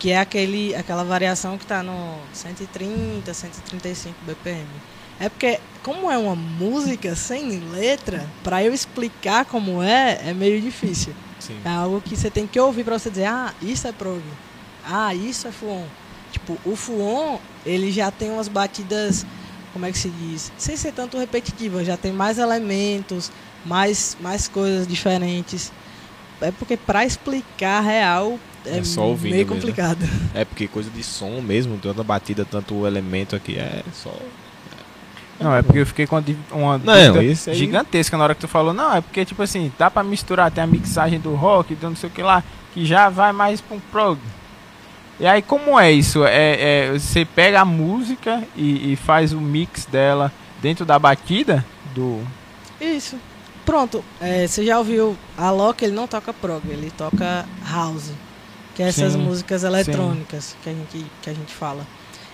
Que 0.05 0.11
é 0.11 0.19
aquele, 0.19 0.75
aquela 0.75 1.03
variação 1.03 1.57
que 1.57 1.64
está 1.64 1.83
no 1.83 2.19
130, 2.35 3.33
135 3.33 4.14
BPM. 4.27 4.67
É 5.19 5.31
porque, 5.31 5.59
como 5.83 6.11
é 6.11 6.19
uma 6.19 6.37
música 6.37 7.17
sem 7.17 7.59
letra, 7.71 8.29
para 8.43 8.62
eu 8.62 8.75
explicar 8.75 9.47
como 9.47 9.83
é, 9.83 10.21
é 10.23 10.35
meio 10.35 10.61
difícil. 10.61 11.14
Sim. 11.40 11.59
É 11.64 11.71
algo 11.71 12.03
que 12.03 12.14
você 12.14 12.29
tem 12.29 12.47
que 12.47 12.61
ouvir 12.61 12.85
para 12.85 12.99
você 12.99 13.09
dizer, 13.09 13.25
ah, 13.25 13.55
isso 13.62 13.88
é 13.88 13.93
prog. 13.93 14.21
Ah, 14.85 15.14
isso 15.14 15.49
é 15.49 15.51
fuon. 15.51 15.87
Tipo, 16.31 16.59
o 16.67 16.77
fuon, 16.77 17.38
ele 17.64 17.90
já 17.90 18.11
tem 18.11 18.31
umas 18.31 18.47
batidas, 18.47 19.25
como 19.73 19.87
é 19.87 19.90
que 19.90 19.97
se 19.97 20.11
diz? 20.11 20.53
Sem 20.59 20.77
ser 20.77 20.93
tanto 20.93 21.17
repetitiva, 21.17 21.83
já 21.83 21.97
tem 21.97 22.12
mais 22.12 22.37
elementos, 22.37 23.33
mais, 23.64 24.19
mais 24.21 24.49
coisas 24.49 24.87
diferentes. 24.87 25.73
É 26.43 26.51
porque 26.51 26.77
para 26.77 27.07
explicar 27.07 27.81
real 27.81 28.38
é, 28.64 28.79
É 28.79 28.85
só 28.85 29.03
ouvindo 29.03 29.33
meio 29.33 29.46
mesmo, 29.46 29.55
né? 29.55 29.61
complicado. 29.61 30.09
É 30.35 30.44
porque 30.44 30.66
coisa 30.68 30.90
de 30.90 31.03
som 31.03 31.40
mesmo, 31.40 31.79
tanta 31.79 32.03
batida, 32.03 32.44
tanto 32.44 32.87
elemento 32.87 33.35
aqui, 33.37 33.57
é 33.59 33.83
só. 33.92 34.12
Não, 35.40 35.55
é 35.55 35.62
porque 35.62 35.81
eu 35.81 35.87
fiquei 35.87 36.07
com 36.07 36.22
uma 36.53 36.79
Não, 36.79 37.20
isso 37.20 37.50
aí- 37.50 37.57
gigantesca 37.57 38.16
na 38.16 38.24
hora 38.24 38.35
que 38.35 38.40
tu 38.42 38.48
falou. 38.48 38.72
Não, 38.72 38.94
é 38.94 39.00
porque, 39.00 39.24
tipo 39.24 39.42
assim, 39.42 39.72
dá 39.79 39.90
pra 39.90 40.03
misturar 40.05 40.46
até 40.46 40.62
a 40.62 40.66
mixagem 40.66 41.18
do 41.18 41.35
rock, 41.35 41.74
do 41.74 41.88
não 41.88 41.96
sei 41.96 42.09
o 42.09 42.12
que 42.12 42.22
lá, 42.22 42.42
que 42.72 42.85
já 42.87 43.09
vai 43.09 43.33
mais 43.33 43.61
pra 43.61 43.77
um 43.77 43.81
prog. 43.81 44.18
E 45.18 45.27
aí, 45.27 45.42
como 45.42 45.79
é 45.79 45.90
isso? 45.92 46.24
É, 46.24 46.87
é, 46.87 46.92
você 46.98 47.24
pega 47.24 47.61
a 47.61 47.64
música 47.64 48.42
e, 48.57 48.92
e 48.92 48.96
faz 48.96 49.33
o 49.33 49.40
mix 49.40 49.87
dela 49.87 50.33
dentro 50.62 50.85
da 50.85 50.98
batida 50.98 51.64
do... 51.94 52.20
Isso. 52.81 53.16
Pronto, 53.64 54.05
é, 54.20 54.46
você 54.46 54.64
já 54.64 54.77
ouviu 54.79 55.16
a 55.38 55.50
Loki, 55.50 55.85
ele 55.85 55.94
não 55.94 56.07
toca 56.07 56.33
prog, 56.35 56.62
ele 56.68 56.92
toca 56.96 57.46
house, 57.68 58.11
que 58.74 58.82
é 58.82 58.88
essas 58.88 59.12
Sim, 59.12 59.18
músicas 59.18 59.64
eletrônicas 59.64 60.56
que 60.62 60.70
a, 60.70 60.72
gente, 60.72 61.06
que 61.22 61.30
a 61.30 61.34
gente 61.34 61.54
fala. 61.54 61.87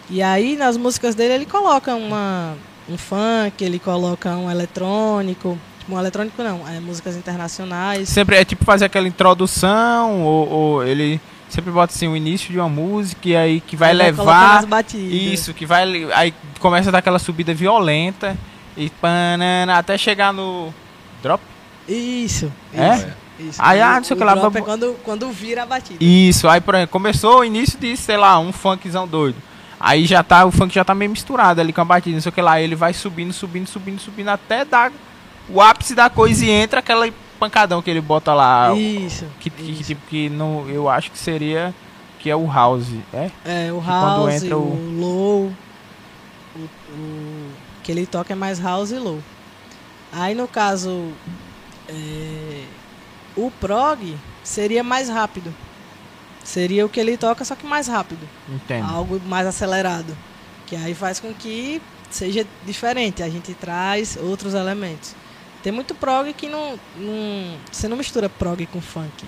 E 0.08 0.22
aí 0.22 0.56
nas 0.56 0.76
músicas 0.76 1.14
dele 1.14 1.34
ele 1.34 1.46
coloca 1.46 1.94
uma, 1.94 2.56
um 2.88 2.96
funk, 2.96 3.62
ele 3.62 3.78
coloca 3.78 4.30
um 4.36 4.50
eletrônico, 4.50 5.58
tipo, 5.78 5.94
um 5.94 5.98
eletrônico 5.98 6.42
não, 6.42 6.66
é 6.68 6.80
músicas 6.80 7.16
internacionais. 7.16 8.08
Sempre 8.08 8.36
é 8.36 8.44
tipo 8.44 8.64
fazer 8.64 8.86
aquela 8.86 9.06
introdução, 9.06 10.22
ou, 10.22 10.48
ou 10.48 10.84
ele 10.84 11.20
sempre 11.48 11.70
bota 11.70 11.92
assim 11.92 12.08
o 12.08 12.16
início 12.16 12.50
de 12.50 12.58
uma 12.58 12.68
música 12.68 13.28
e 13.28 13.36
aí 13.36 13.60
que 13.60 13.76
vai 13.76 13.90
Aí 13.90 13.96
levar... 13.96 14.58
as 14.58 14.64
batidas. 14.64 15.12
Isso, 15.12 15.52
que 15.52 15.66
vai. 15.66 15.84
Aí 16.14 16.32
começa 16.58 16.88
a 16.88 16.92
dar 16.92 16.98
aquela 16.98 17.18
subida 17.18 17.52
violenta 17.52 18.36
e 18.76 18.88
panana, 18.88 19.76
até 19.76 19.98
chegar 19.98 20.32
no 20.32 20.72
drop. 21.22 21.42
Isso. 21.88 22.52
É? 22.72 22.96
Isso. 22.96 23.06
Isso. 23.40 23.58
Aí, 23.62 23.80
ah, 23.80 23.96
não 23.96 24.04
sei 24.04 24.14
o 24.14 24.18
que 24.18 24.24
lá, 24.24 24.34
drop 24.34 24.56
é 24.56 24.60
quando, 24.60 24.96
quando 25.04 25.30
vira 25.30 25.62
a 25.62 25.66
batida. 25.66 26.02
Isso, 26.02 26.48
aí 26.48 26.60
por 26.60 26.74
exemplo, 26.74 26.92
começou 26.92 27.40
o 27.40 27.44
início 27.44 27.78
de, 27.78 27.96
sei 27.96 28.16
lá, 28.16 28.38
um 28.38 28.52
funkzão 28.52 29.06
doido. 29.06 29.36
Aí 29.78 30.04
já 30.04 30.22
tá, 30.22 30.44
o 30.44 30.50
funk 30.50 30.74
já 30.74 30.84
tá 30.84 30.94
meio 30.94 31.10
misturado 31.10 31.60
ali 31.60 31.72
com 31.72 31.80
a 31.80 31.84
batida, 31.84 32.14
não 32.14 32.20
sei 32.20 32.28
o 32.30 32.32
que 32.32 32.42
lá. 32.42 32.60
Ele 32.60 32.74
vai 32.74 32.92
subindo, 32.92 33.32
subindo, 33.32 33.66
subindo, 33.66 33.98
subindo 33.98 34.28
até 34.28 34.64
dar 34.64 34.92
o 35.48 35.60
ápice 35.60 35.94
da 35.94 36.10
coisa 36.10 36.44
e 36.44 36.50
entra 36.50 36.80
aquela 36.80 37.08
pancadão 37.38 37.80
que 37.80 37.90
ele 37.90 38.00
bota 38.02 38.34
lá. 38.34 38.74
Isso. 38.74 39.24
Que, 39.40 39.48
que, 39.48 39.72
isso. 39.72 39.84
tipo, 39.84 40.02
que 40.06 40.28
não, 40.28 40.68
eu 40.68 40.88
acho 40.88 41.10
que 41.10 41.18
seria 41.18 41.74
que 42.18 42.28
é 42.28 42.36
o 42.36 42.46
house, 42.46 42.88
é? 43.14 43.30
É, 43.42 43.72
o 43.72 43.80
Que 43.80 43.88
house, 43.88 44.34
entra 44.42 44.58
o... 44.58 44.60
o- 44.60 45.00
low. 45.00 45.52
O, 46.54 46.58
o 46.92 47.50
que 47.82 47.90
ele 47.90 48.04
toca 48.04 48.34
é 48.34 48.36
mais 48.36 48.60
house 48.60 48.90
e 48.90 48.98
low. 48.98 49.18
Aí 50.12 50.34
no 50.34 50.46
caso, 50.46 51.08
é, 51.88 52.64
o 53.46 53.50
prog 53.50 54.16
seria 54.44 54.84
mais 54.84 55.08
rápido. 55.08 55.54
Seria 56.44 56.84
o 56.84 56.88
que 56.88 57.00
ele 57.00 57.16
toca, 57.16 57.44
só 57.44 57.54
que 57.54 57.66
mais 57.66 57.86
rápido. 57.86 58.28
Entendo. 58.48 58.86
Algo 58.88 59.20
mais 59.26 59.46
acelerado. 59.46 60.16
Que 60.66 60.76
aí 60.76 60.94
faz 60.94 61.20
com 61.20 61.32
que 61.32 61.80
seja 62.10 62.46
diferente. 62.64 63.22
A 63.22 63.28
gente 63.28 63.54
traz 63.54 64.16
outros 64.16 64.54
elementos. 64.54 65.14
Tem 65.62 65.72
muito 65.72 65.94
prog 65.94 66.32
que 66.32 66.48
não, 66.48 66.78
não. 66.96 67.56
Você 67.70 67.88
não 67.88 67.96
mistura 67.96 68.28
prog 68.28 68.64
com 68.66 68.80
funk. 68.80 69.24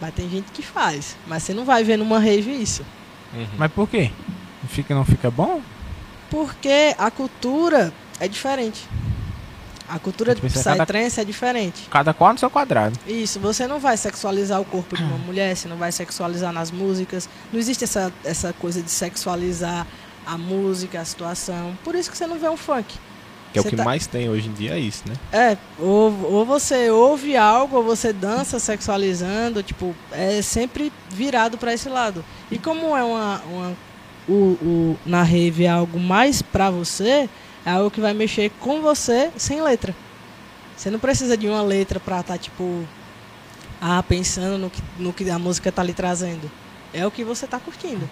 Mas 0.00 0.14
tem 0.14 0.28
gente 0.28 0.50
que 0.52 0.62
faz. 0.62 1.16
Mas 1.26 1.42
você 1.42 1.54
não 1.54 1.64
vai 1.64 1.84
ver 1.84 1.96
numa 1.96 2.18
rave 2.18 2.50
isso. 2.50 2.84
Mas 3.56 3.70
por 3.72 3.88
quê? 3.88 4.10
Fica, 4.68 4.94
não 4.94 5.04
fica 5.04 5.30
bom? 5.30 5.60
Porque 6.28 6.94
a 6.98 7.10
cultura 7.10 7.92
é 8.18 8.26
diferente. 8.26 8.88
A 9.90 9.98
cultura 9.98 10.34
de 10.34 10.46
é 10.46 10.48
cada- 10.50 10.76
psytrance 10.84 11.20
é 11.20 11.24
diferente. 11.24 11.88
Cada 11.90 12.14
qual 12.14 12.32
no 12.32 12.38
seu 12.38 12.48
quadrado. 12.50 12.98
Isso, 13.06 13.40
você 13.40 13.66
não 13.66 13.80
vai 13.80 13.96
sexualizar 13.96 14.60
o 14.60 14.64
corpo 14.64 14.96
de 14.96 15.02
uma 15.02 15.18
mulher, 15.26 15.56
você 15.56 15.66
não 15.68 15.76
vai 15.76 15.90
sexualizar 15.90 16.52
nas 16.52 16.70
músicas. 16.70 17.28
Não 17.52 17.58
existe 17.58 17.84
essa, 17.84 18.12
essa 18.24 18.52
coisa 18.52 18.80
de 18.82 18.90
sexualizar 18.90 19.86
a 20.26 20.38
música, 20.38 21.00
a 21.00 21.04
situação. 21.04 21.76
Por 21.82 21.94
isso 21.94 22.10
que 22.10 22.16
você 22.16 22.26
não 22.26 22.38
vê 22.38 22.48
um 22.48 22.56
funk. 22.56 22.94
Que 23.52 23.58
é 23.58 23.60
o 23.60 23.64
Você 23.64 23.70
que 23.70 23.76
tá- 23.76 23.82
mais 23.84 24.06
tem 24.06 24.28
hoje 24.28 24.48
em 24.48 24.52
dia, 24.52 24.74
é 24.74 24.78
isso, 24.78 25.02
né? 25.08 25.14
É, 25.32 25.56
ou, 25.76 26.12
ou 26.34 26.46
você 26.46 26.88
ouve 26.88 27.36
algo, 27.36 27.78
ou 27.78 27.82
você 27.82 28.12
dança 28.12 28.60
sexualizando, 28.60 29.60
tipo, 29.60 29.92
é 30.12 30.40
sempre 30.40 30.92
virado 31.10 31.58
para 31.58 31.72
esse 31.74 31.88
lado. 31.88 32.24
E 32.48 32.58
como 32.58 32.96
é 32.96 33.02
uma. 33.02 33.42
uma 33.50 33.76
o, 34.28 34.32
o, 34.62 34.98
na 35.04 35.24
rave 35.24 35.64
é 35.64 35.68
algo 35.68 35.98
mais 35.98 36.40
pra 36.42 36.70
você, 36.70 37.28
é 37.64 37.70
algo 37.70 37.90
que 37.90 38.00
vai 38.00 38.14
mexer 38.14 38.50
com 38.60 38.80
você 38.80 39.30
sem 39.36 39.60
letra. 39.62 39.94
Você 40.76 40.90
não 40.90 40.98
precisa 40.98 41.36
de 41.36 41.46
uma 41.46 41.62
letra 41.62 42.00
pra 42.00 42.20
estar, 42.20 42.38
tipo, 42.38 42.84
ah, 43.80 44.02
pensando 44.02 44.56
no 44.58 44.70
que, 44.70 44.82
no 44.98 45.12
que 45.12 45.28
a 45.28 45.38
música 45.38 45.70
tá 45.70 45.82
lhe 45.82 45.92
trazendo. 45.92 46.50
É 46.92 47.06
o 47.06 47.10
que 47.10 47.22
você 47.22 47.46
tá 47.46 47.58
curtindo. 47.58 48.08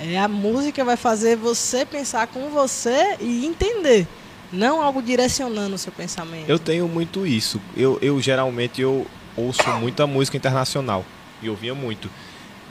É 0.00 0.18
a 0.18 0.28
música 0.28 0.84
vai 0.84 0.96
fazer 0.96 1.36
você 1.36 1.84
pensar 1.84 2.26
com 2.28 2.50
você 2.50 3.16
e 3.20 3.44
entender. 3.44 4.06
Não 4.52 4.80
algo 4.80 5.02
direcionando 5.02 5.74
o 5.74 5.78
seu 5.78 5.92
pensamento. 5.92 6.48
Eu 6.48 6.58
tenho 6.58 6.88
muito 6.88 7.26
isso. 7.26 7.60
Eu, 7.76 7.98
eu 8.00 8.20
geralmente 8.20 8.80
eu 8.80 9.06
ouço 9.36 9.68
muita 9.80 10.06
música 10.06 10.36
internacional. 10.36 11.04
E 11.42 11.50
ouvia 11.50 11.74
muito. 11.74 12.08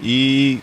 E. 0.02 0.60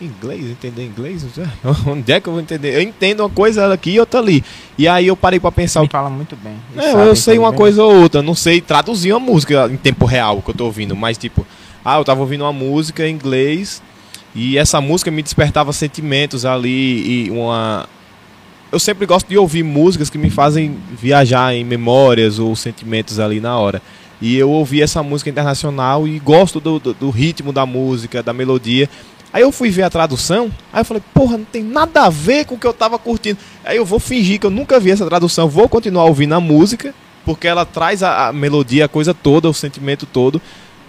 Inglês, 0.00 0.44
entender 0.44 0.84
inglês? 0.84 1.26
Onde 1.86 2.12
é 2.12 2.20
que 2.20 2.28
eu 2.28 2.32
vou 2.32 2.40
entender? 2.40 2.74
Eu 2.74 2.82
entendo 2.82 3.20
uma 3.20 3.30
coisa 3.30 3.72
aqui 3.72 3.90
e 3.90 4.00
outra 4.00 4.20
ali. 4.20 4.44
E 4.76 4.86
aí 4.86 5.06
eu 5.06 5.16
parei 5.16 5.40
pra 5.40 5.50
pensar. 5.50 5.80
Ele 5.80 5.88
fala 5.90 6.08
muito 6.08 6.36
bem. 6.36 6.54
É, 6.76 6.92
eu 6.92 7.16
sei 7.16 7.38
uma 7.38 7.48
entender. 7.48 7.58
coisa 7.58 7.82
ou 7.82 8.02
outra, 8.02 8.22
não 8.22 8.34
sei 8.34 8.60
traduzir 8.60 9.12
uma 9.12 9.20
música 9.20 9.68
em 9.70 9.76
tempo 9.76 10.04
real 10.06 10.40
que 10.40 10.50
eu 10.50 10.54
tô 10.54 10.66
ouvindo, 10.66 10.94
mas 10.94 11.18
tipo, 11.18 11.44
ah, 11.84 11.98
eu 11.98 12.04
tava 12.04 12.20
ouvindo 12.20 12.44
uma 12.44 12.52
música 12.52 13.06
em 13.06 13.12
inglês 13.12 13.82
e 14.34 14.56
essa 14.56 14.80
música 14.80 15.10
me 15.10 15.22
despertava 15.22 15.72
sentimentos 15.72 16.44
ali 16.44 17.26
e 17.26 17.30
uma 17.30 17.88
eu 18.70 18.78
sempre 18.78 19.06
gosto 19.06 19.26
de 19.26 19.38
ouvir 19.38 19.62
músicas 19.62 20.10
que 20.10 20.18
me 20.18 20.30
fazem 20.30 20.76
viajar 20.92 21.54
em 21.54 21.64
memórias 21.64 22.38
ou 22.38 22.54
sentimentos 22.54 23.18
ali 23.18 23.40
na 23.40 23.58
hora. 23.58 23.80
E 24.20 24.36
eu 24.36 24.50
ouvi 24.50 24.82
essa 24.82 25.02
música 25.02 25.30
internacional 25.30 26.06
e 26.06 26.18
gosto 26.18 26.60
do, 26.60 26.78
do, 26.78 26.92
do 26.92 27.10
ritmo 27.10 27.52
da 27.52 27.64
música, 27.64 28.22
da 28.22 28.32
melodia. 28.32 28.88
Aí 29.32 29.42
eu 29.42 29.52
fui 29.52 29.68
ver 29.70 29.82
a 29.82 29.90
tradução, 29.90 30.50
aí 30.72 30.80
eu 30.80 30.84
falei, 30.84 31.02
porra, 31.12 31.36
não 31.36 31.44
tem 31.44 31.62
nada 31.62 32.04
a 32.04 32.08
ver 32.10 32.46
com 32.46 32.54
o 32.54 32.58
que 32.58 32.66
eu 32.66 32.72
tava 32.72 32.98
curtindo. 32.98 33.38
Aí 33.64 33.76
eu 33.76 33.84
vou 33.84 34.00
fingir 34.00 34.40
que 34.40 34.46
eu 34.46 34.50
nunca 34.50 34.80
vi 34.80 34.90
essa 34.90 35.04
tradução, 35.06 35.48
vou 35.48 35.68
continuar 35.68 36.04
ouvindo 36.04 36.34
a 36.34 36.40
música, 36.40 36.94
porque 37.26 37.46
ela 37.46 37.66
traz 37.66 38.02
a, 38.02 38.28
a 38.28 38.32
melodia, 38.32 38.86
a 38.86 38.88
coisa 38.88 39.12
toda, 39.12 39.48
o 39.48 39.52
sentimento 39.54 40.06
todo. 40.06 40.40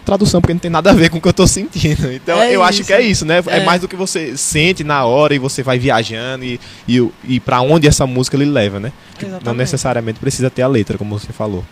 Tradução, 0.05 0.39
porque 0.39 0.53
não 0.53 0.59
tem 0.59 0.71
nada 0.71 0.89
a 0.89 0.93
ver 0.93 1.09
com 1.09 1.17
o 1.17 1.21
que 1.21 1.27
eu 1.27 1.33
tô 1.33 1.45
sentindo. 1.45 2.09
Então 2.13 2.41
É 2.41 2.55
eu 2.55 2.63
acho 2.63 2.79
isso. 2.79 2.87
que 2.87 2.93
é 2.93 3.01
isso, 3.01 3.25
né? 3.25 3.43
É. 3.45 3.57
É. 3.57 3.65
mais 3.65 3.81
do 3.81 3.87
que 3.89 3.95
você 3.97 4.35
sente 4.37 4.83
na 4.85 5.03
hora 5.05 5.35
e 5.35 5.37
você 5.39 5.61
vai 5.61 5.77
viajando 5.77 6.45
e, 6.45 6.59
e, 6.87 7.09
e 7.25 7.39
para 7.41 7.59
onde 7.61 7.87
essa 7.87 8.07
música 8.07 8.37
lhe 8.37 8.45
leva, 8.45 8.79
né? 8.79 8.93
Que 9.17 9.25
Não 9.25 9.31
Exatamente. 9.33 9.57
necessariamente 9.59 10.19
precisa 10.19 10.49
ter 10.49 10.61
a 10.61 10.67
letra, 10.67 10.97
como 10.97 11.19
você 11.19 11.33
falou. 11.33 11.63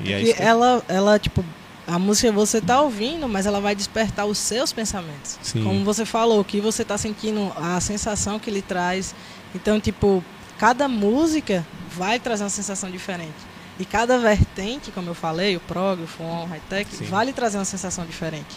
E 0.00 0.12
é 0.12 0.20
que- 0.22 0.34
ela, 0.42 0.82
ela, 0.86 1.18
tipo, 1.18 1.42
a 1.86 1.98
música 1.98 2.32
você 2.32 2.60
tá 2.60 2.80
ouvindo, 2.80 3.28
mas 3.28 3.46
ela 3.46 3.60
vai 3.60 3.74
despertar 3.74 4.24
os 4.26 4.38
seus 4.38 4.72
pensamentos. 4.72 5.38
Sim. 5.42 5.62
Como 5.64 5.84
você 5.84 6.04
falou, 6.04 6.40
o 6.40 6.44
que 6.44 6.60
você 6.60 6.84
tá 6.84 6.96
sentindo, 6.96 7.52
a 7.56 7.80
sensação 7.80 8.38
que 8.38 8.48
ele 8.50 8.62
traz. 8.62 9.14
Então, 9.54 9.78
tipo, 9.80 10.24
cada 10.58 10.88
música 10.88 11.66
vai 11.90 12.18
trazer 12.18 12.44
uma 12.44 12.50
sensação 12.50 12.90
diferente. 12.90 13.34
E 13.78 13.84
cada 13.84 14.18
vertente, 14.18 14.90
como 14.92 15.10
eu 15.10 15.14
falei, 15.14 15.56
o 15.56 15.60
prog, 15.60 16.00
o 16.02 16.06
fon, 16.06 16.44
o 16.44 16.46
high-tech, 16.46 17.04
vai 17.04 17.26
lhe 17.26 17.32
trazer 17.32 17.58
uma 17.58 17.64
sensação 17.64 18.06
diferente. 18.06 18.56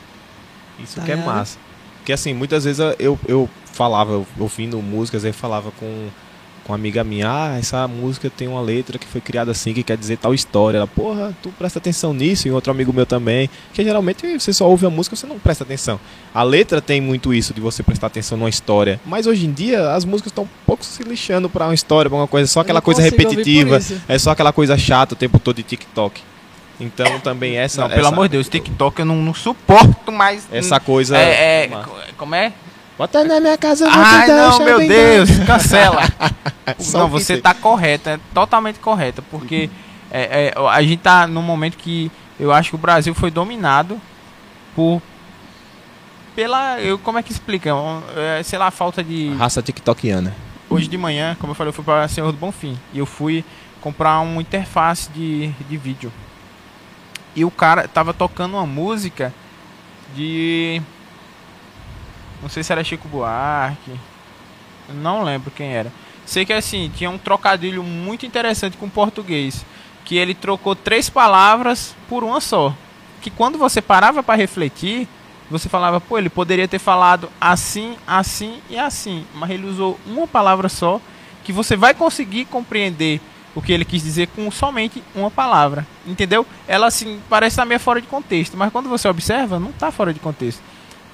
Isso 0.80 0.96
Tá 0.96 1.04
que 1.04 1.12
é 1.12 1.16
ligado? 1.16 1.34
massa. 1.34 1.58
Porque 1.98 2.14
assim, 2.14 2.34
muitas 2.34 2.64
vezes 2.64 2.80
eu, 3.00 3.20
eu 3.28 3.50
falava, 3.74 4.14
eu, 4.14 4.28
ouvindo 4.40 4.82
músicas, 4.82 5.26
aí 5.26 5.34
falava 5.34 5.72
com, 5.72 6.08
com 6.68 6.74
uma 6.74 6.78
amiga 6.78 7.02
minha, 7.02 7.30
ah, 7.30 7.58
essa 7.58 7.88
música 7.88 8.30
tem 8.30 8.46
uma 8.46 8.60
letra 8.60 9.00
que 9.00 9.08
foi 9.08 9.22
criada 9.22 9.52
assim, 9.52 9.74
que 9.74 9.82
quer 9.82 9.96
dizer 9.96 10.18
tal 10.18 10.34
história. 10.34 10.78
Ela, 10.78 10.88
porra, 10.88 11.34
tu 11.42 11.50
presta 11.58 11.80
atenção 11.80 12.14
nisso, 12.14 12.46
e 12.46 12.52
outro 12.52 12.70
amigo 12.70 12.92
meu 12.92 13.06
também. 13.06 13.50
Que 13.74 13.82
geralmente 13.86 14.38
você 14.38 14.52
só 14.52 14.68
ouve 14.68 14.86
a 14.86 14.90
música, 14.90 15.16
você 15.16 15.26
não 15.26 15.40
presta 15.40 15.64
atenção. 15.64 15.98
A 16.34 16.44
letra 16.44 16.82
tem 16.82 17.00
muito 17.00 17.34
isso 17.34 17.54
de 17.54 17.62
você 17.62 17.82
prestar 17.82 18.08
atenção 18.08 18.38
numa 18.38 18.50
história. 18.50 19.00
Mas 19.06 19.26
hoje 19.26 19.46
em 19.46 19.52
dia 19.54 19.94
as 19.94 20.04
músicas 20.04 20.32
estão 20.32 20.44
um 20.44 20.66
pouco 20.66 20.84
se 20.84 21.02
lixando 21.04 21.50
pra 21.50 21.68
uma 21.68 21.74
história, 21.74 22.10
pra 22.10 22.20
uma 22.20 22.28
coisa, 22.28 22.46
só 22.48 22.60
Eu 22.60 22.64
aquela 22.64 22.82
coisa 22.82 23.02
repetitiva. 23.02 23.80
É 24.06 24.20
só 24.20 24.32
aquela 24.32 24.52
coisa 24.52 24.78
chata 24.78 25.14
o 25.14 25.18
tempo 25.18 25.40
todo 25.40 25.56
de 25.56 25.64
TikTok. 25.64 26.22
Então 26.82 27.20
também 27.22 27.58
essa. 27.58 27.82
Não, 27.82 27.90
pelo 27.90 28.02
essa, 28.02 28.10
amor 28.10 28.28
de 28.28 28.34
Deus, 28.34 28.50
TikTok 28.50 29.00
eu 29.00 29.06
não, 29.06 29.16
não 29.16 29.34
suporto 29.34 30.12
mais. 30.12 30.46
Essa 30.52 30.82
coisa. 30.82 31.18
É, 31.18 31.64
é, 31.64 31.72
como 32.18 32.36
é? 32.36 32.52
Bota 32.98 33.24
na 33.24 33.40
minha 33.40 33.58
casa, 33.58 33.86
eu 33.86 33.92
vou 33.92 34.02
te 34.04 34.08
Ai, 34.08 34.28
dar 34.28 34.50
não, 34.50 34.60
meu 34.60 34.80
Deus, 34.80 35.30
cancela. 35.46 36.02
Não, 36.94 37.06
o 37.06 37.12
que 37.12 37.24
você 37.24 37.34
tem. 37.36 37.42
tá 37.42 37.54
correta, 37.54 38.10
é 38.12 38.20
totalmente 38.34 38.78
correta, 38.80 39.22
porque 39.32 39.70
é, 40.12 40.48
é, 40.48 40.54
a 40.70 40.82
gente 40.84 41.00
tá 41.00 41.26
num 41.26 41.42
momento 41.42 41.78
que 41.78 42.12
eu 42.38 42.52
acho 42.52 42.72
que 42.72 42.76
o 42.76 42.80
Brasil 42.80 43.16
foi 43.16 43.32
dominado 43.32 44.02
por 44.76 45.02
pela, 46.36 46.80
eu 46.82 47.00
como 47.00 47.18
é 47.18 47.24
que 47.24 47.32
explica, 47.32 47.74
Um, 47.74 48.02
é, 48.18 48.44
sei 48.44 48.60
lá, 48.60 48.70
falta 48.70 49.02
de 49.04 49.34
Raça 49.36 49.62
tiktokiana. 49.62 50.36
hoje 50.70 50.88
de 50.90 50.98
manhã, 50.98 51.38
como 51.40 51.52
eu 51.52 51.56
falei, 51.56 51.70
eu 51.70 51.74
fui 51.74 51.86
para 51.86 52.06
Senhor 52.10 52.32
do 52.34 52.38
Bonfim 52.38 52.78
e 52.94 53.00
eu 53.00 53.06
fui 53.06 53.46
comprar 53.80 54.20
uma 54.20 54.42
interface 54.42 55.10
de, 55.12 55.48
de 55.70 55.78
vídeo. 55.78 56.12
E 57.34 57.46
o 57.46 57.50
cara 57.52 57.88
tava 57.88 58.14
tocando 58.14 58.56
uma 58.56 58.66
música 58.66 59.34
de 60.14 60.82
não 62.42 62.50
sei 62.50 62.64
se 62.64 62.72
era 62.72 62.84
Chico 62.84 63.08
Buarque, 63.08 63.92
não 64.90 65.24
lembro 65.24 65.52
quem 65.52 65.74
era. 65.74 65.92
Sei 66.26 66.46
que 66.46 66.54
assim, 66.54 66.92
tinha 66.96 67.10
um 67.10 67.18
trocadilho 67.18 67.84
muito 67.84 68.26
interessante 68.26 68.78
com 68.78 68.86
o 68.86 68.92
português, 68.92 69.66
que 70.04 70.18
ele 70.18 70.34
trocou 70.34 70.76
três 70.76 71.10
palavras 71.10 71.96
por 72.10 72.24
uma 72.24 72.42
só. 72.42 72.74
Que 73.22 73.30
quando 73.30 73.58
você 73.58 73.82
parava 73.82 74.22
para 74.22 74.36
refletir, 74.36 75.08
você 75.50 75.70
falava, 75.70 76.02
pô, 76.02 76.18
ele 76.18 76.30
poderia 76.30 76.68
ter 76.68 76.80
falado 76.80 77.30
assim, 77.40 77.96
assim 78.06 78.62
e 78.70 78.78
assim, 78.78 79.26
mas 79.34 79.50
ele 79.50 79.66
usou 79.68 80.00
uma 80.06 80.28
palavra 80.28 80.68
só, 80.68 81.00
que 81.44 81.54
você 81.54 81.76
vai 81.78 81.94
conseguir 81.94 82.46
compreender 82.46 83.22
o 83.56 83.62
que 83.62 83.72
ele 83.72 83.86
quis 83.86 84.04
dizer 84.04 84.28
com 84.28 84.52
somente 84.52 85.02
uma 85.16 85.32
palavra. 85.32 85.88
Entendeu? 86.06 86.46
Ela 86.68 86.88
assim 86.88 87.22
parece 87.30 87.54
estar 87.54 87.66
meio 87.66 87.80
fora 87.80 88.02
de 88.02 88.08
contexto, 88.08 88.58
mas 88.58 88.72
quando 88.72 88.90
você 88.90 89.08
observa, 89.08 89.60
não 89.60 89.70
está 89.70 89.92
fora 89.92 90.14
de 90.14 90.20
contexto. 90.20 90.62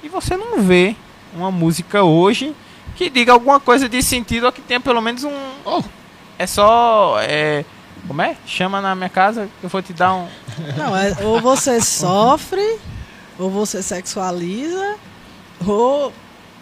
E 0.02 0.08
você 0.08 0.36
não 0.36 0.60
vê 0.60 0.96
uma 1.34 1.50
música 1.50 2.02
hoje 2.02 2.54
que 2.96 3.10
diga 3.10 3.32
alguma 3.32 3.58
coisa 3.58 3.88
de 3.88 4.02
sentido 4.02 4.46
ou 4.46 4.52
que 4.52 4.60
tenha 4.60 4.80
pelo 4.80 5.00
menos 5.00 5.24
um. 5.24 5.32
Oh. 5.64 5.82
É 6.38 6.46
só. 6.46 7.16
É, 7.20 7.64
como 8.06 8.22
é? 8.22 8.36
Chama 8.46 8.80
na 8.80 8.94
minha 8.94 9.08
casa 9.08 9.48
que 9.60 9.66
eu 9.66 9.70
vou 9.70 9.82
te 9.82 9.92
dar 9.92 10.14
um. 10.14 10.28
Não, 10.76 10.96
é, 10.96 11.16
ou 11.22 11.40
você 11.40 11.80
sofre, 11.80 12.78
ou 13.38 13.50
você 13.50 13.82
sexualiza, 13.82 14.96
ou 15.66 16.12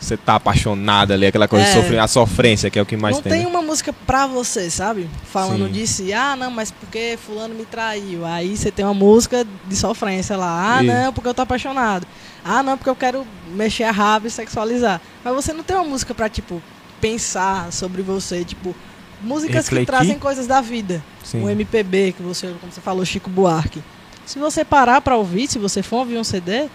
Você 0.02 0.16
tá 0.16 0.34
apaixonada 0.34 1.14
ali, 1.14 1.26
aquela 1.26 1.46
coisa, 1.46 1.64
É. 1.64 1.68
de 1.68 1.80
sofrer, 1.80 1.98
a 2.00 2.06
sofrência, 2.08 2.68
que 2.70 2.78
é 2.78 2.82
o 2.82 2.86
que 2.86 2.96
mais 2.96 3.16
não 3.16 3.22
tem. 3.22 3.32
tem 3.32 3.42
né? 3.42 3.46
uma 3.46 3.62
música 3.62 3.92
pra 3.92 4.26
você, 4.26 4.68
sabe? 4.68 5.08
Falando 5.32 5.66
Sim. 5.66 5.72
disso, 5.72 6.02
e, 6.02 6.12
ah, 6.12 6.34
não, 6.34 6.50
mas 6.50 6.70
porque 6.72 7.16
fulano 7.24 7.54
me 7.54 7.64
traiu. 7.64 8.26
Aí 8.26 8.56
você 8.56 8.70
tem 8.70 8.84
uma 8.84 8.92
música 8.94 9.46
de 9.66 9.76
sofrência 9.76 10.36
lá. 10.36 10.76
Ah, 10.76 10.82
Isso. 10.82 10.92
não, 10.92 11.12
porque 11.12 11.28
eu 11.28 11.34
tô 11.34 11.42
apaixonado. 11.42 12.06
Ah, 12.44 12.62
não, 12.62 12.76
porque 12.76 12.90
eu 12.90 12.96
quero 12.96 13.24
mexer 13.54 13.84
a 13.84 13.92
rabo 13.92 14.26
e 14.26 14.30
sexualizar. 14.30 15.00
Mas 15.24 15.34
você 15.34 15.52
não 15.52 15.62
tem 15.62 15.76
uma 15.76 15.84
música 15.84 16.12
pra, 16.12 16.28
tipo, 16.28 16.60
pensar 17.00 17.72
sobre 17.72 18.02
você, 18.02 18.44
tipo, 18.44 18.74
músicas 19.22 19.66
Refletir. 19.66 19.86
que 19.86 19.92
trazem 19.92 20.18
coisas 20.18 20.46
da 20.48 20.60
vida. 20.60 21.02
Sim. 21.22 21.42
O 21.44 21.48
MPB, 21.48 22.12
que 22.16 22.22
você, 22.22 22.48
como 22.60 22.72
você 22.72 22.80
falou, 22.80 23.04
Chico 23.04 23.30
Buarque. 23.30 23.82
Se 24.26 24.38
você 24.38 24.64
parar 24.64 25.00
pra 25.00 25.16
ouvir, 25.16 25.48
se 25.48 25.58
você 25.58 25.82
for 25.82 25.98
ouvir 25.98 26.16
um 26.18 26.24
CD 26.24 26.66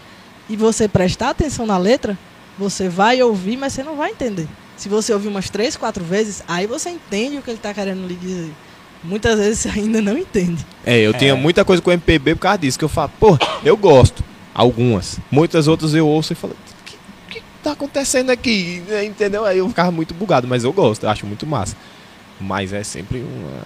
e 0.49 0.55
você 0.55 0.87
prestar 0.87 1.31
atenção 1.31 1.65
na 1.65 1.77
letra, 1.77 2.17
você 2.57 2.89
vai 2.89 3.21
ouvir, 3.21 3.57
mas 3.57 3.73
você 3.73 3.83
não 3.83 3.95
vai 3.95 4.11
entender. 4.11 4.47
Se 4.75 4.87
você 4.89 5.11
ouvir 5.13 5.27
umas 5.27 5.49
três, 5.49 5.75
quatro 5.75 6.03
vezes, 6.03 6.43
aí 6.47 6.67
você 6.67 6.89
entende 6.89 7.37
o 7.37 7.41
que 7.41 7.49
ele 7.49 7.57
tá 7.59 7.73
querendo 7.73 8.05
lhe 8.07 8.15
dizer. 8.15 8.51
Muitas 9.03 9.39
vezes 9.39 9.59
você 9.59 9.69
ainda 9.69 10.01
não 10.01 10.17
entende. 10.17 10.65
É, 10.85 10.99
eu 10.99 11.13
tinha 11.13 11.35
muita 11.35 11.63
coisa 11.65 11.81
com 11.81 11.91
MPB 11.91 12.35
por 12.35 12.41
causa 12.41 12.57
disso, 12.59 12.77
que 12.77 12.85
eu 12.85 12.89
falo, 12.89 13.11
pô, 13.19 13.37
eu 13.63 13.75
gosto. 13.77 14.23
Algumas. 14.53 15.19
Muitas 15.31 15.67
outras 15.67 15.93
eu 15.93 16.07
ouço 16.07 16.33
e 16.33 16.35
falo, 16.35 16.53
o 16.53 16.83
que, 16.85 16.97
que 17.29 17.41
tá 17.63 17.71
acontecendo 17.73 18.31
aqui? 18.31 18.83
Entendeu? 19.05 19.45
Aí 19.45 19.59
eu 19.59 19.69
ficava 19.69 19.91
muito 19.91 20.13
bugado, 20.13 20.47
mas 20.47 20.63
eu 20.63 20.73
gosto, 20.73 21.03
eu 21.03 21.09
acho 21.09 21.25
muito 21.25 21.45
massa. 21.45 21.75
Mas 22.39 22.73
é 22.73 22.83
sempre 22.83 23.19
uma, 23.19 23.61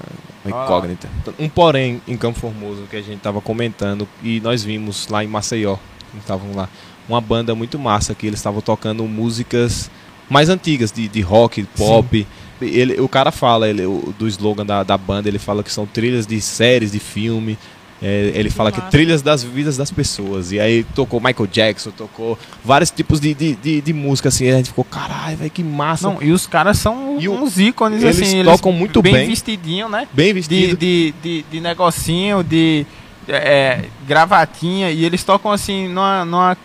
uma 0.46 0.62
Ah. 0.62 0.66
incógnita. 0.66 1.10
Um 1.40 1.50
porém 1.50 2.02
em 2.08 2.16
Campo 2.18 2.40
Formoso 2.40 2.84
que 2.90 2.96
a 2.96 3.02
gente 3.02 3.20
tava 3.20 3.42
comentando 3.42 4.08
e 4.24 4.40
nós 4.42 4.64
vimos 4.64 5.08
lá 5.08 5.24
em 5.24 5.28
Maceió, 5.28 5.78
estavam 6.18 6.54
lá, 6.56 6.70
uma 7.12 7.22
banda 7.22 7.54
muito 7.56 7.78
massa 7.80 8.14
que 8.16 8.26
eles 8.28 8.40
estavam 8.40 8.62
tocando 8.62 9.04
músicas 9.06 9.90
mais 10.30 10.50
antigas 10.50 10.92
de, 10.92 11.08
de 11.08 11.22
rock, 11.22 11.64
pop. 11.78 12.26
Ele, 12.62 13.00
o 13.02 13.08
cara 13.10 13.32
fala 13.32 13.68
ele, 13.68 13.86
o- 13.86 14.14
do 14.18 14.28
slogan 14.28 14.66
da, 14.66 14.84
da 14.84 14.98
banda, 14.98 15.28
ele 15.28 15.40
fala 15.40 15.64
que 15.64 15.72
são 15.72 15.86
trilhas 15.86 16.26
de 16.28 16.40
séries, 16.40 16.92
de 16.92 17.00
filme. 17.00 17.58
É, 18.04 18.32
ele 18.34 18.50
fala 18.50 18.72
que 18.72 18.80
massa. 18.80 18.90
trilhas 18.92 19.22
das 19.22 19.44
vidas 19.44 19.78
das 19.78 19.92
pessoas. 19.92 20.52
E 20.52 20.60
aí 20.60 20.84
tocou 20.96 21.20
Michael 21.20 21.46
Jackson, 21.48 21.92
tocou 21.92 22.38
vários 22.64 22.90
tipos 22.90 23.20
de, 23.20 23.32
de, 23.36 23.56
de, 23.56 23.80
de 23.82 23.94
música, 23.94 24.30
assim. 24.30 24.46
E 24.46 24.50
a 24.52 24.58
gente 24.58 24.70
ficou, 24.70 24.84
caralho, 24.84 25.38
velho, 25.38 25.52
que 25.52 25.64
massa. 25.64 26.08
Não, 26.10 26.22
e 26.22 26.32
os 26.32 26.48
caras 26.48 26.80
são 26.80 27.18
E 27.20 27.30
uns 27.30 27.60
ícones, 27.60 28.02
eles 28.02 28.20
assim. 28.22 28.44
tocam 28.44 28.72
muito 28.72 29.02
bem. 29.04 29.28
vestidinho, 29.28 29.88
né? 29.88 30.08
Bem 30.14 30.28
De, 30.28 30.34
vestido. 30.34 30.78
de, 30.78 31.14
de, 31.22 31.46
de 31.52 31.60
negocinho, 31.62 32.44
de 32.44 32.88
é, 33.28 33.86
gravatinha. 34.08 34.90
E 34.90 35.06
eles 35.06 35.24
tocam, 35.24 35.52
assim, 35.52 35.88
numa, 35.88 36.26
numa, 36.26 36.58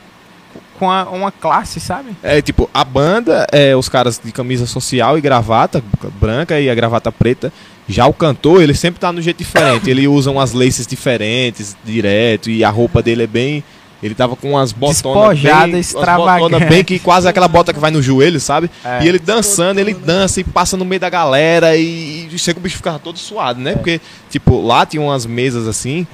com 0.76 0.90
a- 0.90 1.04
uma 1.10 1.32
classe, 1.32 1.80
sabe? 1.80 2.10
É 2.22 2.40
tipo, 2.40 2.70
a 2.72 2.84
banda 2.84 3.46
é 3.52 3.74
os 3.74 3.88
caras 3.88 4.20
de 4.22 4.30
camisa 4.32 4.66
social 4.66 5.18
e 5.18 5.20
gravata 5.20 5.82
branca 6.20 6.60
e 6.60 6.70
a 6.70 6.74
gravata 6.74 7.10
preta. 7.10 7.52
Já 7.88 8.06
o 8.06 8.12
cantor, 8.12 8.62
ele 8.62 8.74
sempre 8.74 9.00
tá 9.00 9.12
no 9.12 9.20
jeito 9.22 9.38
diferente. 9.38 9.88
Ele 9.90 10.06
usa 10.08 10.30
umas 10.30 10.52
laces 10.52 10.86
diferentes, 10.86 11.76
direto, 11.84 12.50
e 12.50 12.62
a 12.64 12.70
roupa 12.70 13.02
dele 13.02 13.22
é 13.24 13.26
bem. 13.26 13.64
Ele 14.02 14.14
tava 14.14 14.36
com 14.36 14.50
umas 14.50 14.72
botonas 14.72 15.38
bem, 15.40 15.52
umas 15.52 15.92
botonas 15.94 16.68
bem 16.68 16.84
que 16.84 16.98
quase 16.98 17.26
aquela 17.26 17.48
bota 17.48 17.72
que 17.72 17.78
vai 17.80 17.90
no 17.90 18.02
joelho, 18.02 18.38
sabe? 18.38 18.70
É. 18.84 19.02
E 19.04 19.08
ele 19.08 19.18
dançando, 19.18 19.78
ele 19.78 19.94
dança 19.94 20.38
e 20.40 20.44
passa 20.44 20.76
no 20.76 20.84
meio 20.84 21.00
da 21.00 21.08
galera 21.08 21.74
e, 21.76 22.28
e 22.30 22.38
chega 22.38 22.58
o 22.58 22.62
bicho 22.62 22.76
ficava 22.76 22.98
todo 22.98 23.18
suado, 23.18 23.58
É. 23.60 23.64
né? 23.64 23.72
Porque, 23.72 23.98
tipo, 24.28 24.60
lá 24.60 24.84
tinha 24.84 25.00
umas 25.02 25.24
mesas 25.24 25.66
assim, 25.66 26.06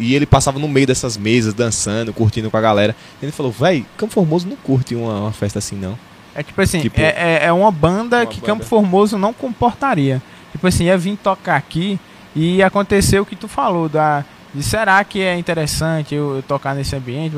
e 0.00 0.14
ele 0.14 0.26
passava 0.26 0.58
no 0.58 0.66
meio 0.68 0.86
dessas 0.86 1.16
mesas, 1.16 1.52
dançando, 1.54 2.12
curtindo 2.12 2.50
com 2.50 2.56
a 2.56 2.60
galera. 2.60 2.96
Ele 3.22 3.30
falou, 3.32 3.52
véi, 3.52 3.84
Campo 3.96 4.12
Formoso 4.12 4.48
não 4.48 4.56
curte 4.56 4.94
uma, 4.94 5.20
uma 5.20 5.32
festa 5.32 5.58
assim, 5.58 5.76
não. 5.76 5.98
É 6.34 6.42
tipo 6.42 6.60
assim, 6.60 6.80
Tipo, 6.80 7.00
é, 7.00 7.14
é- 7.16 7.46
é 7.46 7.52
uma 7.52 7.70
banda 7.70 8.18
uma 8.18 8.26
que 8.26 8.40
banda. 8.40 8.46
Campo 8.52 8.64
Formoso 8.64 9.18
não 9.18 9.32
comportaria. 9.32 10.22
Tipo 10.52 10.66
assim, 10.66 10.84
ia 10.84 10.96
vir 10.98 11.16
tocar 11.16 11.56
aqui 11.56 11.98
e 12.34 12.62
aconteceu 12.62 13.22
o 13.22 13.26
que 13.26 13.36
tu 13.36 13.46
falou, 13.48 13.88
da, 13.88 14.24
de 14.54 14.62
será 14.62 15.02
que 15.04 15.20
é 15.20 15.36
interessante 15.36 16.14
eu, 16.14 16.36
eu 16.36 16.42
tocar 16.42 16.74
nesse 16.74 16.94
ambiente? 16.96 17.36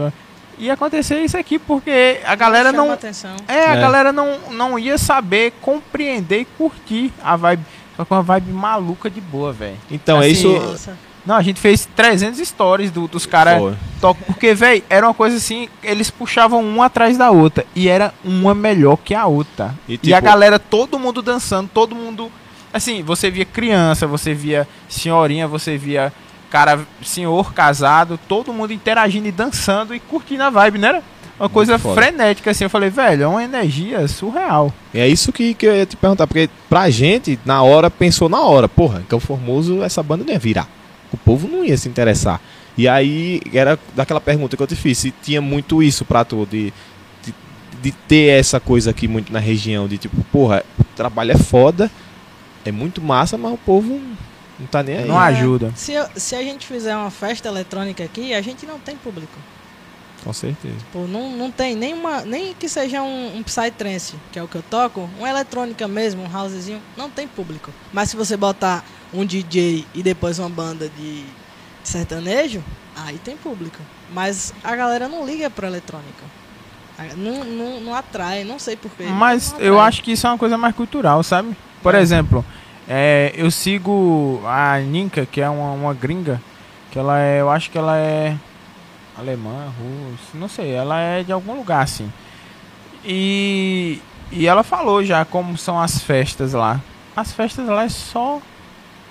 E 0.59 0.71
acontecer 0.71 1.19
isso 1.25 1.37
aqui 1.37 1.59
porque 1.59 2.21
a 2.25 2.35
galera 2.35 2.71
Chama 2.71 2.85
não. 2.85 2.93
atenção. 2.93 3.31
É, 3.49 3.67
a 3.69 3.75
É. 3.75 3.81
galera 3.81 4.13
não, 4.13 4.39
não 4.51 4.79
ia 4.79 4.99
saber 4.99 5.53
compreender 5.63 6.41
e 6.41 6.45
curtir 6.45 7.11
a 7.25 7.35
vibe. 7.37 7.65
Só 7.97 8.05
com 8.05 8.15
uma 8.15 8.23
vibe 8.23 8.53
maluca 8.53 9.11
de 9.11 9.21
boa, 9.21 9.53
velho. 9.53 9.77
Então, 9.91 10.19
é 10.19 10.27
Assim, 10.27 10.33
isso. 10.33 10.49
Nossa. 10.53 10.97
Não, 11.25 11.37
a 11.37 11.43
gente 11.43 11.61
fez 11.61 11.87
300 11.95 12.41
stories 12.47 12.91
do- 12.91 13.07
dos 13.07 13.27
caras. 13.27 13.77
Porque, 14.27 14.55
velho, 14.55 14.83
era 14.91 15.07
uma 15.07 15.15
coisa 15.15 15.37
assim, 15.37 15.69
eles 15.83 16.11
puxavam 16.11 16.61
uma 16.63 16.87
atrás 16.87 17.17
da 17.17 17.31
outra. 17.31 17.65
E 17.77 17.89
era 17.89 18.13
uma 18.25 18.55
melhor 18.55 18.97
que 18.97 19.15
a 19.15 19.27
outra. 19.27 19.75
E, 19.89 19.93
E, 20.03 20.13
a 20.13 20.17
tipo- 20.19 20.23
galera, 20.29 20.59
todo 20.59 20.99
mundo 20.99 21.23
dançando, 21.23 21.71
todo 21.73 21.95
mundo. 21.95 22.31
Assim, 22.75 23.03
você 23.03 23.31
via 23.31 23.45
criança, 23.45 24.07
você 24.07 24.35
via 24.35 24.67
senhorinha, 24.89 25.47
você 25.47 25.77
via 25.77 26.13
cara, 26.51 26.81
senhor 27.03 27.55
casado, 27.55 28.19
todo 28.29 28.53
mundo 28.53 28.73
interagindo 28.73 29.27
e 29.29 29.33
dançando 29.33 29.95
e 29.95 30.01
curtindo 30.01 30.43
a 30.43 30.51
vibe, 30.51 30.79
né? 30.79 30.89
Era 30.89 31.03
Uma 31.41 31.49
coisa 31.49 31.79
foda. 31.79 31.95
frenética, 32.01 32.51
assim. 32.51 32.65
Eu 32.65 32.71
falei, 32.71 32.91
velho, 32.91 33.23
é 33.23 33.27
uma 33.27 33.43
energia 33.45 34.07
surreal. 34.09 34.73
É 34.93 35.07
isso 35.09 35.33
que, 35.33 35.55
que 35.55 35.67
eu 35.67 35.75
ia 35.77 35.87
te 35.87 35.97
perguntar, 35.97 36.27
porque 36.27 36.51
pra 36.69 36.91
gente, 36.91 37.39
na 37.45 37.63
hora, 37.63 37.91
pensou 37.91 38.29
na 38.29 38.41
hora, 38.43 38.69
porra, 38.69 39.03
Campo 39.09 39.25
Formoso 39.27 39.83
essa 39.83 40.03
banda 40.03 40.25
não 40.25 40.33
ia 40.33 40.39
virar. 40.39 40.69
O 41.13 41.17
povo 41.17 41.47
não 41.49 41.65
ia 41.65 41.77
se 41.77 41.89
interessar. 41.89 42.41
E 42.77 42.89
aí, 42.89 43.41
era 43.53 43.79
daquela 43.95 44.21
pergunta 44.21 44.57
que 44.57 44.63
eu 44.63 44.67
te 44.67 44.75
fiz, 44.77 44.97
se 44.99 45.11
tinha 45.23 45.41
muito 45.43 45.83
isso 45.83 46.05
pra 46.05 46.25
tu, 46.25 46.47
de, 46.51 46.73
de, 47.25 47.35
de 47.83 47.93
ter 47.93 48.39
essa 48.39 48.59
coisa 48.59 48.91
aqui 48.91 49.07
muito 49.07 49.31
na 49.33 49.39
região, 49.39 49.87
de 49.87 49.99
tipo, 49.99 50.17
porra, 50.33 50.65
o 50.79 50.85
trabalho 50.97 51.33
é 51.33 51.37
foda, 51.37 51.91
é 52.65 52.73
muito 52.73 53.03
massa, 53.03 53.37
mas 53.37 53.53
o 53.53 53.59
povo 53.59 54.01
não 54.59 54.67
tá 54.67 54.83
nem 54.83 54.97
aí. 54.99 55.09
Não 55.09 55.19
ajuda. 55.19 55.73
Se, 55.77 55.93
eu- 55.93 56.07
se 56.17 56.35
a 56.35 56.43
gente 56.43 56.67
fizer 56.67 56.97
uma 56.97 57.11
festa 57.11 57.49
eletrônica 57.49 58.03
aqui, 58.03 58.33
a 58.33 58.41
gente 58.41 58.65
não 58.65 58.79
tem 58.79 58.97
público. 58.97 59.37
Com 60.25 60.33
certeza. 60.33 60.77
Pô, 60.93 61.01
não, 61.01 61.31
não 61.37 61.51
tem 61.51 61.75
nenhuma, 61.75 62.21
nem 62.23 62.55
que 62.55 62.69
seja 62.69 63.03
um, 63.03 63.37
um 63.39 63.43
Psytrance, 63.43 64.15
que 64.31 64.39
é 64.39 64.43
o 64.43 64.47
que 64.49 64.57
eu 64.57 64.63
toco, 64.63 65.09
uma 65.19 65.29
eletrônica 65.29 65.87
mesmo, 65.89 66.23
um 66.23 66.37
housezinho, 66.37 66.81
não 66.97 67.11
tem 67.11 67.27
público. 67.27 67.71
Mas 67.93 68.11
se 68.11 68.17
você 68.17 68.37
botar 68.37 68.85
um 69.13 69.25
DJ 69.25 69.85
e 69.95 70.03
depois 70.03 70.39
uma 70.39 70.49
banda 70.49 70.89
de 70.89 71.25
sertanejo, 71.83 72.63
aí 72.97 73.19
tem 73.19 73.37
público. 73.37 73.79
Mas 74.13 74.55
a 74.63 74.77
galera 74.77 75.09
não 75.09 75.27
liga 75.27 75.51
pra 75.51 75.67
eletrônica. 75.67 76.23
Não, 77.17 77.43
não, 77.43 77.81
não 77.81 77.95
atrai, 77.95 78.45
não 78.45 78.59
sei 78.59 78.77
porquê. 78.77 79.05
Mas 79.05 79.55
eu 79.59 79.81
acho 79.81 80.03
que 80.03 80.13
isso 80.13 80.27
é 80.27 80.31
uma 80.31 80.39
coisa 80.39 80.57
mais 80.57 80.75
cultural, 80.75 81.23
sabe? 81.23 81.57
Por 81.83 81.95
É. 81.97 82.01
exemplo, 82.01 82.45
é, 82.89 83.33
eu 83.35 83.51
sigo 83.51 84.41
a 84.47 84.79
Ninka, 84.79 85.27
que 85.27 85.41
é 85.41 85.49
uma, 85.49 85.73
uma 85.73 85.95
gringa, 85.95 86.41
que 86.93 86.99
ela 86.99 87.19
é, 87.19 87.41
eu 87.41 87.51
acho 87.51 87.71
que 87.71 87.79
ela 87.79 87.97
é 87.99 88.37
alemã, 89.19 89.73
russa, 89.79 90.31
não 90.35 90.49
sei, 90.49 90.73
ela 90.73 90.99
é 90.99 91.23
de 91.23 91.33
algum 91.33 91.55
lugar 91.55 91.83
assim. 91.83 92.11
E, 93.05 94.01
e 94.31 94.47
ela 94.47 94.63
falou 94.63 95.05
já 95.05 95.25
como 95.25 95.57
são 95.57 95.79
as 95.81 95.99
festas 96.01 96.53
lá. 96.53 96.81
As 97.17 97.33
festas 97.33 97.67
lá 97.67 97.85
é 97.85 97.89
só 97.89 98.41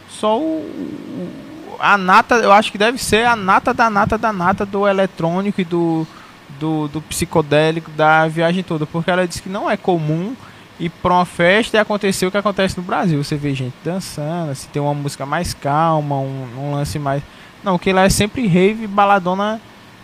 só 0.10 0.38
o, 0.38 0.44
o- 0.60 1.78
a 1.80 1.98
nata, 1.98 2.36
eu 2.36 2.52
acho 2.52 2.72
que 2.72 2.78
deve 2.78 2.98
ser 2.98 3.26
a 3.26 3.36
nata 3.36 3.74
da 3.74 3.90
nata 3.90 4.18
da 4.18 4.32
nata 4.32 4.66
do 4.66 4.88
eletrônico 4.88 5.62
e 5.62 5.66
do 5.66 6.06
do, 6.60 6.88
do 6.90 7.02
psicodélico 7.02 7.90
da 7.92 8.28
viagem 8.28 8.62
toda, 8.64 8.86
porque 8.86 9.10
ela 9.10 9.28
disse 9.28 9.42
que 9.42 9.50
não 9.50 9.70
é 9.72 9.76
comum 9.76 10.36
ir 10.80 10.90
pra 10.90 11.14
uma 11.14 11.26
festa 11.26 11.76
e 11.78 11.80
acontecer 11.80 12.26
o 12.28 12.32
que 12.32 12.38
acontece 12.38 12.78
no 12.78 12.84
Brasil. 12.84 13.24
Você 13.24 13.36
vê 13.36 13.56
gente 13.56 13.74
dançando, 13.84 14.54
se 14.54 14.68
tem 14.68 14.80
uma 14.82 14.94
música 14.94 15.26
mais 15.26 15.56
calma, 15.56 16.18
um, 16.20 16.48
um 16.58 16.72
lance 16.76 17.00
mais. 17.00 17.24
Não, 17.64 17.80
que 17.80 17.92
lá 17.92 18.04
é 18.04 18.10
sempre 18.10 18.46
rave 18.46 18.86
baladona 18.86 19.60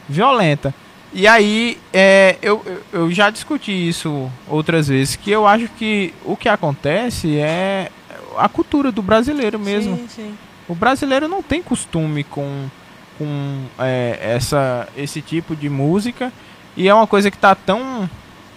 violenta. 0.08 0.74
E 1.14 1.26
aí, 1.28 1.78
é, 1.94 2.38
eu, 2.42 2.64
eu- 2.92 3.10
já 3.12 3.30
discuti 3.30 3.72
isso 3.72 4.30
outras 4.48 4.88
vezes, 4.90 5.16
que 5.16 5.32
eu 5.32 5.48
acho 5.48 5.68
que 5.70 6.14
o 6.26 6.36
que 6.36 6.50
acontece 6.50 7.38
é 7.38 7.90
a 8.38 8.50
cultura 8.50 8.92
do 8.92 9.02
brasileiro 9.02 9.58
mesmo. 9.58 9.96
Sim, 9.96 10.08
sim. 10.10 10.34
O 10.68 10.76
brasileiro 10.76 11.28
não 11.30 11.42
tem 11.42 11.64
costume 11.64 12.24
com, 12.26 12.68
com 13.18 13.64
é, 13.80 14.20
essa, 14.22 14.88
esse 14.98 15.22
tipo 15.22 15.56
de 15.56 15.70
música 15.70 16.32
e 16.76 16.88
é 16.90 16.94
uma 16.94 17.08
coisa 17.08 17.32
que 17.32 17.38
está 17.38 17.56
tão 17.56 18.08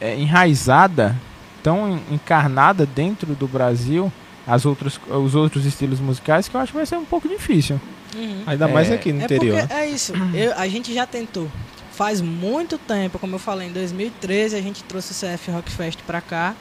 é, 0.00 0.16
enraizada, 0.16 1.16
tão 1.62 2.00
encarnada 2.10 2.84
dentro 2.84 3.34
do 3.34 3.46
Brasil, 3.46 4.12
as 4.46 4.66
outros, 4.66 5.00
os 5.08 5.34
outros 5.36 5.64
estilos 5.64 6.00
musicais, 6.00 6.48
que 6.48 6.56
eu 6.56 6.60
acho 6.60 6.72
que 6.72 6.76
vai 6.78 6.86
ser 6.86 6.96
um 6.96 7.04
pouco 7.04 7.28
difícil. 7.28 7.80
Uhum. 8.14 8.42
Ainda 8.46 8.66
mais 8.68 8.90
É, 8.90 8.94
aqui 8.94 9.12
no 9.12 9.20
É 9.20 9.24
interior. 9.24 9.58
porque 9.60 9.72
é 9.74 9.86
isso. 9.88 10.12
Eu- 10.34 10.54
a 10.58 10.66
gente 10.68 10.92
já 10.92 11.06
tentou. 11.06 11.50
Faz 11.92 12.20
muito 12.20 12.78
tempo, 12.78 13.18
como 13.18 13.34
eu 13.34 13.38
falei, 13.38 13.68
em 13.68 13.72
2013 13.72 14.56
a 14.56 14.60
gente 14.62 14.82
trouxe 14.84 15.12
o 15.12 15.14
CF 15.14 15.50
Rock 15.50 15.70
Fest 15.70 15.98
pra 16.06 16.20
cá. 16.20 16.54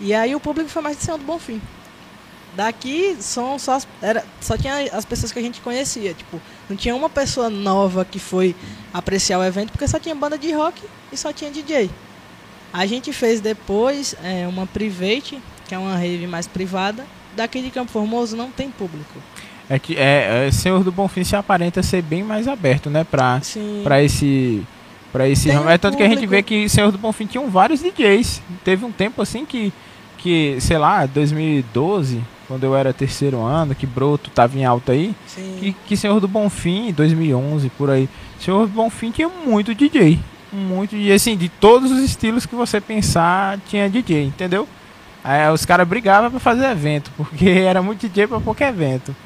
E 0.00 0.12
aí 0.12 0.34
o 0.34 0.40
público 0.40 0.68
foi 0.68 0.82
mais 0.82 0.96
de 0.96 1.04
Senhor 1.04 1.18
do 1.18 1.24
Bonfim. 1.24 1.60
Daqui 2.54 3.16
são 3.20 3.58
só, 3.58 3.72
as- 3.76 3.88
era, 4.02 4.24
só 4.40 4.58
tinha 4.58 4.74
as 4.92 5.04
pessoas 5.06 5.32
que 5.32 5.38
a 5.38 5.42
gente 5.42 5.60
conhecia. 5.62 6.12
Tipo, 6.12 6.40
não 6.68 6.76
tinha 6.76 6.94
uma 6.94 7.08
pessoa 7.08 7.48
nova 7.48 8.04
que 8.04 8.18
foi 8.18 8.54
apreciar 8.92 9.38
o 9.38 9.44
evento, 9.44 9.70
porque 9.70 9.88
só 9.88 9.98
tinha 9.98 10.14
banda 10.14 10.36
de 10.36 10.52
rock 10.52 10.82
e 11.10 11.16
só 11.16 11.32
tinha 11.32 11.50
DJ. 11.50 11.88
A 12.72 12.84
gente 12.84 13.12
fez 13.12 13.40
depois 13.40 14.14
é, 14.22 14.46
uma 14.46 14.66
private, 14.66 15.40
que 15.66 15.74
é 15.74 15.78
uma 15.78 15.96
rave 15.96 16.26
mais 16.26 16.46
privada. 16.46 17.06
Daqui 17.34 17.62
de 17.62 17.70
Campo 17.70 17.90
Formoso 17.90 18.36
não 18.36 18.50
tem 18.50 18.70
público. 18.70 19.18
É 19.72 19.78
que 19.78 19.96
é, 19.96 20.48
é, 20.48 20.50
Senhor 20.50 20.84
do 20.84 20.92
Bonfim 20.92 21.24
se 21.24 21.34
aparenta 21.34 21.82
ser 21.82 22.02
bem 22.02 22.22
mais 22.22 22.46
aberto, 22.46 22.90
né, 22.90 23.04
pra, 23.04 23.40
Sim. 23.40 23.80
pra 23.82 24.02
esse 24.02 24.62
para 25.10 25.26
esse 25.26 25.50
ramo. 25.50 25.68
É 25.68 25.78
tanto 25.78 25.96
que 25.96 26.02
a 26.02 26.08
gente 26.08 26.26
vê 26.26 26.42
que 26.42 26.68
Senhor 26.68 26.92
do 26.92 26.98
Bonfim 26.98 27.24
tinham 27.24 27.48
vários 27.48 27.80
DJs. 27.80 28.42
Teve 28.62 28.84
um 28.84 28.92
tempo 28.92 29.22
assim 29.22 29.46
que 29.46 29.72
que, 30.18 30.56
sei 30.60 30.76
lá, 30.76 31.06
2012, 31.06 32.22
quando 32.46 32.64
eu 32.64 32.76
era 32.76 32.92
terceiro 32.92 33.40
ano, 33.40 33.74
que 33.74 33.86
Broto 33.86 34.30
tava 34.30 34.56
em 34.58 34.64
alta 34.64 34.92
aí, 34.92 35.14
Sim. 35.26 35.56
que, 35.58 35.72
que 35.72 35.96
Senhor 35.96 36.20
do 36.20 36.28
Bonfim, 36.28 36.92
2011 36.92 37.70
por 37.70 37.88
aí. 37.88 38.08
Senhor 38.38 38.66
do 38.66 38.72
Bonfim 38.74 39.10
tinha 39.10 39.28
muito 39.28 39.74
DJ. 39.74 40.20
muito 40.52 40.94
DJ, 40.94 41.12
assim, 41.14 41.34
de 41.36 41.48
todos 41.48 41.90
os 41.90 42.00
estilos 42.00 42.44
que 42.44 42.54
você 42.54 42.78
pensar, 42.78 43.58
tinha 43.68 43.88
DJ, 43.88 44.26
entendeu? 44.26 44.68
Aí 45.24 45.50
os 45.50 45.64
caras 45.64 45.88
brigavam 45.88 46.30
pra 46.30 46.38
fazer 46.38 46.66
evento, 46.66 47.10
porque 47.16 47.48
era 47.48 47.80
muito 47.82 48.06
DJ 48.06 48.26
pra 48.26 48.38
pouco 48.38 48.62
evento. 48.62 49.16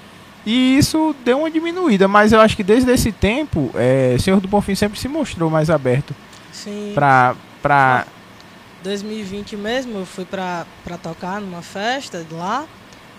E 0.46 0.78
isso 0.78 1.14
deu 1.24 1.40
uma 1.40 1.50
diminuída, 1.50 2.06
mas 2.06 2.32
eu 2.32 2.40
acho 2.40 2.56
que 2.56 2.62
desde 2.62 2.88
esse 2.92 3.10
tempo, 3.10 3.70
é, 3.74 4.16
Senhor 4.20 4.40
do 4.40 4.46
Bonfim 4.46 4.76
sempre 4.76 4.98
se 4.98 5.08
mostrou 5.08 5.50
mais 5.50 5.68
aberto 5.68 6.14
Sim. 6.52 6.92
pra. 6.94 7.34
pra 7.60 8.06
2020 8.84 9.56
mesmo, 9.56 9.98
eu 9.98 10.06
fui 10.06 10.24
pra, 10.24 10.64
pra 10.84 10.96
tocar 10.96 11.40
numa 11.40 11.62
festa 11.62 12.24
lá, 12.30 12.64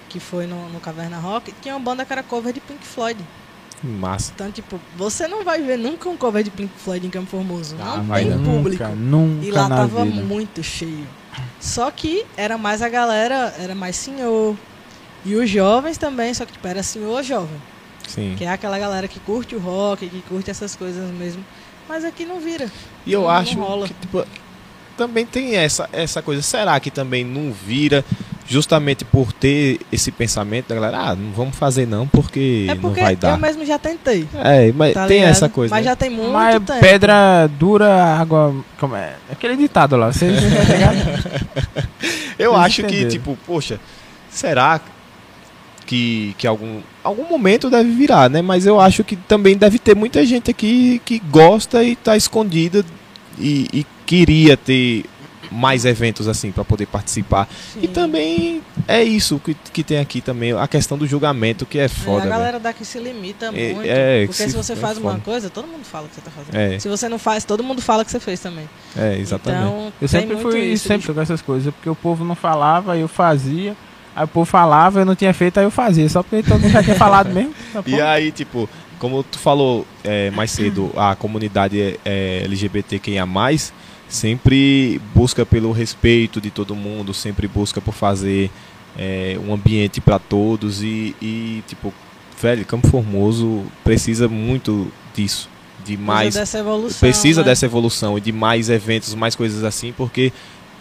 que 0.07 0.17
foi 0.19 0.47
no, 0.47 0.69
no 0.69 0.79
Caverna 0.79 1.17
Rock, 1.17 1.49
e 1.51 1.53
tinha 1.61 1.75
uma 1.75 1.83
banda 1.83 2.05
que 2.05 2.13
era 2.13 2.23
cover 2.23 2.53
de 2.53 2.61
Pink 2.61 2.85
Floyd. 2.85 3.19
Massa. 3.83 4.31
Então, 4.33 4.49
tipo, 4.51 4.79
você 4.95 5.27
não 5.27 5.43
vai 5.43 5.61
ver 5.61 5.77
nunca 5.77 6.07
um 6.09 6.15
cover 6.15 6.41
de 6.43 6.49
Pink 6.49 6.71
Floyd 6.77 7.05
em 7.05 7.09
Campo 7.09 7.29
Formoso. 7.29 7.75
Ah, 7.81 7.97
não 7.97 8.03
vai 8.05 8.23
tem 8.23 8.35
não. 8.35 8.43
público. 8.43 8.81
nunca, 8.83 8.95
nunca 8.95 9.45
E 9.45 9.51
lá 9.51 9.67
na 9.67 9.75
tava 9.75 10.05
vida. 10.05 10.21
muito 10.23 10.63
cheio. 10.63 11.05
Só 11.59 11.91
que 11.91 12.25
era 12.37 12.57
mais 12.57 12.81
a 12.81 12.87
galera, 12.89 13.53
era 13.59 13.75
mais 13.75 13.95
senhor. 13.97 14.55
E 15.25 15.35
os 15.35 15.49
jovens 15.49 15.97
também, 15.97 16.33
só 16.33 16.45
que 16.45 16.53
tipo, 16.53 16.67
era 16.67 16.81
senhor 16.83 17.23
jovem. 17.23 17.57
Sim. 18.07 18.35
Que 18.37 18.45
é 18.45 18.49
aquela 18.49 18.79
galera 18.79 19.07
que 19.07 19.19
curte 19.19 19.55
o 19.55 19.59
rock, 19.59 20.07
que 20.07 20.21
curte 20.21 20.49
essas 20.49 20.75
coisas 20.75 21.09
mesmo. 21.11 21.43
Mas 21.89 22.05
aqui 22.05 22.25
não 22.25 22.39
vira. 22.39 22.69
E 23.05 23.11
eu 23.13 23.21
Não 23.21 23.29
acho 23.29 23.59
rola. 23.59 23.87
que 23.87 23.93
tipo, 23.95 24.25
também 24.97 25.25
tem 25.25 25.55
essa, 25.55 25.89
essa 25.91 26.21
coisa. 26.21 26.41
Será 26.41 26.79
que 26.79 26.89
também 26.91 27.23
não 27.25 27.51
vira 27.51 28.03
justamente 28.49 29.03
por 29.03 29.31
ter 29.33 29.79
esse 29.91 30.09
pensamento 30.11 30.67
da 30.69 30.75
galera? 30.75 30.97
Ah, 30.97 31.15
não 31.15 31.31
vamos 31.31 31.55
fazer 31.57 31.85
não 31.85 32.07
porque, 32.07 32.65
é 32.69 32.75
porque 32.75 32.99
não 32.99 33.05
vai 33.05 33.13
eu 33.13 33.17
dar. 33.17 33.37
mesmo 33.37 33.65
já 33.65 33.77
tentei. 33.77 34.27
É, 34.35 34.71
mas 34.73 34.93
tá 34.93 35.05
tem 35.07 35.17
ligado? 35.19 35.31
essa 35.31 35.49
coisa. 35.49 35.73
Mas 35.75 35.85
né? 35.85 35.91
já 35.91 35.95
tem 35.95 36.09
muito 36.09 36.31
Mas 36.31 36.55
tempo. 36.55 36.79
pedra 36.79 37.47
dura, 37.59 37.93
água. 38.19 38.55
Como 38.79 38.95
é? 38.95 39.15
Aquele 39.31 39.55
ditado 39.57 39.95
lá, 39.97 40.11
vocês 40.11 40.33
tá? 40.41 41.83
Eu 42.39 42.51
Vocês 42.51 42.65
acho 42.65 42.75
que, 42.83 42.87
entenderam. 42.87 43.09
tipo, 43.11 43.37
poxa, 43.45 43.79
será 44.29 44.79
que, 44.79 44.85
que 46.37 46.45
algum, 46.45 46.81
algum 47.03 47.27
momento 47.27 47.69
deve 47.69 47.89
virar, 47.91 48.29
né? 48.29 48.41
Mas 48.41 48.65
eu 48.65 48.79
acho 48.79 49.03
que 49.03 49.15
também 49.15 49.55
deve 49.57 49.79
ter 49.79 49.95
muita 49.95 50.25
gente 50.25 50.51
aqui 50.51 51.01
que 51.05 51.19
gosta 51.19 51.83
e 51.83 51.95
tá 51.95 52.15
escondida 52.17 52.85
e, 53.39 53.67
e 53.73 53.85
queria 54.05 54.55
ter 54.57 55.05
mais 55.49 55.85
eventos 55.85 56.27
assim 56.27 56.51
para 56.51 56.65
poder 56.65 56.87
participar. 56.87 57.47
Sim. 57.73 57.79
E 57.83 57.87
também 57.87 58.61
é 58.85 59.01
isso 59.01 59.39
que, 59.39 59.55
que 59.71 59.81
tem 59.81 59.97
aqui 59.97 60.19
também, 60.19 60.51
a 60.51 60.67
questão 60.67 60.97
do 60.97 61.07
julgamento 61.07 61.65
que 61.65 61.79
é 61.79 61.85
É, 61.85 61.87
foda. 61.87 62.23
a 62.23 62.25
né? 62.25 62.29
galera 62.31 62.59
daqui 62.59 62.83
se 62.83 62.99
limita 62.99 63.45
É, 63.45 63.73
muito. 63.73 63.87
é, 63.89 64.25
porque 64.27 64.43
se- 64.43 64.49
se 64.49 64.57
você 64.57 64.73
é 64.73 64.75
faz 64.75 64.97
uma 64.97 65.17
coisa, 65.19 65.49
todo 65.49 65.65
mundo 65.65 65.85
fala 65.85 66.05
que 66.09 66.15
você 66.15 66.21
tá 66.21 66.31
fazendo. 66.31 66.53
É, 66.55 66.77
Se 66.79 66.89
você 66.89 67.07
não 67.07 67.17
faz, 67.17 67.45
todo 67.45 67.63
mundo 67.63 67.81
fala 67.81 68.03
que 68.03 68.11
você 68.11 68.19
fez 68.19 68.41
também. 68.41 68.67
é, 68.97 69.17
exatamente. 69.17 69.63
Então, 69.63 69.93
Eu 70.01 70.07
sempre 70.09 70.35
fui 70.35 70.59
isso, 70.59 70.85
sempre 70.85 71.13
com 71.13 71.21
essas 71.21 71.41
coisas, 71.41 71.73
porque 71.73 71.89
o 71.89 71.95
povo 71.95 72.25
não 72.25 72.35
falava, 72.35 72.97
eu 72.97 73.07
fazia. 73.07 73.73
Aí 74.17 74.23
o 74.23 74.27
povo 74.27 74.45
falava, 74.45 74.99
eu 75.01 75.05
não 75.05 75.13
tinha 75.13 75.31
feito, 75.31 75.59
aí 75.59 75.63
eu 75.63 75.69
fazia. 75.69 76.09
Só 76.09 76.23
porque 76.23 76.41
todo 76.41 76.59
mundo 76.59 76.71
já 76.71 76.81
tinha 76.81 76.95
falado 76.95 77.31
mesmo. 77.31 77.53
E 77.85 78.01
aí, 78.01 78.31
tipo, 78.31 78.67
como 78.97 79.21
tu 79.21 79.37
falou 79.37 79.85
é, 80.03 80.31
mais 80.31 80.49
cedo, 80.49 80.91
a 80.97 81.15
comunidade 81.15 81.99
é, 82.03 82.41
LGBTQIA+, 82.43 83.27
sempre 84.09 84.99
busca 85.13 85.45
pelo 85.45 85.71
respeito 85.71 86.41
de 86.41 86.49
todo 86.49 86.75
mundo, 86.75 87.13
sempre 87.13 87.47
busca 87.47 87.79
por 87.79 87.93
fazer 87.93 88.49
é, 88.97 89.37
um 89.47 89.53
ambiente 89.53 90.01
para 90.01 90.17
todos 90.17 90.81
e, 90.81 91.15
e, 91.21 91.63
tipo, 91.67 91.93
velho, 92.41 92.65
Campo 92.65 92.87
Formoso 92.87 93.65
precisa 93.83 94.27
muito 94.27 94.91
disso, 95.13 95.47
de 95.85 95.95
mais 95.95 96.33
Precisa 96.35 96.39
dessa 96.39 96.57
evolução. 96.57 96.99
precisa 96.99 97.41
né? 97.41 97.45
dessa 97.45 97.65
evolução 97.67 98.17
e 98.17 98.21
de 98.21 98.31
mais 98.31 98.67
eventos, 98.67 99.13
mais 99.13 99.35
coisas 99.35 99.63
assim, 99.63 99.93
porque 99.95 100.33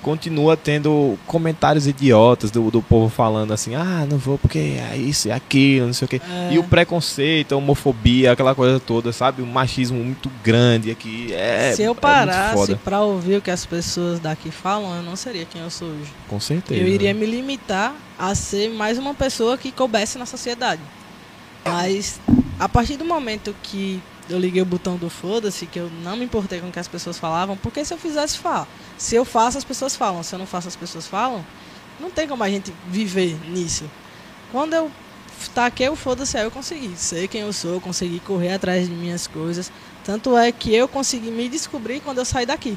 continua 0.06 0.56
tendo 0.56 1.18
comentários 1.26 1.88
idiotas 1.88 2.52
do, 2.52 2.70
do 2.70 2.80
povo 2.80 3.08
falando 3.08 3.52
assim, 3.52 3.74
ah, 3.74 4.06
não 4.08 4.16
vou 4.16 4.38
porque 4.38 4.78
é 4.92 4.96
isso 4.96 5.26
e 5.26 5.32
aquilo, 5.32 5.86
não 5.86 5.92
sei 5.92 6.06
o 6.06 6.08
quê. 6.08 6.20
É. 6.30 6.54
E 6.54 6.60
o 6.60 6.62
preconceito, 6.62 7.52
a 7.52 7.58
homofobia, 7.58 8.30
aquela 8.30 8.54
coisa 8.54 8.78
toda, 8.78 9.12
sabe? 9.12 9.42
Um 9.42 9.46
machismo 9.46 9.98
muito 9.98 10.30
grande 10.44 10.92
aqui. 10.92 11.34
É, 11.34 11.72
Se 11.74 11.82
eu 11.82 11.86
é 11.86 11.88
muito 11.88 12.00
parasse 12.00 12.54
foda. 12.54 12.80
pra 12.84 13.00
ouvir 13.00 13.38
o 13.38 13.42
que 13.42 13.50
as 13.50 13.66
pessoas 13.66 14.20
daqui 14.20 14.52
falam, 14.52 14.94
eu 14.94 15.02
não 15.02 15.16
seria 15.16 15.44
quem 15.44 15.60
eu 15.60 15.70
sou 15.70 15.88
hoje. 15.88 16.12
Com 16.28 16.38
certeza. 16.38 16.80
Eu 16.80 16.86
iria 16.86 17.12
me 17.12 17.26
limitar 17.26 17.92
a 18.16 18.32
ser 18.36 18.70
mais 18.70 18.98
uma 18.98 19.12
pessoa 19.12 19.58
que 19.58 19.72
coubesse 19.72 20.18
na 20.18 20.24
sociedade. 20.24 20.82
Mas 21.64 22.20
a 22.60 22.68
partir 22.68 22.96
do 22.96 23.04
momento 23.04 23.52
que 23.60 24.00
eu 24.28 24.38
liguei 24.38 24.60
o 24.62 24.66
botão 24.66 24.96
do 24.96 25.08
foda-se, 25.08 25.66
que 25.66 25.78
eu 25.78 25.90
não 26.02 26.16
me 26.16 26.24
importei 26.24 26.60
com 26.60 26.68
o 26.68 26.72
que 26.72 26.78
as 26.78 26.88
pessoas 26.88 27.18
falavam, 27.18 27.56
porque 27.56 27.84
se 27.84 27.94
eu 27.94 27.98
fizesse, 27.98 28.38
fala. 28.38 28.66
Se 28.98 29.14
eu 29.14 29.24
faço, 29.24 29.58
as 29.58 29.64
pessoas 29.64 29.94
falam. 29.94 30.22
Se 30.22 30.34
eu 30.34 30.38
não 30.38 30.46
faço, 30.46 30.68
as 30.68 30.76
pessoas 30.76 31.06
falam. 31.06 31.44
Não 32.00 32.10
tem 32.10 32.26
como 32.26 32.42
a 32.42 32.48
gente 32.48 32.72
viver 32.88 33.38
nisso. 33.48 33.84
Quando 34.50 34.74
eu 34.74 34.90
taquei 35.54 35.88
o 35.88 35.96
foda-se, 35.96 36.36
aí 36.36 36.44
eu 36.44 36.50
consegui 36.50 36.96
ser 36.96 37.28
quem 37.28 37.42
eu 37.42 37.52
sou, 37.52 37.80
consegui 37.80 38.20
correr 38.20 38.54
atrás 38.54 38.88
de 38.88 38.94
minhas 38.94 39.26
coisas. 39.26 39.70
Tanto 40.04 40.36
é 40.36 40.50
que 40.52 40.74
eu 40.74 40.88
consegui 40.88 41.30
me 41.30 41.48
descobrir 41.48 42.00
quando 42.00 42.18
eu 42.18 42.24
saí 42.24 42.46
daqui. 42.46 42.76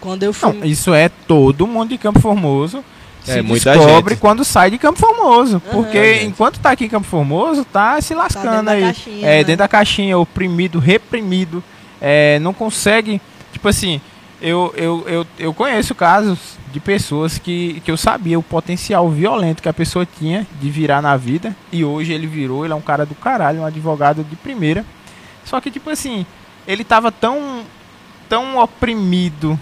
Quando 0.00 0.22
eu 0.22 0.32
fui. 0.32 0.52
Não, 0.52 0.64
isso 0.64 0.92
é 0.92 1.08
todo 1.08 1.66
mundo 1.66 1.90
de 1.90 1.98
Campo 1.98 2.20
Formoso. 2.20 2.84
É, 3.26 3.34
se 3.34 3.42
muita 3.42 3.72
descobre 3.72 4.14
gente. 4.14 4.20
quando 4.20 4.44
sai 4.44 4.70
de 4.70 4.78
Campo 4.78 4.98
Formoso. 4.98 5.56
Aham. 5.56 5.72
Porque 5.72 6.14
gente. 6.14 6.26
enquanto 6.26 6.58
tá 6.60 6.70
aqui 6.70 6.84
em 6.84 6.88
Campo 6.88 7.06
Formoso, 7.06 7.64
tá 7.64 8.00
se 8.00 8.14
tá 8.14 8.20
lascando 8.22 8.50
dentro 8.50 8.66
da 8.66 8.72
aí. 8.72 8.82
caixinha. 8.82 9.26
É, 9.26 9.36
né? 9.38 9.44
dentro 9.44 9.58
da 9.58 9.68
caixinha, 9.68 10.18
oprimido, 10.18 10.78
reprimido. 10.78 11.62
É, 12.00 12.38
não 12.40 12.52
consegue. 12.52 13.20
Tipo 13.52 13.68
assim, 13.68 14.00
eu, 14.40 14.74
eu, 14.76 15.04
eu, 15.06 15.26
eu 15.38 15.54
conheço 15.54 15.94
casos 15.94 16.38
de 16.70 16.78
pessoas 16.80 17.38
que, 17.38 17.80
que 17.84 17.90
eu 17.90 17.96
sabia 17.96 18.38
o 18.38 18.42
potencial 18.42 19.08
violento 19.08 19.62
que 19.62 19.68
a 19.68 19.72
pessoa 19.72 20.04
tinha 20.04 20.46
de 20.60 20.70
virar 20.70 21.00
na 21.00 21.16
vida. 21.16 21.56
E 21.72 21.84
hoje 21.84 22.12
ele 22.12 22.26
virou, 22.26 22.64
ele 22.64 22.72
é 22.72 22.76
um 22.76 22.80
cara 22.80 23.06
do 23.06 23.14
caralho, 23.14 23.60
um 23.60 23.64
advogado 23.64 24.22
de 24.22 24.36
primeira. 24.36 24.84
Só 25.44 25.60
que, 25.60 25.70
tipo 25.70 25.88
assim, 25.88 26.26
ele 26.66 26.84
tava 26.84 27.12
tão, 27.12 27.62
tão 28.28 28.58
oprimido 28.58 29.58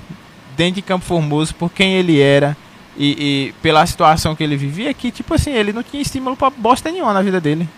dentro 0.56 0.76
de 0.76 0.82
Campo 0.82 1.04
Formoso 1.04 1.54
por 1.54 1.70
quem 1.70 1.94
ele 1.94 2.20
era. 2.20 2.56
E, 2.96 3.48
e 3.48 3.54
pela 3.62 3.86
situação 3.86 4.36
que 4.36 4.42
ele 4.44 4.56
vivia, 4.56 4.92
que 4.92 5.10
tipo 5.10 5.34
assim, 5.34 5.52
ele 5.52 5.72
não 5.72 5.82
tinha 5.82 6.02
estímulo 6.02 6.36
pra 6.36 6.50
bosta 6.50 6.90
nenhuma 6.90 7.12
na 7.12 7.22
vida 7.22 7.40
dele. 7.40 7.68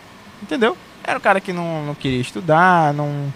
Entendeu? 0.43 0.77
Era 1.03 1.19
um 1.19 1.23
cara 1.23 1.41
que 1.41 1.53
não, 1.53 1.87
não 1.87 1.95
queria 1.95 2.21
estudar, 2.21 2.93
não. 2.95 3.33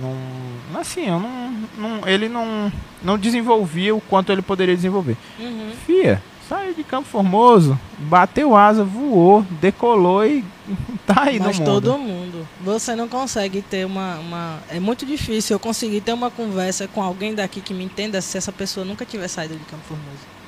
não 0.00 0.80
assim, 0.80 1.06
eu 1.06 1.18
não, 1.18 1.54
não, 1.78 2.08
ele 2.08 2.28
não, 2.28 2.72
não 3.02 3.18
desenvolvia 3.18 3.94
o 3.94 4.00
quanto 4.00 4.30
ele 4.30 4.42
poderia 4.42 4.76
desenvolver. 4.76 5.16
Uhum. 5.38 5.72
Fia, 5.86 6.22
saiu 6.48 6.74
de 6.74 6.82
Campo 6.82 7.08
Formoso, 7.08 7.78
bateu 7.98 8.56
asa, 8.56 8.84
voou, 8.84 9.46
decolou 9.60 10.26
e 10.26 10.44
tá 11.06 11.22
aí 11.22 11.38
Mas 11.38 11.58
no 11.58 11.64
mundo. 11.64 11.80
todo 11.80 11.98
mundo. 11.98 12.48
Você 12.62 12.94
não 12.96 13.08
consegue 13.08 13.62
ter 13.62 13.86
uma, 13.86 14.18
uma. 14.18 14.58
É 14.68 14.80
muito 14.80 15.06
difícil 15.06 15.54
eu 15.54 15.60
conseguir 15.60 16.00
ter 16.00 16.12
uma 16.12 16.30
conversa 16.30 16.88
com 16.88 17.02
alguém 17.02 17.34
daqui 17.34 17.60
que 17.60 17.72
me 17.72 17.84
entenda 17.84 18.20
se 18.20 18.36
essa 18.36 18.52
pessoa 18.52 18.84
nunca 18.84 19.04
tiver 19.04 19.28
saído 19.28 19.54
de 19.54 19.64
Campo 19.64 19.84
Formoso. 19.84 20.39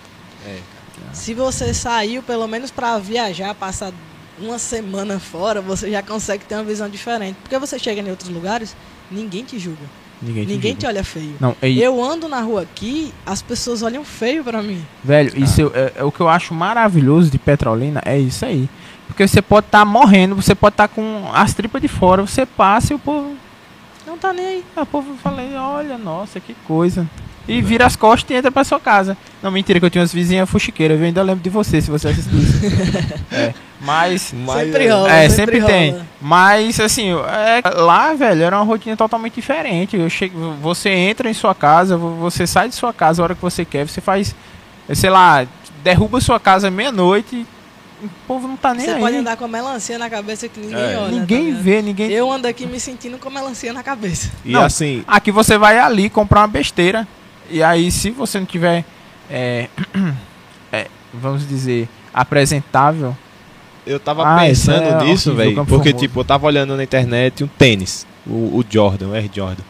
É. 0.46 0.58
Se 1.12 1.34
você 1.34 1.72
saiu, 1.74 2.22
pelo 2.22 2.46
menos 2.46 2.70
para 2.70 2.98
viajar, 2.98 3.54
passar 3.54 3.92
uma 4.38 4.58
semana 4.58 5.18
fora, 5.18 5.60
você 5.60 5.90
já 5.90 6.02
consegue 6.02 6.44
ter 6.44 6.54
uma 6.54 6.64
visão 6.64 6.88
diferente. 6.88 7.36
Porque 7.42 7.58
você 7.58 7.78
chega 7.78 8.00
em 8.00 8.10
outros 8.10 8.28
lugares, 8.28 8.74
ninguém 9.10 9.44
te 9.44 9.58
julga. 9.58 9.84
Ninguém, 10.20 10.44
te 10.46 10.52
ninguém 10.52 10.70
julga. 10.72 10.80
te 10.80 10.86
olha 10.86 11.04
feio. 11.04 11.34
Não, 11.40 11.56
e, 11.62 11.82
Eu 11.82 12.02
ando 12.02 12.28
na 12.28 12.40
rua 12.40 12.62
aqui, 12.62 13.12
as 13.26 13.42
pessoas 13.42 13.82
olham 13.82 14.04
feio 14.04 14.44
pra 14.44 14.62
mim. 14.62 14.84
Velho, 15.02 15.32
isso 15.42 15.60
eu- 15.60 15.72
é, 15.74 15.92
é 15.96 16.04
o 16.04 16.12
que 16.12 16.20
eu 16.20 16.28
acho 16.28 16.54
maravilhoso 16.54 17.30
de 17.30 17.38
Petrolina 17.38 18.00
é 18.04 18.18
isso 18.18 18.44
aí. 18.44 18.68
Porque 19.08 19.26
você 19.26 19.42
pode 19.42 19.66
estar 19.66 19.84
morrendo, 19.84 20.34
você 20.36 20.54
pode 20.54 20.74
estar 20.74 20.88
com 20.88 21.28
as 21.34 21.52
tripas 21.52 21.82
de 21.82 21.88
fora, 21.88 22.22
você 22.24 22.46
passa 22.46 22.92
e 22.92 22.96
o 22.96 22.98
povo. 22.98 23.34
Não 24.06 24.16
tá 24.16 24.32
nem 24.32 24.46
aí. 24.46 24.64
O 24.76 24.86
povo 24.86 25.14
fala, 25.22 25.42
olha, 25.74 25.98
nossa, 25.98 26.38
que 26.40 26.54
coisa. 26.66 27.06
E 27.48 27.60
vira 27.60 27.84
as 27.86 27.96
costas 27.96 28.30
e 28.30 28.34
entra 28.34 28.52
pra 28.52 28.62
sua 28.62 28.78
casa. 28.78 29.16
Não, 29.42 29.50
mentira, 29.50 29.80
que 29.80 29.86
eu 29.86 29.90
tinha 29.90 30.00
umas 30.02 30.12
vizinhas 30.12 30.48
fuxiqueiras. 30.48 30.98
Eu 30.98 31.04
ainda 31.06 31.22
lembro 31.22 31.42
de 31.42 31.50
você, 31.50 31.80
se 31.80 31.90
você 31.90 32.08
assistiu 32.08 32.38
isso. 32.38 32.60
é, 33.32 33.52
mas. 33.80 34.32
Mas, 34.32 34.64
Sempre 34.66 34.84
é, 34.86 34.90
rola. 34.92 35.12
É, 35.12 35.28
sempre 35.28 35.56
sempre, 35.60 35.72
tem. 35.72 35.90
rola. 35.90 36.06
Mas, 36.20 36.78
assim, 36.80 37.10
é, 37.10 37.68
lá, 37.80 38.14
velho, 38.14 38.42
era 38.44 38.56
uma 38.56 38.64
rotina 38.64 38.96
totalmente 38.96 39.34
diferente. 39.34 39.96
Eu 39.96 40.08
chego, 40.08 40.52
você 40.62 40.90
entra 40.90 41.28
em 41.28 41.34
sua 41.34 41.52
casa, 41.54 41.96
vo- 41.96 42.14
você 42.14 42.46
sai 42.46 42.68
de 42.68 42.76
sua 42.76 42.92
casa 42.92 43.20
a 43.20 43.24
hora 43.24 43.34
que 43.34 43.42
você 43.42 43.64
quer, 43.64 43.88
você 43.88 44.00
faz, 44.00 44.34
sei 44.94 45.10
lá, 45.10 45.44
derruba 45.82 46.20
sua 46.20 46.38
casa 46.38 46.70
meia-noite, 46.70 47.44
o 48.04 48.08
povo 48.28 48.46
não 48.46 48.56
tá 48.56 48.72
nem 48.72 48.84
Você 48.84 48.92
aí. 48.92 49.00
pode 49.00 49.16
andar 49.16 49.36
com 49.36 49.44
a 49.44 49.48
melancia 49.48 49.98
na 49.98 50.08
cabeça 50.08 50.48
que 50.48 50.60
ninguém 50.60 50.78
É. 50.78 50.96
olha. 50.98 51.08
ninguém 51.10 51.52
tá 51.52 51.60
vê, 51.60 51.82
ninguém. 51.82 52.10
Eu 52.12 52.30
ando 52.30 52.46
aqui 52.46 52.66
me 52.66 52.78
sentindo 52.78 53.18
com 53.18 53.28
melancia 53.30 53.72
na 53.72 53.82
cabeça. 53.82 54.30
E 54.44 54.52
Não. 54.52 54.62
assim, 54.64 55.02
Aqui 55.08 55.32
você 55.32 55.58
vai 55.58 55.76
ali 55.78 56.08
comprar 56.08 56.42
uma 56.42 56.48
besteira. 56.48 57.06
E 57.50 57.62
aí, 57.62 57.90
se 57.90 58.10
você 58.10 58.38
não 58.38 58.46
tiver, 58.46 58.84
é, 59.30 59.68
é, 60.72 60.86
vamos 61.12 61.46
dizer, 61.46 61.88
apresentável, 62.12 63.16
eu 63.86 63.98
tava 63.98 64.22
Ah, 64.24 64.38
pensando 64.40 64.82
é 64.84 65.04
nisso, 65.04 65.34
velho. 65.34 65.54
Porque, 65.56 65.90
Formoso. 65.90 65.94
tipo, 65.94 66.20
eu 66.20 66.24
tava 66.24 66.46
olhando 66.46 66.76
na 66.76 66.84
internet 66.84 67.42
um 67.42 67.48
tênis, 67.48 68.06
o, 68.26 68.30
o 68.58 68.64
Jordan, 68.68 69.08
o 69.08 69.14
Air 69.14 69.28
Jordan. 69.32 69.62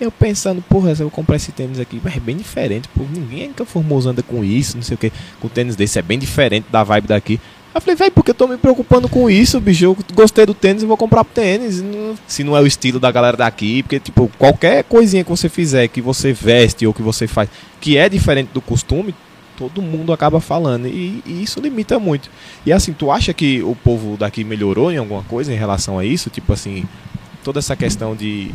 Eu 0.00 0.10
pensando, 0.10 0.60
porra, 0.62 0.94
se 0.94 1.02
eu 1.02 1.10
comprar 1.10 1.36
esse 1.36 1.52
tênis 1.52 1.78
aqui, 1.78 2.00
mas 2.02 2.16
é 2.16 2.20
bem 2.20 2.36
diferente, 2.36 2.88
pô, 2.88 3.04
ninguém 3.12 3.52
que 3.52 3.64
Formoso 3.64 4.08
anda 4.10 4.22
com 4.22 4.44
isso, 4.44 4.76
não 4.76 4.82
sei 4.82 4.94
o 4.96 4.98
que, 4.98 5.12
com 5.40 5.48
tênis 5.48 5.76
desse, 5.76 5.98
é 5.98 6.02
bem 6.02 6.18
diferente 6.18 6.66
da 6.70 6.82
vibe 6.82 7.06
daqui. 7.08 7.40
Eu 7.74 7.80
falei, 7.80 7.96
velho, 7.96 8.12
porque 8.12 8.30
eu 8.30 8.34
tô 8.34 8.46
me 8.46 8.56
preocupando 8.56 9.08
com 9.08 9.28
isso, 9.28 9.60
bicho, 9.60 9.84
eu 9.84 9.96
gostei 10.14 10.46
do 10.46 10.54
tênis 10.54 10.84
vou 10.84 10.96
comprar 10.96 11.24
tênis, 11.24 11.82
se 12.24 12.44
não 12.44 12.56
é 12.56 12.60
o 12.60 12.66
estilo 12.66 13.00
da 13.00 13.10
galera 13.10 13.36
daqui, 13.36 13.82
porque, 13.82 13.98
tipo, 13.98 14.30
qualquer 14.38 14.84
coisinha 14.84 15.24
que 15.24 15.30
você 15.30 15.48
fizer, 15.48 15.88
que 15.88 16.00
você 16.00 16.32
veste 16.32 16.86
ou 16.86 16.94
que 16.94 17.02
você 17.02 17.26
faz, 17.26 17.48
que 17.80 17.96
é 17.96 18.08
diferente 18.08 18.50
do 18.54 18.60
costume, 18.60 19.12
todo 19.56 19.82
mundo 19.82 20.12
acaba 20.12 20.40
falando, 20.40 20.86
e, 20.86 21.20
e 21.26 21.42
isso 21.42 21.58
limita 21.58 21.98
muito. 21.98 22.30
E 22.64 22.72
assim, 22.72 22.92
tu 22.92 23.10
acha 23.10 23.32
que 23.32 23.60
o 23.62 23.74
povo 23.74 24.16
daqui 24.16 24.44
melhorou 24.44 24.92
em 24.92 24.96
alguma 24.96 25.24
coisa 25.24 25.52
em 25.52 25.56
relação 25.56 25.98
a 25.98 26.04
isso? 26.04 26.30
Tipo 26.30 26.52
assim, 26.52 26.84
toda 27.42 27.58
essa 27.58 27.74
questão 27.74 28.14
de 28.14 28.52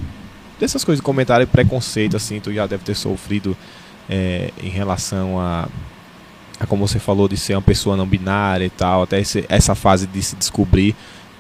dessas 0.58 0.84
coisas, 0.84 1.04
comentário 1.04 1.44
e 1.44 1.48
preconceito, 1.48 2.18
assim, 2.18 2.40
tu 2.40 2.54
já 2.54 2.68
deve 2.68 2.84
ter 2.84 2.96
sofrido 2.96 3.56
é, 4.10 4.52
em 4.62 4.70
relação 4.70 5.40
a, 5.40 5.68
como 6.66 6.88
você 6.88 7.00
falou, 7.00 7.28
de 7.28 7.38
ser 7.38 7.56
uma 7.56 7.62
pessoa 7.62 7.96
não 7.96 8.06
binária 8.08 8.66
e 8.66 8.70
tal, 8.70 9.04
até 9.04 9.20
esse- 9.20 9.46
essa 9.50 9.76
fase 9.76 10.06
de 10.08 10.22
se 10.22 10.36
descobrir. 10.36 10.96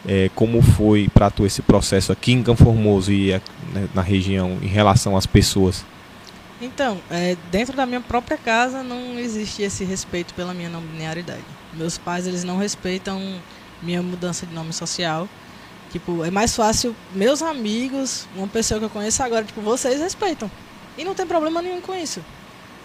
é, 0.07 0.29
como 0.33 0.61
foi 0.61 1.09
pra 1.13 1.29
tu 1.29 1.45
esse 1.45 1.61
processo 1.61 2.09
aqui 2.13 2.31
em 2.31 2.41
Campo 2.41 2.63
Formoso 2.63 3.11
e 3.11 3.33
a- 3.33 3.41
né, 3.73 3.85
na 3.93 4.01
região 4.01 4.57
em 4.61 4.65
relação 4.67 5.17
às 5.17 5.25
pessoas? 5.25 5.83
Então, 6.61 6.99
é, 7.11 7.35
dentro 7.51 7.75
da 7.75 7.85
minha 7.85 7.99
própria 7.99 8.37
casa 8.37 8.81
não 8.81 9.19
existe 9.19 9.61
esse 9.61 9.83
respeito 9.83 10.33
pela 10.33 10.53
minha 10.53 10.69
não 10.69 10.79
binariedade. 10.79 11.43
Meus 11.73 11.97
pais, 11.97 12.25
eles 12.25 12.45
não 12.45 12.57
respeitam 12.57 13.21
minha 13.83 14.01
mudança 14.01 14.45
de 14.45 14.53
nome 14.55 14.71
social. 14.71 15.27
Tipo, 15.91 16.23
é 16.23 16.31
mais 16.31 16.55
fácil 16.55 16.95
meus 17.13 17.41
amigos, 17.41 18.25
uma 18.37 18.47
pessoa 18.47 18.79
que 18.79 18.85
eu 18.85 18.89
conheço 18.89 19.21
agora, 19.21 19.43
tipo, 19.43 19.59
vocês 19.59 19.99
respeitam. 19.99 20.49
E 20.97 21.03
não 21.03 21.13
tem 21.13 21.27
problema 21.27 21.61
nenhum 21.61 21.81
com 21.81 21.93
isso. 21.93 22.21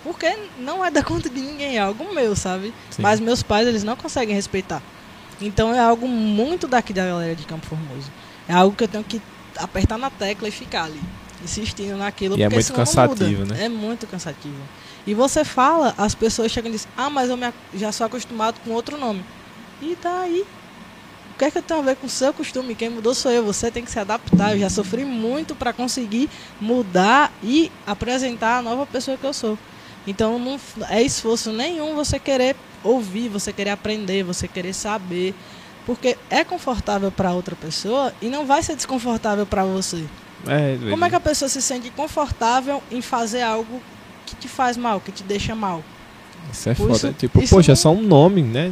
Porque 0.04 0.32
não 0.58 0.84
é 0.84 0.90
da 0.92 1.02
conta 1.02 1.28
de 1.28 1.40
ninguém, 1.40 1.76
é 1.76 1.80
algo 1.80 2.14
meu, 2.14 2.36
sabe? 2.36 2.72
Sim. 2.90 3.02
Mas 3.02 3.18
meus 3.18 3.42
pais, 3.42 3.66
eles 3.66 3.82
não 3.82 3.96
conseguem 3.96 4.34
respeitar. 4.34 4.80
Então 5.40 5.74
é 5.74 5.80
algo 5.80 6.06
muito 6.06 6.68
daqui 6.68 6.92
da 6.92 7.04
galera 7.04 7.34
de 7.34 7.44
Campo 7.44 7.66
Formoso. 7.66 8.12
É 8.46 8.52
algo 8.52 8.76
que 8.76 8.84
eu 8.84 8.88
tenho 8.88 9.02
que 9.02 9.20
apertar 9.56 9.98
na 9.98 10.10
tecla 10.10 10.46
e 10.46 10.50
ficar 10.50 10.84
ali, 10.84 11.00
insistindo 11.42 11.96
naquilo. 11.96 12.38
E 12.38 12.42
é 12.42 12.46
porque 12.46 12.56
muito 12.56 12.66
senão 12.66 12.78
não 12.78 12.84
cansativo, 12.84 13.40
muda. 13.40 13.54
né? 13.54 13.64
É 13.64 13.68
muito 13.68 14.06
cansativo. 14.06 14.62
E 15.06 15.12
você 15.12 15.44
fala, 15.44 15.94
as 15.98 16.14
pessoas 16.14 16.52
chegam 16.52 16.70
e 16.70 16.72
dizem, 16.72 16.90
ah, 16.96 17.10
mas 17.10 17.28
eu 17.28 17.38
já 17.74 17.92
sou 17.92 18.06
acostumado 18.06 18.60
com 18.64 18.70
outro 18.70 18.96
nome. 18.96 19.24
E 19.82 19.96
daí? 20.00 20.44
O 21.34 21.36
que 21.36 21.44
é 21.44 21.50
que 21.50 21.58
eu 21.58 21.62
tenho 21.62 21.80
a 21.80 21.82
ver 21.82 21.96
com 21.96 22.06
o 22.06 22.10
seu 22.10 22.32
costume? 22.32 22.76
Quem 22.76 22.88
mudou 22.88 23.12
sou 23.12 23.30
eu. 23.30 23.44
Você 23.44 23.70
tem 23.70 23.84
que 23.84 23.90
se 23.90 23.98
adaptar. 23.98 24.52
Eu 24.52 24.60
já 24.60 24.70
sofri 24.70 25.04
muito 25.04 25.54
para 25.54 25.72
conseguir 25.72 26.30
mudar 26.60 27.32
e 27.42 27.72
apresentar 27.84 28.58
a 28.58 28.62
nova 28.62 28.86
pessoa 28.86 29.16
que 29.16 29.26
eu 29.26 29.32
sou. 29.32 29.58
Então 30.06 30.38
não 30.38 30.58
é 30.88 31.02
esforço 31.02 31.52
nenhum 31.52 31.94
você 31.94 32.18
querer 32.18 32.56
ouvir, 32.82 33.28
você 33.28 33.52
querer 33.52 33.70
aprender, 33.70 34.22
você 34.22 34.46
querer 34.46 34.72
saber, 34.74 35.34
porque 35.86 36.16
é 36.28 36.44
confortável 36.44 37.10
para 37.10 37.32
outra 37.32 37.56
pessoa 37.56 38.12
e 38.20 38.26
não 38.28 38.44
vai 38.46 38.62
ser 38.62 38.76
desconfortável 38.76 39.46
para 39.46 39.64
você. 39.64 40.04
É, 40.46 40.76
Como 40.90 41.04
é 41.04 41.08
que 41.08 41.16
a 41.16 41.20
pessoa 41.20 41.48
se 41.48 41.62
sente 41.62 41.90
confortável 41.90 42.82
em 42.90 43.00
fazer 43.00 43.40
algo 43.42 43.80
que 44.26 44.36
te 44.36 44.46
faz 44.48 44.76
mal, 44.76 45.00
que 45.00 45.10
te 45.10 45.22
deixa 45.22 45.54
mal? 45.54 45.82
Isso 46.52 46.68
é 46.68 46.74
Por 46.74 46.88
foda. 46.88 46.96
isso- 46.98 47.12
tipo, 47.14 47.42
isso 47.42 47.54
poxa, 47.54 47.70
é 47.70 47.72
não- 47.72 47.76
só 47.76 47.90
um 47.92 48.02
nome, 48.02 48.42
né? 48.42 48.70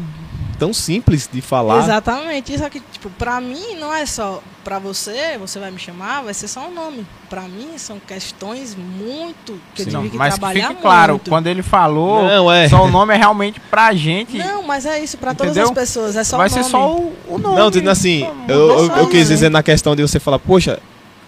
Tão 0.62 0.72
simples 0.72 1.28
de 1.32 1.40
falar. 1.40 1.82
Exatamente. 1.82 2.54
Isso 2.54 2.64
aqui, 2.64 2.80
tipo, 2.92 3.10
pra 3.10 3.40
mim 3.40 3.74
não 3.80 3.92
é 3.92 4.06
só 4.06 4.40
pra 4.62 4.78
você, 4.78 5.36
você 5.36 5.58
vai 5.58 5.72
me 5.72 5.78
chamar, 5.80 6.22
vai 6.22 6.32
ser 6.32 6.46
só 6.46 6.68
um 6.68 6.72
nome. 6.72 7.04
Pra 7.28 7.42
mim 7.42 7.70
são 7.76 7.98
questões 7.98 8.76
muito 8.76 9.60
que 9.74 9.82
eu 9.82 9.86
Sim. 9.86 9.90
tive 9.90 10.10
que 10.10 10.16
mas 10.16 10.34
que 10.34 10.38
trabalhar 10.40 10.68
fique 10.68 10.80
claro, 10.82 11.14
muito. 11.14 11.28
quando 11.28 11.48
ele 11.48 11.64
falou, 11.64 12.22
Não, 12.22 12.52
é. 12.52 12.68
só 12.68 12.84
o 12.84 12.88
nome 12.88 13.12
é 13.12 13.16
realmente 13.16 13.58
pra 13.58 13.92
gente. 13.92 14.38
Não, 14.38 14.62
mas 14.62 14.86
é 14.86 15.02
isso, 15.02 15.18
pra 15.18 15.34
todas 15.34 15.50
Entendeu? 15.50 15.70
as 15.70 15.74
pessoas, 15.76 16.14
é 16.14 16.22
só 16.22 16.36
vai 16.36 16.46
o 16.46 16.50
nome. 16.52 16.62
ser 16.62 16.70
só 16.70 16.94
o, 16.94 17.12
o 17.28 17.38
nome. 17.38 17.56
Não, 17.56 17.68
dizendo 17.68 17.90
assim, 17.90 18.20
Só 18.20 18.52
eu, 18.52 18.68
eu, 18.70 18.96
eu 18.98 19.02
o 19.02 19.08
quis 19.08 19.26
dizer 19.26 19.50
na 19.50 19.64
questão 19.64 19.96
de 19.96 20.02
você 20.02 20.20
falar, 20.20 20.38
poxa, 20.38 20.78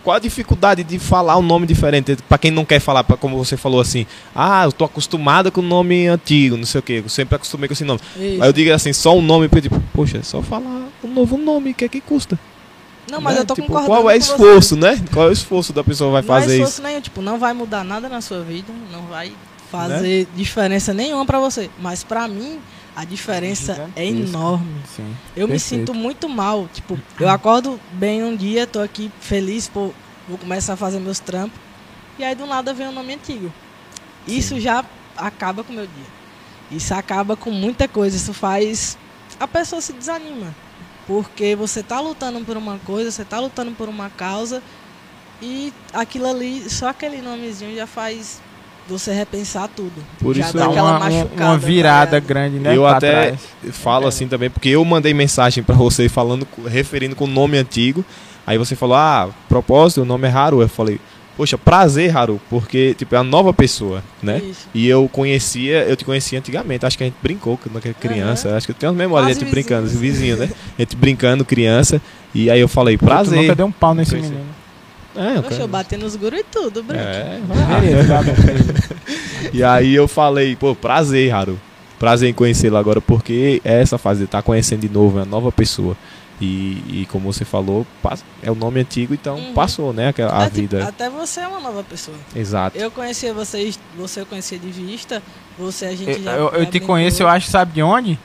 qual 0.04 0.16
a 0.16 0.20
dificuldade 0.20 0.84
de 0.84 0.98
falar 0.98 1.36
um 1.38 1.42
nome 1.42 1.66
diferente? 1.66 2.16
Pra 2.28 2.36
quem 2.38 2.50
não 2.50 2.64
quer 2.64 2.78
falar, 2.78 3.02
pra, 3.02 3.16
como 3.16 3.36
você 3.42 3.56
falou 3.56 3.80
assim, 3.80 4.06
ah, 4.34 4.64
eu 4.64 4.70
tô 4.72 4.84
acostumada 4.84 5.50
com 5.50 5.60
o 5.60 5.64
nome 5.64 6.06
antigo, 6.06 6.56
não 6.56 6.66
sei 6.66 6.78
o 6.78 6.82
que, 6.82 6.92
eu 7.04 7.08
sempre 7.08 7.36
acostumei 7.36 7.66
com 7.66 7.72
esse 7.72 7.84
nome. 7.84 8.00
Isso. 8.16 8.42
Aí 8.42 8.48
eu 8.48 8.52
digo 8.52 8.72
assim, 8.72 8.92
só 8.92 9.16
um 9.16 9.22
nome, 9.22 9.48
tipo, 9.48 9.80
poxa, 9.94 10.18
é 10.18 10.22
só 10.22 10.42
falar 10.42 10.88
um 11.02 11.08
novo 11.08 11.38
nome, 11.38 11.70
o 11.70 11.74
que 11.74 11.86
é 11.86 11.88
que 11.88 12.00
custa? 12.00 12.38
Não, 13.10 13.20
mas 13.20 13.34
Né? 13.34 13.40
eu 13.40 13.44
tô 13.46 13.54
tipo, 13.54 13.66
concordando 13.66 13.90
Qual 13.92 14.10
é 14.10 14.14
o 14.14 14.16
esforço, 14.16 14.76
né? 14.76 15.02
Qual 15.12 15.26
é 15.26 15.28
o 15.28 15.32
esforço 15.32 15.72
da 15.72 15.82
pessoa 15.82 16.10
vai 16.12 16.22
Não 16.22 16.36
é 16.36 16.40
fazer 16.40 16.54
esforço 16.54 16.72
isso? 16.74 16.82
nenhum, 16.82 17.00
tipo, 17.00 17.20
não 17.22 17.38
vai 17.38 17.52
mudar 17.52 17.82
nada 17.84 18.08
na 18.08 18.20
sua 18.20 18.40
vida, 18.42 18.72
não 18.92 19.02
vai 19.02 19.32
fazer 19.70 20.26
diferença 20.36 20.94
nenhuma 20.94 21.24
pra 21.26 21.38
você. 21.40 21.68
Mas 21.80 22.02
pra 22.04 22.28
mim, 22.28 22.58
a 22.96 23.04
diferença 23.04 23.72
é 23.96 24.04
Gigantesca. 24.06 24.36
enorme. 24.36 24.82
Sim. 24.94 25.16
Eu 25.36 25.46
me 25.48 25.54
Perfeito. 25.54 25.60
sinto 25.80 25.94
muito 25.94 26.28
mal. 26.28 26.68
Tipo, 26.72 26.98
eu 27.18 27.28
acordo 27.28 27.80
bem 27.92 28.22
um 28.22 28.36
dia, 28.36 28.66
tô 28.66 28.80
aqui 28.80 29.10
feliz, 29.20 29.68
pô, 29.68 29.90
vou 30.28 30.38
começar 30.38 30.74
a 30.74 30.76
fazer 30.76 31.00
meus 31.00 31.18
trampos. 31.18 31.58
E 32.18 32.24
aí 32.24 32.34
do 32.34 32.46
nada 32.46 32.72
vem 32.72 32.86
um 32.88 32.92
nome 32.92 33.14
antigo. 33.14 33.52
Isso 34.26 34.60
já 34.60 34.84
acaba 35.16 35.64
com 35.64 35.72
o 35.72 35.76
meu 35.76 35.86
dia. 35.86 36.06
Isso 36.70 36.94
acaba 36.94 37.36
com 37.36 37.50
muita 37.50 37.88
coisa. 37.88 38.16
Isso 38.16 38.32
faz. 38.32 38.96
A 39.38 39.46
pessoa 39.48 39.80
se 39.80 39.92
desanima. 39.92 40.54
Porque 41.06 41.54
você 41.54 41.82
tá 41.82 42.00
lutando 42.00 42.40
por 42.44 42.56
uma 42.56 42.78
coisa, 42.78 43.10
você 43.10 43.24
tá 43.24 43.38
lutando 43.38 43.72
por 43.72 43.88
uma 43.88 44.08
causa. 44.08 44.62
E 45.42 45.72
aquilo 45.92 46.26
ali, 46.26 46.70
só 46.70 46.88
aquele 46.88 47.20
nomezinho 47.20 47.74
já 47.76 47.86
faz 47.86 48.40
você 48.88 49.12
repensar 49.12 49.68
tudo. 49.74 49.92
Por 50.18 50.34
já 50.36 50.44
isso 50.44 50.56
dá 50.56 50.64
é 50.64 50.68
uma, 50.68 50.82
uma- 50.82 50.98
machucada. 51.00 51.44
uma 51.44 51.58
virada 51.58 52.16
ligado? 52.16 52.28
grande, 52.28 52.58
né? 52.58 52.76
Eu 52.76 52.82
pra 52.82 52.96
até 52.96 53.26
trás. 53.28 53.40
falo 53.72 54.04
É. 54.04 54.08
assim 54.08 54.28
também, 54.28 54.50
porque 54.50 54.68
eu 54.70 54.84
mandei 54.84 55.14
mensagem 55.14 55.62
pra 55.64 55.74
você 55.74 56.08
falando, 56.08 56.46
referindo 56.66 57.14
com 57.16 57.24
o 57.24 57.28
nome 57.28 57.56
antigo. 57.58 58.04
Aí 58.46 58.58
você 58.58 58.76
falou, 58.76 58.96
ah, 58.96 59.28
propósito, 59.48 60.02
o 60.02 60.04
nome 60.04 60.28
é 60.28 60.30
Haru. 60.30 60.60
Eu 60.60 60.68
falei, 60.68 61.00
poxa, 61.36 61.56
prazer, 61.56 62.14
Haru, 62.16 62.38
porque 62.50 62.94
tipo, 62.94 63.14
é 63.14 63.18
uma 63.18 63.24
nova 63.24 63.52
pessoa, 63.54 64.02
né? 64.22 64.38
Isso. 64.44 64.68
E 64.74 64.86
eu 64.86 65.08
conhecia, 65.10 65.82
eu 65.84 65.96
te 65.96 66.04
conhecia 66.04 66.38
antigamente, 66.38 66.84
acho 66.84 66.96
que 66.98 67.04
a 67.04 67.06
gente 67.06 67.16
brincou 67.22 67.56
quando 67.58 67.82
era 67.82 67.94
criança, 67.94 68.54
acho 68.56 68.66
que 68.66 68.72
eu 68.72 68.76
tenho 68.76 68.92
umas 68.92 68.98
memórias 68.98 69.28
de 69.28 69.32
a 69.32 69.40
gente 69.46 69.50
brincando, 69.50 69.86
vizinhos. 69.88 70.00
vizinho, 70.12 70.36
né? 70.36 70.50
A 70.78 70.82
gente 70.82 70.94
brincando, 70.94 71.44
criança, 71.44 72.00
e 72.34 72.50
aí 72.50 72.60
eu 72.60 72.68
falei, 72.68 72.96
Tu 72.98 73.02
nunca 73.04 73.14
prazer. 73.24 73.54
deu 73.56 73.66
um 73.66 73.72
pau 73.72 73.94
nesse 73.94 74.14
menino. 74.14 74.36
É, 75.16 75.36
eu 75.38 75.42
Poxa, 75.42 75.62
eu 75.62 75.68
bati 75.68 75.96
nos 75.96 76.16
gurus 76.16 76.40
e 76.40 76.44
tudo, 76.44 76.82
Branco. 76.82 77.02
é, 77.04 77.40
tá 78.06 78.22
beleza. 78.22 78.74
E 79.52 79.62
aí 79.62 79.94
eu 79.94 80.08
falei, 80.08 80.56
pô, 80.56 80.74
prazer, 80.74 81.32
Haru. 81.32 81.60
Prazer 81.98 82.28
em 82.28 82.34
conhecê-lo 82.34 82.76
agora, 82.76 83.00
porque 83.00 83.60
é 83.64 83.80
essa 83.80 83.96
fase 83.96 84.20
de 84.20 84.24
estar 84.24 84.42
conhecendo 84.42 84.80
de 84.80 84.88
novo, 84.88 85.18
é 85.18 85.22
uma 85.22 85.26
nova 85.26 85.52
pessoa. 85.52 85.96
E, 86.40 86.82
e 87.02 87.08
como 87.12 87.32
você 87.32 87.44
falou, 87.44 87.86
é 88.42 88.50
o 88.50 88.54
nome 88.56 88.80
antigo, 88.80 89.14
então 89.14 89.36
Uhum. 89.36 89.54
passou, 89.54 89.92
né? 89.92 90.08
aquela- 90.08 90.36
A 90.36 90.42
É, 90.42 90.46
tipo, 90.46 90.56
vida. 90.56 90.88
até 90.88 91.08
você 91.08 91.40
é 91.40 91.46
uma 91.46 91.60
nova 91.60 91.84
pessoa. 91.84 92.16
Exato. 92.34 92.76
Eu 92.76 92.90
conhecia 92.90 93.32
vocês, 93.32 93.78
você 93.96 94.20
eu 94.22 94.26
conhecia 94.26 94.58
de 94.58 94.68
vista, 94.70 95.22
você 95.56 95.86
a 95.86 95.94
gente 95.94 96.10
Eu, 96.10 96.22
já. 96.22 96.32
eu- 96.32 96.48
eu 96.48 96.66
te 96.66 96.80
conheço, 96.80 97.22
eu 97.22 97.28
acho, 97.28 97.48
sabe 97.48 97.72
de 97.74 97.82
onde? 97.82 98.18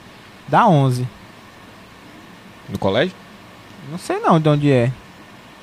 Da 0.48 0.66
11. 0.66 1.06
No 2.68 2.78
colégio? 2.78 3.14
Não 3.90 3.98
sei 3.98 4.18
não 4.18 4.40
de 4.40 4.48
onde 4.48 4.72
é. 4.72 4.90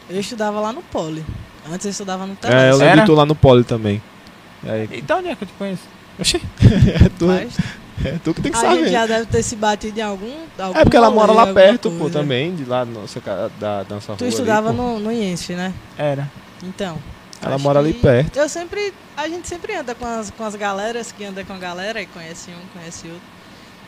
Eu 0.10 0.20
estudava 0.20 0.60
lá 0.60 0.72
no 0.72 0.82
Poli. 0.82 1.24
Antes 1.70 1.86
eu 1.86 1.91
estudava 1.91 2.26
no 2.26 2.38
É, 2.43 2.72
eu 2.72 2.78
lembro 2.78 2.93
Era? 2.93 3.05
tu 3.05 3.14
lá 3.14 3.26
no 3.26 3.36
Poli 3.36 3.64
também. 3.64 4.01
E 4.64 4.70
aí, 4.70 4.89
E 4.91 5.01
de 5.01 5.14
onde 5.14 5.28
é 5.30 5.36
que 5.36 5.43
eu 5.43 5.47
te 5.47 5.53
conheço? 5.53 5.84
Oxi, 6.20 6.38
é, 7.05 7.10
tu, 7.20 7.26
Mas 7.28 7.58
é 8.03 8.18
tu 8.24 8.34
que 8.34 8.41
tem 8.41 8.51
que 8.51 8.58
a 8.58 8.62
gente 8.62 8.78
saber. 8.78 8.89
já 8.91 9.05
deve 9.05 9.26
ter 9.28 9.43
se 9.43 9.55
batido 9.55 9.99
em 9.99 10.01
algum. 10.03 10.34
algum 10.58 10.80
É 10.80 10.84
porque 10.84 10.97
ela 10.97 11.12
mora 11.12 11.32
lá 11.32 11.53
perto, 11.53 11.91
pô, 11.91 11.97
coisa. 11.99 12.20
também, 12.20 12.55
de 12.55 12.64
lá 12.66 12.86
nossa, 12.86 13.20
da, 13.60 13.84
da 13.84 13.86
nossa 13.89 14.08
rua. 14.14 14.18
Tu 14.18 14.24
ali, 14.24 14.30
estudava 14.30 14.70
pô. 14.74 14.74
no, 14.74 14.99
no 14.99 15.12
IENSF, 15.12 15.53
né? 15.53 15.74
Era. 15.97 16.30
Então. 16.64 16.97
Ela 17.41 17.58
mora 17.60 17.80
ali 17.80 17.93
perto. 17.93 18.38
Eu 18.39 18.49
sempre. 18.49 18.91
A 19.16 19.28
gente 19.28 19.47
sempre 19.47 19.76
anda 19.76 19.93
com 19.93 20.05
as, 20.05 20.32
com 20.32 20.43
as 20.43 20.55
galeras 20.55 21.12
que 21.12 21.24
anda 21.24 21.43
com 21.43 21.53
a 21.53 21.58
galera 21.58 22.01
e 22.01 22.05
conhece 22.08 22.49
um, 22.49 22.80
conhece 22.80 23.08
outro. 23.08 23.22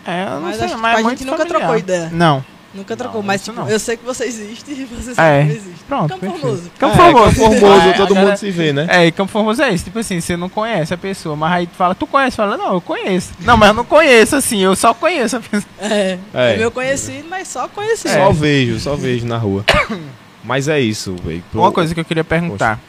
É, 0.05 0.24
eu 0.26 0.30
não 0.32 0.41
Mas 0.41 0.57
sei, 0.57 0.67
mas 0.76 0.97
a 0.97 0.99
é 0.99 1.03
muito 1.03 1.17
gente 1.20 1.26
nunca 1.28 1.38
familiar. 1.39 1.59
trocou 1.59 1.78
ideia. 1.78 2.09
Não. 2.11 2.45
Nunca 2.72 2.93
Não, 2.95 2.97
trocou, 2.97 3.24
mas 3.24 3.43
tipo, 3.43 3.59
não. 3.59 3.67
eu 3.67 3.80
sei 3.80 3.97
que 3.97 4.05
você 4.05 4.26
existe 4.26 4.70
e 4.72 4.86
você 4.93 5.11
É. 5.11 5.13
sabe 5.15 5.45
que 5.47 5.57
existe. 5.57 5.84
Pronto, 5.88 6.09
Campo 6.09 6.20
perfeito. 6.20 6.41
Formoso. 6.41 6.72
Campo 6.78 6.93
É, 6.93 6.97
Formoso. 6.97 7.36
Campo 7.36 7.59
Formoso, 7.59 7.88
É, 7.89 7.93
todo 7.93 8.07
mundo 8.09 8.15
galera- 8.15 8.38
se 8.38 8.51
vê, 8.51 8.74
né? 8.74 8.88
É, 8.89 9.05
e 9.07 9.11
Campo 9.11 9.32
Formoso 9.32 9.61
é 9.63 9.74
isso. 9.74 9.86
Tipo 9.86 9.97
assim, 9.99 10.22
você 10.22 10.38
não 10.38 10.49
conhece 10.49 10.93
a 10.93 10.97
pessoa, 10.97 11.36
mas 11.36 11.51
aí 11.53 11.65
tu 11.67 11.76
fala, 11.76 11.95
tu 11.95 12.05
conhece? 12.05 12.38
Fala, 12.38 12.57
não, 12.57 12.74
eu 12.76 12.82
conheço. 12.82 13.32
Não, 13.39 13.57
mas 13.57 13.70
eu 13.70 13.74
não 13.74 13.84
conheço, 13.86 14.36
assim, 14.36 14.59
eu 14.59 14.76
só 14.76 14.93
conheço 14.93 15.38
a 15.38 15.39
pessoa. 15.39 15.63
É, 15.82 16.20
É. 16.34 16.53
é 16.53 16.57
meu 16.57 16.70
conhecido, 16.70 17.28
mas 17.28 17.47
só 17.47 17.67
conhecido. 17.67 18.13
Só 18.13 18.32
vejo, 18.32 18.80
só 18.80 18.95
vejo 18.95 19.26
na 19.26 19.38
rua. 19.38 19.65
Mas 20.43 20.67
é 20.70 20.80
isso, 20.80 21.15
velho. 21.24 21.43
Pro- 21.51 21.59
Uma 21.61 21.72
coisa 21.72 21.93
que 21.93 21.99
eu 21.99 22.05
queria 22.05 22.24
perguntar. 22.24 22.80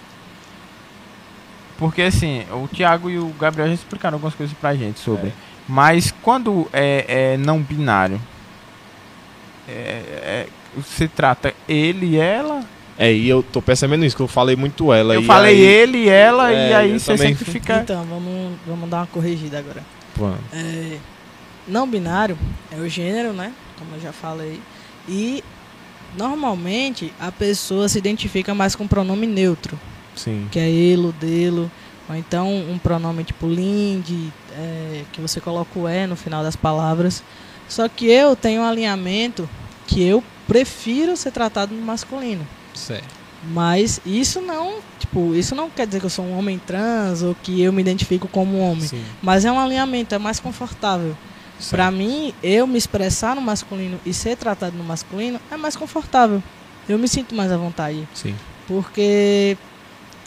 Porque 1.79 2.03
assim, 2.03 2.45
o 2.53 2.69
Thiago 2.69 3.09
e 3.11 3.19
o 3.19 3.29
Gabriel 3.41 3.69
já 3.69 3.75
explicaram 3.75 4.17
algumas 4.17 4.35
coisas 4.35 4.55
pra 4.61 4.75
gente 4.75 5.01
sobre. 5.01 5.29
É. 5.29 5.33
Mas 5.67 6.13
quando 6.23 6.69
é, 6.73 7.33
é 7.33 7.37
não 7.37 7.59
binário, 7.61 8.21
é, 9.71 10.47
é- 10.47 10.47
você 10.77 11.09
trata 11.09 11.53
ele 11.69 12.07
e 12.07 12.17
ela? 12.17 12.65
É, 12.99 13.13
e 13.13 13.29
eu 13.29 13.43
tô 13.43 13.63
percebendo 13.63 14.05
isso, 14.05 14.15
que 14.15 14.23
eu 14.23 14.29
falei 14.29 14.55
muito 14.57 14.93
ela. 14.93 15.15
Eu 15.15 15.23
e 15.23 15.25
falei 15.25 15.55
aí- 15.57 15.61
ele 15.63 15.99
e 16.05 16.09
ela, 16.09 16.53
É, 16.53 16.71
e 16.71 16.75
aí 16.75 16.91
eu 16.93 17.01
você 17.01 17.17
também. 17.17 17.35
sempre 17.35 17.51
fica. 17.51 17.81
Então, 17.81 18.05
vamos, 18.05 18.59
vamos 18.67 18.91
dar 18.91 18.99
uma 18.99 19.07
corrigida 19.07 19.59
agora. 19.59 19.83
É, 20.53 20.99
não 21.67 21.89
binário 21.89 22.37
é 22.71 22.77
o 22.77 22.87
gênero, 22.89 23.33
né? 23.33 23.53
Como 23.79 23.95
eu 23.95 24.01
já 24.01 24.13
falei. 24.13 24.61
E 25.09 25.43
normalmente 26.19 27.13
a 27.19 27.33
pessoa 27.33 27.89
se 27.89 27.99
identifica 27.99 28.55
mais 28.55 28.75
com 28.77 28.87
pronome 28.87 29.27
neutro, 29.27 29.79
Sim. 30.15 30.47
que 30.51 30.59
é 30.59 30.69
ele, 30.71 31.13
dele, 31.13 31.71
ou 32.09 32.15
então 32.17 32.49
um 32.49 32.79
pronome 32.79 33.25
tipo 33.25 33.47
linde, 33.49 34.31
é, 34.53 35.03
que 35.13 35.21
você 35.21 35.41
coloca 35.41 35.79
o 35.79 35.89
é 35.89 36.07
no 36.07 36.17
final 36.17 36.43
das 36.43 36.57
palavras. 36.57 37.23
Só 37.69 37.89
que 37.89 38.07
eu 38.11 38.35
tenho 38.37 38.63
um 38.63 38.65
alinhamento 38.65 39.49
que 39.91 40.03
eu 40.03 40.23
prefiro 40.47 41.17
ser 41.17 41.33
tratado 41.33 41.75
no 41.75 41.83
masculino. 41.83 42.47
Certo. 42.73 43.21
Mas 43.43 44.01
isso 44.07 44.41
não, 44.41 44.79
tipo, 44.99 45.35
isso 45.35 45.55
não 45.55 45.69
quer 45.69 45.87
dizer 45.87 45.99
que 45.99 46.07
eu 46.07 46.11
sou 46.11 46.25
um 46.25 46.39
homem 46.39 46.59
trans 46.59 47.23
ou 47.23 47.35
que 47.35 47.61
eu 47.61 47.73
me 47.73 47.81
identifico 47.81 48.29
como 48.29 48.59
um 48.59 48.61
homem. 48.61 48.87
Sim. 48.87 49.05
Mas 49.21 49.45
é 49.45 49.51
um 49.51 49.59
alinhamento, 49.59 50.15
é 50.15 50.19
mais 50.19 50.39
confortável. 50.39 51.17
Pra 51.69 51.91
mim, 51.91 52.33
eu 52.43 52.67
me 52.67 52.79
expressar 52.79 53.35
no 53.35 53.43
masculino 53.43 54.01
e 54.07 54.15
ser 54.15 54.37
tratado 54.37 54.77
no 54.77 54.85
masculino 54.85 55.41
é 55.51 55.57
mais 55.57 55.77
confortável. 55.77 56.43
Eu 56.89 56.99
me 56.99 57.09
sinto 57.09 57.35
mais 57.35 57.51
à 57.53 57.57
vontade. 57.57 58.09
Sim. 58.15 58.35
Porque, 58.67 59.59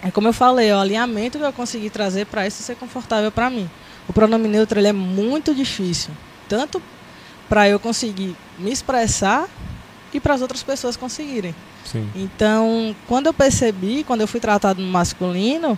é 0.02 0.12
como 0.12 0.28
eu 0.28 0.34
falei, 0.34 0.70
é 0.70 0.76
o 0.76 0.80
alinhamento 0.80 1.40
que 1.40 1.44
eu 1.44 1.54
consegui 1.54 1.90
trazer 1.90 2.26
pra 2.26 2.46
isso 2.46 2.62
ser 2.62 2.76
confortável 2.76 3.32
pra 3.32 3.50
mim. 3.50 3.70
O 4.08 4.14
pronome 4.14 4.48
neutro 4.48 4.80
ele 4.80 4.88
é 4.88 4.94
muito 4.94 5.56
difícil. 5.56 6.12
Tanto 6.48 6.82
pra 7.50 7.68
eu 7.68 7.80
conseguir 7.80 8.36
me 8.58 8.72
expressar 8.72 9.48
e 10.14 10.20
para 10.20 10.34
as 10.34 10.42
outras 10.42 10.64
pessoas 10.64 10.96
conseguirem. 10.96 11.56
Sim. 11.86 12.10
Então, 12.16 12.96
quando 13.08 13.28
eu 13.28 13.34
percebi, 13.34 14.04
quando 14.04 14.22
eu 14.22 14.28
fui 14.28 14.40
tratado 14.40 14.82
no 14.82 14.88
masculino, 14.92 15.78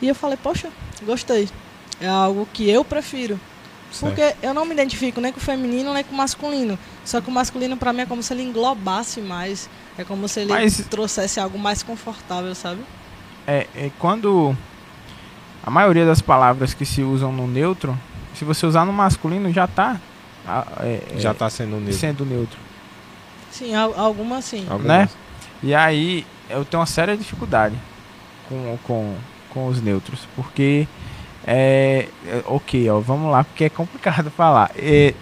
e 0.00 0.08
eu 0.08 0.14
falei, 0.14 0.38
poxa, 0.42 0.68
gostei. 1.02 1.48
É 2.00 2.08
algo 2.08 2.48
que 2.52 2.68
eu 2.68 2.84
prefiro. 2.84 3.38
Certo. 3.90 4.14
Porque 4.14 4.34
eu 4.42 4.52
não 4.52 4.64
me 4.64 4.72
identifico 4.72 5.20
nem 5.20 5.32
com 5.32 5.38
o 5.38 5.42
feminino 5.42 5.92
nem 5.94 6.02
com 6.02 6.12
o 6.14 6.16
masculino. 6.16 6.76
Só 7.04 7.20
que 7.20 7.28
o 7.28 7.32
masculino 7.32 7.76
pra 7.76 7.92
mim 7.92 8.00
é 8.00 8.06
como 8.06 8.22
se 8.22 8.32
ele 8.34 8.42
englobasse 8.42 9.20
mais. 9.20 9.68
É 9.96 10.02
como 10.02 10.26
se 10.26 10.40
ele 10.40 10.52
Mas- 10.52 10.84
trouxesse 10.90 11.38
algo 11.38 11.58
mais 11.58 11.82
confortável, 11.82 12.54
sabe? 12.54 12.80
É, 13.46 13.66
é 13.76 13.90
quando 13.98 14.56
a 15.62 15.70
maioria 15.70 16.04
das 16.04 16.20
palavras 16.20 16.74
que 16.74 16.84
se 16.84 17.02
usam 17.02 17.30
no 17.32 17.46
neutro, 17.46 17.96
se 18.34 18.44
você 18.44 18.66
usar 18.66 18.84
no 18.84 18.92
masculino 18.92 19.52
já 19.52 19.66
tá 19.68 20.00
é, 20.80 21.00
é, 21.16 21.18
Já 21.20 21.32
tá 21.34 21.48
sendo 21.50 21.76
neutro. 21.76 21.92
sendo 21.94 22.24
neutro, 22.26 22.58
Sim, 23.50 23.74
al- 23.74 23.94
alguma 23.98 24.42
sim. 24.42 24.66
Algumas. 24.68 24.86
né? 24.86 25.08
E 25.62 25.74
aí 25.74 26.26
eu 26.50 26.64
tenho 26.64 26.80
uma 26.80 26.86
séria 26.86 27.16
dificuldade 27.16 27.74
com, 28.48 28.76
com, 28.84 29.14
com 29.50 29.66
os 29.68 29.80
neutros, 29.80 30.20
porque 30.36 30.86
é, 31.46 32.08
é, 32.26 32.42
ok, 32.46 32.90
ó, 32.90 32.98
vamos 33.00 33.30
lá, 33.30 33.44
porque 33.44 33.64
é 33.64 33.68
complicado 33.70 34.30
falar. 34.36 34.70
É, 34.76 35.14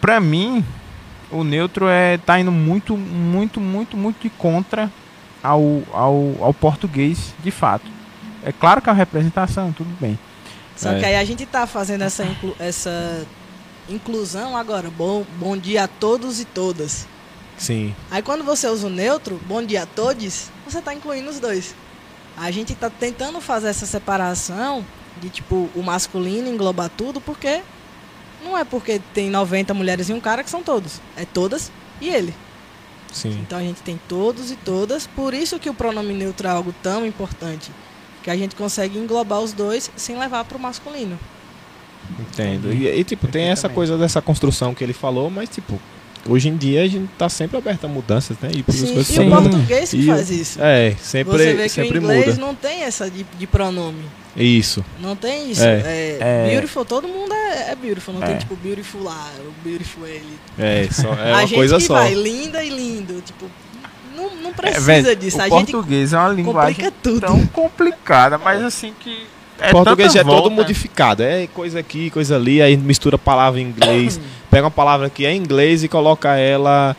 pra 0.00 0.20
mim, 0.20 0.64
o 1.30 1.44
neutro 1.44 1.86
é 1.88 2.18
tá 2.18 2.38
indo 2.38 2.52
muito, 2.52 2.96
muito, 2.96 3.60
muito, 3.60 3.96
muito 3.96 4.22
de 4.22 4.30
contra 4.30 4.90
ao, 5.42 5.82
ao, 5.92 6.36
ao 6.40 6.54
português, 6.54 7.34
de 7.42 7.50
fato. 7.50 7.86
É 8.44 8.52
claro 8.52 8.80
que 8.80 8.88
é 8.88 8.92
uma 8.92 8.98
representação, 8.98 9.72
tudo 9.72 9.90
bem. 10.00 10.18
Só 10.76 10.90
É. 10.92 10.98
que 10.98 11.04
aí 11.04 11.16
a 11.16 11.24
gente 11.24 11.44
tá 11.46 11.66
fazendo 11.66 12.02
essa, 12.02 12.24
inclu- 12.24 12.56
essa 12.58 13.26
inclusão 13.88 14.56
agora. 14.56 14.90
Bom, 14.90 15.24
bom 15.38 15.56
dia 15.56 15.84
a 15.84 15.88
todos 15.88 16.40
e 16.40 16.44
todas. 16.44 17.06
Sim. 17.58 17.94
Aí 18.10 18.22
quando 18.22 18.42
você 18.44 18.66
usa 18.68 18.86
o 18.86 18.90
neutro, 18.90 19.40
bom 19.46 19.62
dia 19.62 19.82
a 19.82 19.86
todos, 19.86 20.50
você 20.66 20.78
está 20.78 20.94
incluindo 20.94 21.28
os 21.30 21.38
dois. 21.38 21.74
A 22.36 22.50
gente 22.50 22.72
está 22.72 22.88
tentando 22.88 23.40
fazer 23.40 23.68
essa 23.68 23.86
separação 23.86 24.84
de 25.20 25.28
tipo 25.28 25.68
o 25.74 25.82
masculino 25.82 26.48
englobar 26.48 26.88
tudo, 26.88 27.20
porque 27.20 27.62
não 28.42 28.56
é 28.56 28.64
porque 28.64 29.00
tem 29.12 29.28
90 29.30 29.74
mulheres 29.74 30.08
e 30.08 30.12
um 30.12 30.20
cara 30.20 30.42
que 30.42 30.50
são 30.50 30.62
todos. 30.62 31.00
É 31.16 31.24
todas 31.24 31.70
e 32.00 32.08
ele. 32.08 32.34
Sim. 33.12 33.38
Então 33.42 33.58
a 33.58 33.62
gente 33.62 33.82
tem 33.82 34.00
todos 34.08 34.50
e 34.50 34.56
todas, 34.56 35.06
por 35.06 35.34
isso 35.34 35.58
que 35.58 35.68
o 35.68 35.74
pronome 35.74 36.14
neutro 36.14 36.48
é 36.48 36.50
algo 36.50 36.74
tão 36.82 37.04
importante. 37.06 37.70
Que 38.22 38.30
a 38.30 38.36
gente 38.36 38.54
consegue 38.54 38.98
englobar 38.98 39.40
os 39.40 39.52
dois 39.52 39.90
sem 39.96 40.18
levar 40.18 40.44
para 40.44 40.56
o 40.56 40.60
masculino. 40.60 41.18
Entendo. 42.18 42.72
E, 42.72 42.86
e, 42.88 43.04
tipo, 43.04 43.26
tem 43.26 43.44
essa 43.48 43.68
coisa 43.68 43.96
dessa 43.96 44.20
construção 44.20 44.74
que 44.74 44.82
ele 44.84 44.92
falou, 44.92 45.30
mas 45.30 45.48
tipo, 45.48 45.80
hoje 46.28 46.48
em 46.48 46.56
dia 46.56 46.82
a 46.82 46.88
gente 46.88 47.08
tá 47.18 47.28
sempre 47.28 47.56
aberto 47.56 47.84
a 47.84 47.88
mudanças, 47.88 48.36
né? 48.40 48.50
E 48.54 48.62
por 48.62 48.72
Sim, 48.74 48.92
coisas 48.94 49.16
e 49.16 49.20
o 49.20 49.28
português 49.30 49.90
que 49.90 49.96
E- 49.98 50.06
faz 50.06 50.30
isso. 50.30 50.58
É, 50.60 50.94
sempre, 51.00 51.32
Você 51.32 51.54
vê 51.54 51.62
que 51.62 51.66
o 51.66 51.70
sempre 51.70 51.98
inglês 51.98 52.26
muda. 52.26 52.40
não 52.40 52.54
tem 52.54 52.82
essa 52.82 53.10
de, 53.10 53.24
de 53.38 53.46
pronome. 53.46 54.04
Isso. 54.36 54.84
Não 55.00 55.14
tem 55.14 55.50
isso. 55.50 55.62
É. 55.62 55.80
É, 55.80 56.18
É. 56.20 56.50
beautiful, 56.50 56.84
todo 56.84 57.06
mundo 57.06 57.32
é, 57.34 57.70
é 57.70 57.74
beautiful. 57.74 58.14
Não 58.14 58.22
É. 58.22 58.26
tem 58.28 58.38
tipo 58.38 58.56
beautiful 58.56 59.02
lá, 59.02 59.30
o 59.40 59.52
beautiful 59.68 60.06
ele. 60.06 60.38
É, 60.58 60.88
só, 60.90 61.12
é 61.14 61.30
a 61.32 61.34
uma 61.34 61.40
gente 61.42 61.54
coisa 61.54 61.76
que 61.76 61.84
só. 61.84 61.94
vai 61.94 62.14
linda 62.14 62.64
e 62.64 62.68
lindo. 62.70 63.20
Tipo, 63.22 63.46
não, 64.16 64.36
não 64.36 64.50
É, 64.50 64.52
precisa 64.54 64.80
velho, 65.02 65.16
disso. 65.16 65.38
o 65.38 65.40
A 65.40 65.48
gente 65.48 65.72
português 65.72 66.12
é 66.12 66.18
uma 66.18 66.28
linguagem 66.30 66.74
complica 66.74 66.92
tudo. 67.02 67.20
tão 67.20 67.46
complicada, 67.46 68.38
mas 68.38 68.62
assim 68.62 68.92
que 68.98 69.26
é 69.60 69.70
português 69.70 70.14
é 70.16 70.22
todo 70.24 70.32
volta. 70.34 70.50
modificado. 70.50 71.22
É 71.22 71.46
coisa 71.46 71.78
aqui, 71.80 72.10
coisa 72.10 72.36
ali, 72.36 72.60
aí 72.62 72.76
mistura 72.76 73.16
palavra 73.18 73.60
em 73.60 73.64
inglês, 73.64 74.20
pega 74.50 74.64
uma 74.64 74.70
palavra 74.70 75.08
que 75.10 75.24
é 75.26 75.32
em 75.32 75.38
inglês 75.38 75.82
e 75.84 75.88
coloca 75.88 76.36
ela. 76.36 76.96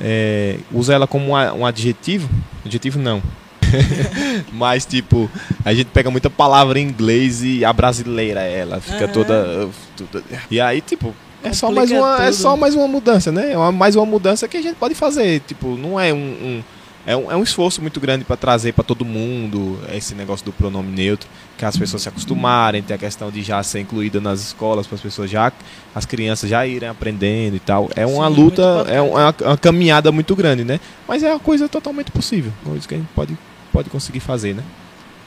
é, 0.00 0.56
usa 0.72 0.92
ela 0.94 1.06
como 1.06 1.30
um 1.30 1.36
a- 1.36 1.68
adjetivo. 1.68 2.28
Adjetivo 2.64 2.98
não. 2.98 3.22
Mas, 4.52 4.84
tipo, 4.86 5.28
a 5.64 5.72
gente 5.74 5.86
pega 5.88 6.10
muita 6.10 6.30
palavra 6.30 6.78
em 6.78 6.82
inglês 6.86 7.42
e 7.42 7.64
a 7.64 7.72
brasileira 7.72 8.40
ela 8.40 8.80
fica 8.80 9.04
Aham. 9.04 9.12
toda, 9.12 9.68
toda- 9.96 10.24
E 10.50 10.60
aí, 10.60 10.80
tipo. 10.80 11.14
É 11.48 11.52
só, 11.52 11.70
mais 11.70 11.90
uma, 11.90 12.22
é 12.22 12.30
tudo. 12.30 12.34
só 12.34 12.56
mais 12.56 12.74
uma 12.74 12.88
mudança, 12.88 13.30
né? 13.32 13.52
É 13.52 13.56
uma- 13.56 13.72
mais 13.72 13.96
uma 13.96 14.06
mudança 14.06 14.46
que 14.48 14.56
a 14.56 14.62
gente 14.62 14.76
pode 14.76 14.94
fazer. 14.94 15.40
Tipo, 15.40 15.76
não 15.76 15.98
é 15.98 16.12
um. 16.12 16.16
um- 16.16 16.62
é, 17.08 17.16
um, 17.16 17.30
é 17.30 17.36
um 17.36 17.42
esforço 17.44 17.80
muito 17.80 18.00
grande 18.00 18.24
para 18.24 18.36
trazer 18.36 18.72
para 18.72 18.82
todo 18.82 19.04
mundo 19.04 19.78
esse 19.94 20.12
negócio 20.12 20.44
do 20.44 20.52
pronome 20.52 20.90
neutro, 20.90 21.28
que 21.56 21.64
as 21.64 21.76
pessoas 21.76 22.02
se 22.02 22.08
acostumarem, 22.08 22.82
tem 22.82 22.96
a 22.96 22.98
questão 22.98 23.30
de 23.30 23.42
já 23.44 23.62
ser 23.62 23.78
incluída 23.78 24.20
nas 24.20 24.40
escolas, 24.40 24.88
para 24.88 24.96
as 24.96 25.00
pessoas 25.00 25.30
já, 25.30 25.52
as 25.94 26.04
crianças 26.04 26.50
já 26.50 26.66
irem 26.66 26.88
aprendendo 26.88 27.54
e 27.54 27.60
tal. 27.60 27.88
É 27.94 28.04
uma 28.04 28.28
Sim, 28.28 28.34
luta, 28.34 28.74
muito 28.78 28.90
é, 28.90 28.96
é 28.96 29.00
uma, 29.00 29.34
é 29.40 29.46
uma 29.46 29.56
caminhada 29.56 30.10
muito 30.10 30.34
grande, 30.34 30.64
né? 30.64 30.80
Mas 31.06 31.22
é 31.22 31.30
uma 31.30 31.38
coisa 31.38 31.68
totalmente 31.68 32.10
possível, 32.10 32.52
coisa 32.64 32.88
que 32.88 32.94
a 32.94 32.98
gente 32.98 33.08
pode, 33.14 33.38
pode 33.72 33.88
conseguir 33.88 34.18
fazer, 34.18 34.54
né? 34.56 34.64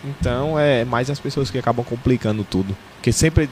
Então 0.03 0.59
é 0.59 0.84
mais 0.84 1.09
as 1.09 1.20
pessoas 1.20 1.49
que 1.49 1.57
acabam 1.57 1.86
complicando 1.86 2.43
tudo, 2.43 2.76
porque 2.97 3.11
sempre, 3.13 3.49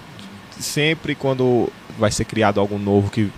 sempre 0.60 1.16
quando 1.16 1.70
vai 1.98 2.12
ser 2.12 2.26
criado 2.26 2.60
algo 2.60 2.78
novo 2.78 3.10
que 3.12 3.30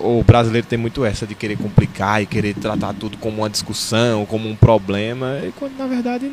o 0.00 0.22
brasileiro 0.24 0.66
tem 0.66 0.78
muito 0.78 1.04
essa 1.04 1.26
de 1.26 1.34
querer 1.34 1.56
complicar 1.56 2.20
e 2.22 2.26
querer 2.26 2.54
tratar 2.54 2.92
tudo 2.94 3.16
como 3.18 3.38
uma 3.38 3.50
discussão, 3.50 4.26
como 4.26 4.48
um 4.48 4.56
problema, 4.56 5.38
e 5.46 5.52
quando 5.52 5.76
na 5.78 5.86
verdade 5.86 6.30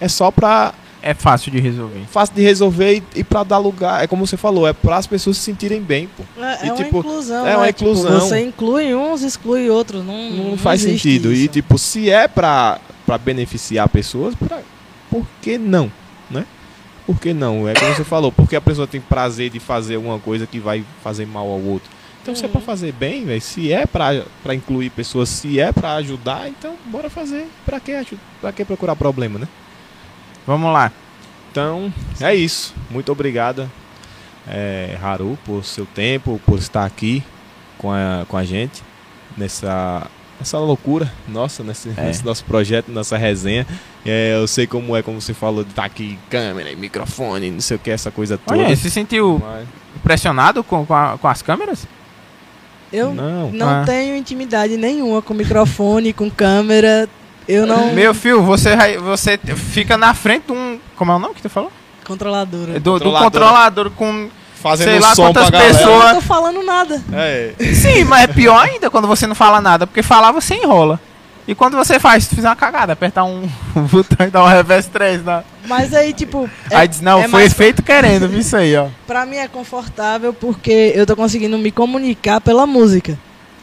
é 0.00 0.08
só 0.08 0.30
pra 0.32 0.74
É 1.00 1.14
fácil 1.14 1.52
de 1.52 1.60
resolver. 1.60 2.00
fácil 2.10 2.34
de 2.34 2.42
resolver 2.42 2.96
e, 2.96 3.20
e 3.20 3.22
para 3.24 3.44
dar 3.44 3.58
lugar, 3.58 4.02
é 4.02 4.06
como 4.08 4.26
você 4.26 4.36
falou, 4.36 4.66
é 4.66 4.72
para 4.72 4.96
as 4.96 5.06
pessoas 5.06 5.36
se 5.36 5.44
sentirem 5.44 5.80
bem, 5.80 6.08
pô. 6.16 6.24
É, 6.42 6.66
E, 6.66 6.68
é 6.68 6.72
uma 6.72 6.76
tipo, 6.82 6.98
inclusão. 6.98 7.46
é 7.46 7.56
uma 7.56 7.66
né? 7.66 7.72
Tipo, 7.72 7.90
inclusão. 7.90 8.20
você 8.20 8.40
inclui 8.40 8.94
uns, 8.94 9.22
exclui 9.22 9.70
outros. 9.70 10.04
Não, 10.04 10.30
Não, 10.30 10.56
faz 10.56 10.82
existe 10.84 11.02
sentido. 11.10 11.32
E 11.32 11.44
isso. 11.44 11.48
tipo, 11.52 11.78
se 11.78 12.10
é 12.10 12.26
pra, 12.26 12.80
pra 13.06 13.18
beneficiar 13.18 13.88
pessoas, 13.88 14.34
pra, 14.34 14.60
por 15.10 15.24
que 15.42 15.58
não? 15.58 15.92
Por 17.06 17.20
que 17.20 17.34
não? 17.34 17.68
É 17.68 17.74
como 17.74 17.94
você 17.94 18.04
falou, 18.04 18.32
porque 18.32 18.56
a 18.56 18.60
pessoa 18.60 18.86
tem 18.86 19.00
prazer 19.00 19.50
de 19.50 19.60
fazer 19.60 19.96
alguma 19.96 20.18
coisa 20.18 20.46
que 20.46 20.58
vai 20.58 20.84
fazer 21.02 21.26
mal 21.26 21.46
ao 21.46 21.60
outro. 21.60 21.90
Então, 22.22 22.34
se 22.34 22.44
é 22.44 22.48
pra 22.48 22.58
Uhum. 22.60 22.64
fazer 22.64 22.92
bem, 22.92 23.26
velho, 23.26 23.40
se 23.42 23.70
é 23.70 23.84
pra, 23.84 24.22
pra 24.42 24.54
incluir 24.54 24.88
pessoas, 24.88 25.28
se 25.28 25.60
é 25.60 25.70
pra 25.70 25.96
ajudar, 25.96 26.48
então 26.48 26.74
bora 26.86 27.10
fazer. 27.10 27.46
Pra 27.66 27.78
que, 27.78 27.92
pra 28.40 28.50
que 28.52 28.64
procurar 28.64 28.96
problema, 28.96 29.38
né? 29.38 29.46
Vamos 30.46 30.72
lá. 30.72 30.90
Então, 31.50 31.92
é 32.20 32.34
isso. 32.34 32.74
Muito 32.90 33.12
obrigada, 33.12 33.70
é, 34.48 34.96
Haru, 35.02 35.38
por 35.44 35.62
seu 35.64 35.84
tempo, 35.84 36.40
por 36.46 36.58
estar 36.58 36.86
aqui 36.86 37.22
com 37.76 37.92
a, 37.92 38.24
com 38.26 38.36
a 38.38 38.44
gente 38.44 38.82
nessa, 39.36 40.06
nessa 40.44 40.58
loucura 40.58 41.10
nossa, 41.26 41.64
nesse, 41.64 41.88
É. 41.96 42.02
nesse 42.04 42.22
nosso 42.22 42.44
projeto, 42.44 42.88
nossa 42.92 43.16
resenha. 43.16 43.66
É, 44.04 44.34
eu 44.36 44.46
sei 44.46 44.66
como 44.66 44.94
é, 44.94 45.02
como 45.02 45.18
você 45.18 45.32
falou, 45.32 45.64
de 45.64 45.70
estar 45.70 45.86
aqui, 45.86 46.18
câmera 46.28 46.70
e 46.70 46.76
microfone, 46.76 47.50
não 47.50 47.60
sei 47.62 47.78
o 47.78 47.80
que, 47.80 47.90
essa 47.90 48.10
coisa 48.10 48.36
toda. 48.36 48.60
Olha, 48.60 48.76
se 48.76 48.90
sentiu 48.90 49.42
Mas- 49.42 49.66
impressionado 49.96 50.62
com, 50.62 50.84
com, 50.84 50.94
a- 50.94 51.16
com 51.18 51.26
as 51.26 51.40
câmeras? 51.40 51.86
Eu 52.92 53.14
não. 53.14 53.50
não 53.50 53.68
Ah. 53.68 53.82
tenho 53.86 54.14
intimidade 54.14 54.76
nenhuma 54.76 55.22
com 55.22 55.32
microfone, 55.32 56.12
com 56.12 56.30
câmera. 56.30 57.08
Eu 57.48 57.66
não. 57.66 57.92
Meu 57.94 58.12
filho, 58.14 58.42
você, 58.42 58.76
você 58.98 59.38
fica 59.38 59.96
na 59.96 60.12
frente 60.12 60.44
de 60.46 60.52
um. 60.52 60.78
Como 60.94 61.10
é 61.10 61.16
o 61.16 61.18
nome 61.18 61.34
que 61.34 61.42
tu 61.42 61.48
falou? 61.48 61.72
Controladora. 62.06 62.74
Do, 62.74 62.78
do 62.78 62.90
Controlador. 62.92 63.22
controlador 63.24 63.90
com 63.92 64.28
fazendo 64.64 64.88
Sei 64.90 64.98
lá 65.00 65.14
som 65.14 65.26
quantas 65.26 65.50
pra 65.50 65.58
galera. 65.60 65.72
Eu 65.74 65.78
pessoas- 65.86 66.04
não 66.06 66.14
tô 66.14 66.20
falando 66.22 66.62
nada. 66.64 67.02
É, 67.12 67.52
Sim, 67.74 68.04
mas 68.04 68.24
é 68.24 68.26
pior 68.26 68.58
ainda 68.58 68.90
quando 68.90 69.06
você 69.06 69.26
não 69.26 69.34
fala 69.34 69.60
nada, 69.60 69.86
porque 69.86 70.02
falar 70.02 70.32
você 70.32 70.54
enrola. 70.54 70.98
E 71.46 71.54
quando 71.54 71.76
você 71.76 72.00
faz, 72.00 72.24
se 72.24 72.34
fizer 72.34 72.48
uma 72.48 72.56
cagada, 72.56 72.94
apertar 72.94 73.22
um 73.24 73.46
botão 73.92 74.26
e 74.26 74.30
dar 74.30 74.42
um 74.42 74.48
reverse 74.48 74.88
3, 74.88 75.22
né? 75.22 75.44
Mas 75.68 75.92
aí, 75.92 76.14
tipo. 76.14 76.48
é- 76.70 76.76
aí 76.76 76.88
diz, 76.88 77.02
não, 77.02 77.18
é 77.20 77.28
foi 77.28 77.42
mais- 77.42 77.52
feito 77.52 77.82
querendo, 77.82 78.26
viu 78.28 78.38
isso 78.40 78.56
aí, 78.56 78.74
ó. 78.74 78.86
Pra 79.06 79.26
mim 79.26 79.36
é 79.36 79.46
confortável 79.46 80.32
porque 80.32 80.92
eu 80.96 81.04
tô 81.04 81.14
conseguindo 81.14 81.58
me 81.58 81.70
comunicar 81.70 82.40
pela 82.40 82.66
música. 82.66 83.18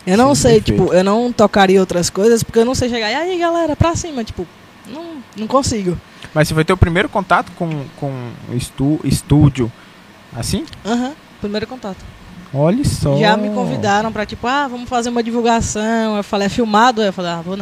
Eu 0.05 0.15
não 0.17 0.33
Sim, 0.35 0.41
sei, 0.43 0.51
perfeito. 0.61 0.81
tipo, 0.83 0.93
eu 0.93 1.03
não 1.03 1.31
tocaria 1.31 1.79
outras 1.79 2.09
coisas 2.11 2.43
porque 2.43 2.59
eu 2.59 2.65
não 2.65 2.75
sei 2.75 2.87
chegar. 2.89 3.09
E 3.11 3.15
aí, 3.15 3.37
galera, 3.39 3.75
pra 3.75 3.95
cima, 3.95 4.23
tipo, 4.23 4.47
não, 4.87 5.03
não 5.35 5.47
consigo. 5.47 5.97
Mas 6.35 6.47
se 6.47 6.53
foi 6.53 6.63
teu 6.63 6.77
primeiro 6.77 7.09
contato 7.09 7.51
com, 7.57 7.67
com 7.99 8.07
o 8.51 8.55
estu, 8.55 8.99
estúdio, 9.03 9.71
assim? 10.35 10.65
Aham, 10.85 11.13
primeiro 11.39 11.67
contato. 11.67 12.03
Olha 12.53 12.83
só. 12.83 13.17
Já 13.17 13.37
me 13.37 13.49
convidaram 13.49 14.11
pra, 14.11 14.25
tipo, 14.25 14.45
ah, 14.45 14.67
vamos 14.67 14.89
fazer 14.89 15.09
uma 15.09 15.23
divulgação. 15.23 16.17
Eu 16.17 16.23
falei, 16.23 16.47
é 16.47 16.49
filmado? 16.49 17.01
Eu 17.01 17.13
falei, 17.13 17.31
ah, 17.31 17.41
vou 17.41 17.55
não. 17.55 17.59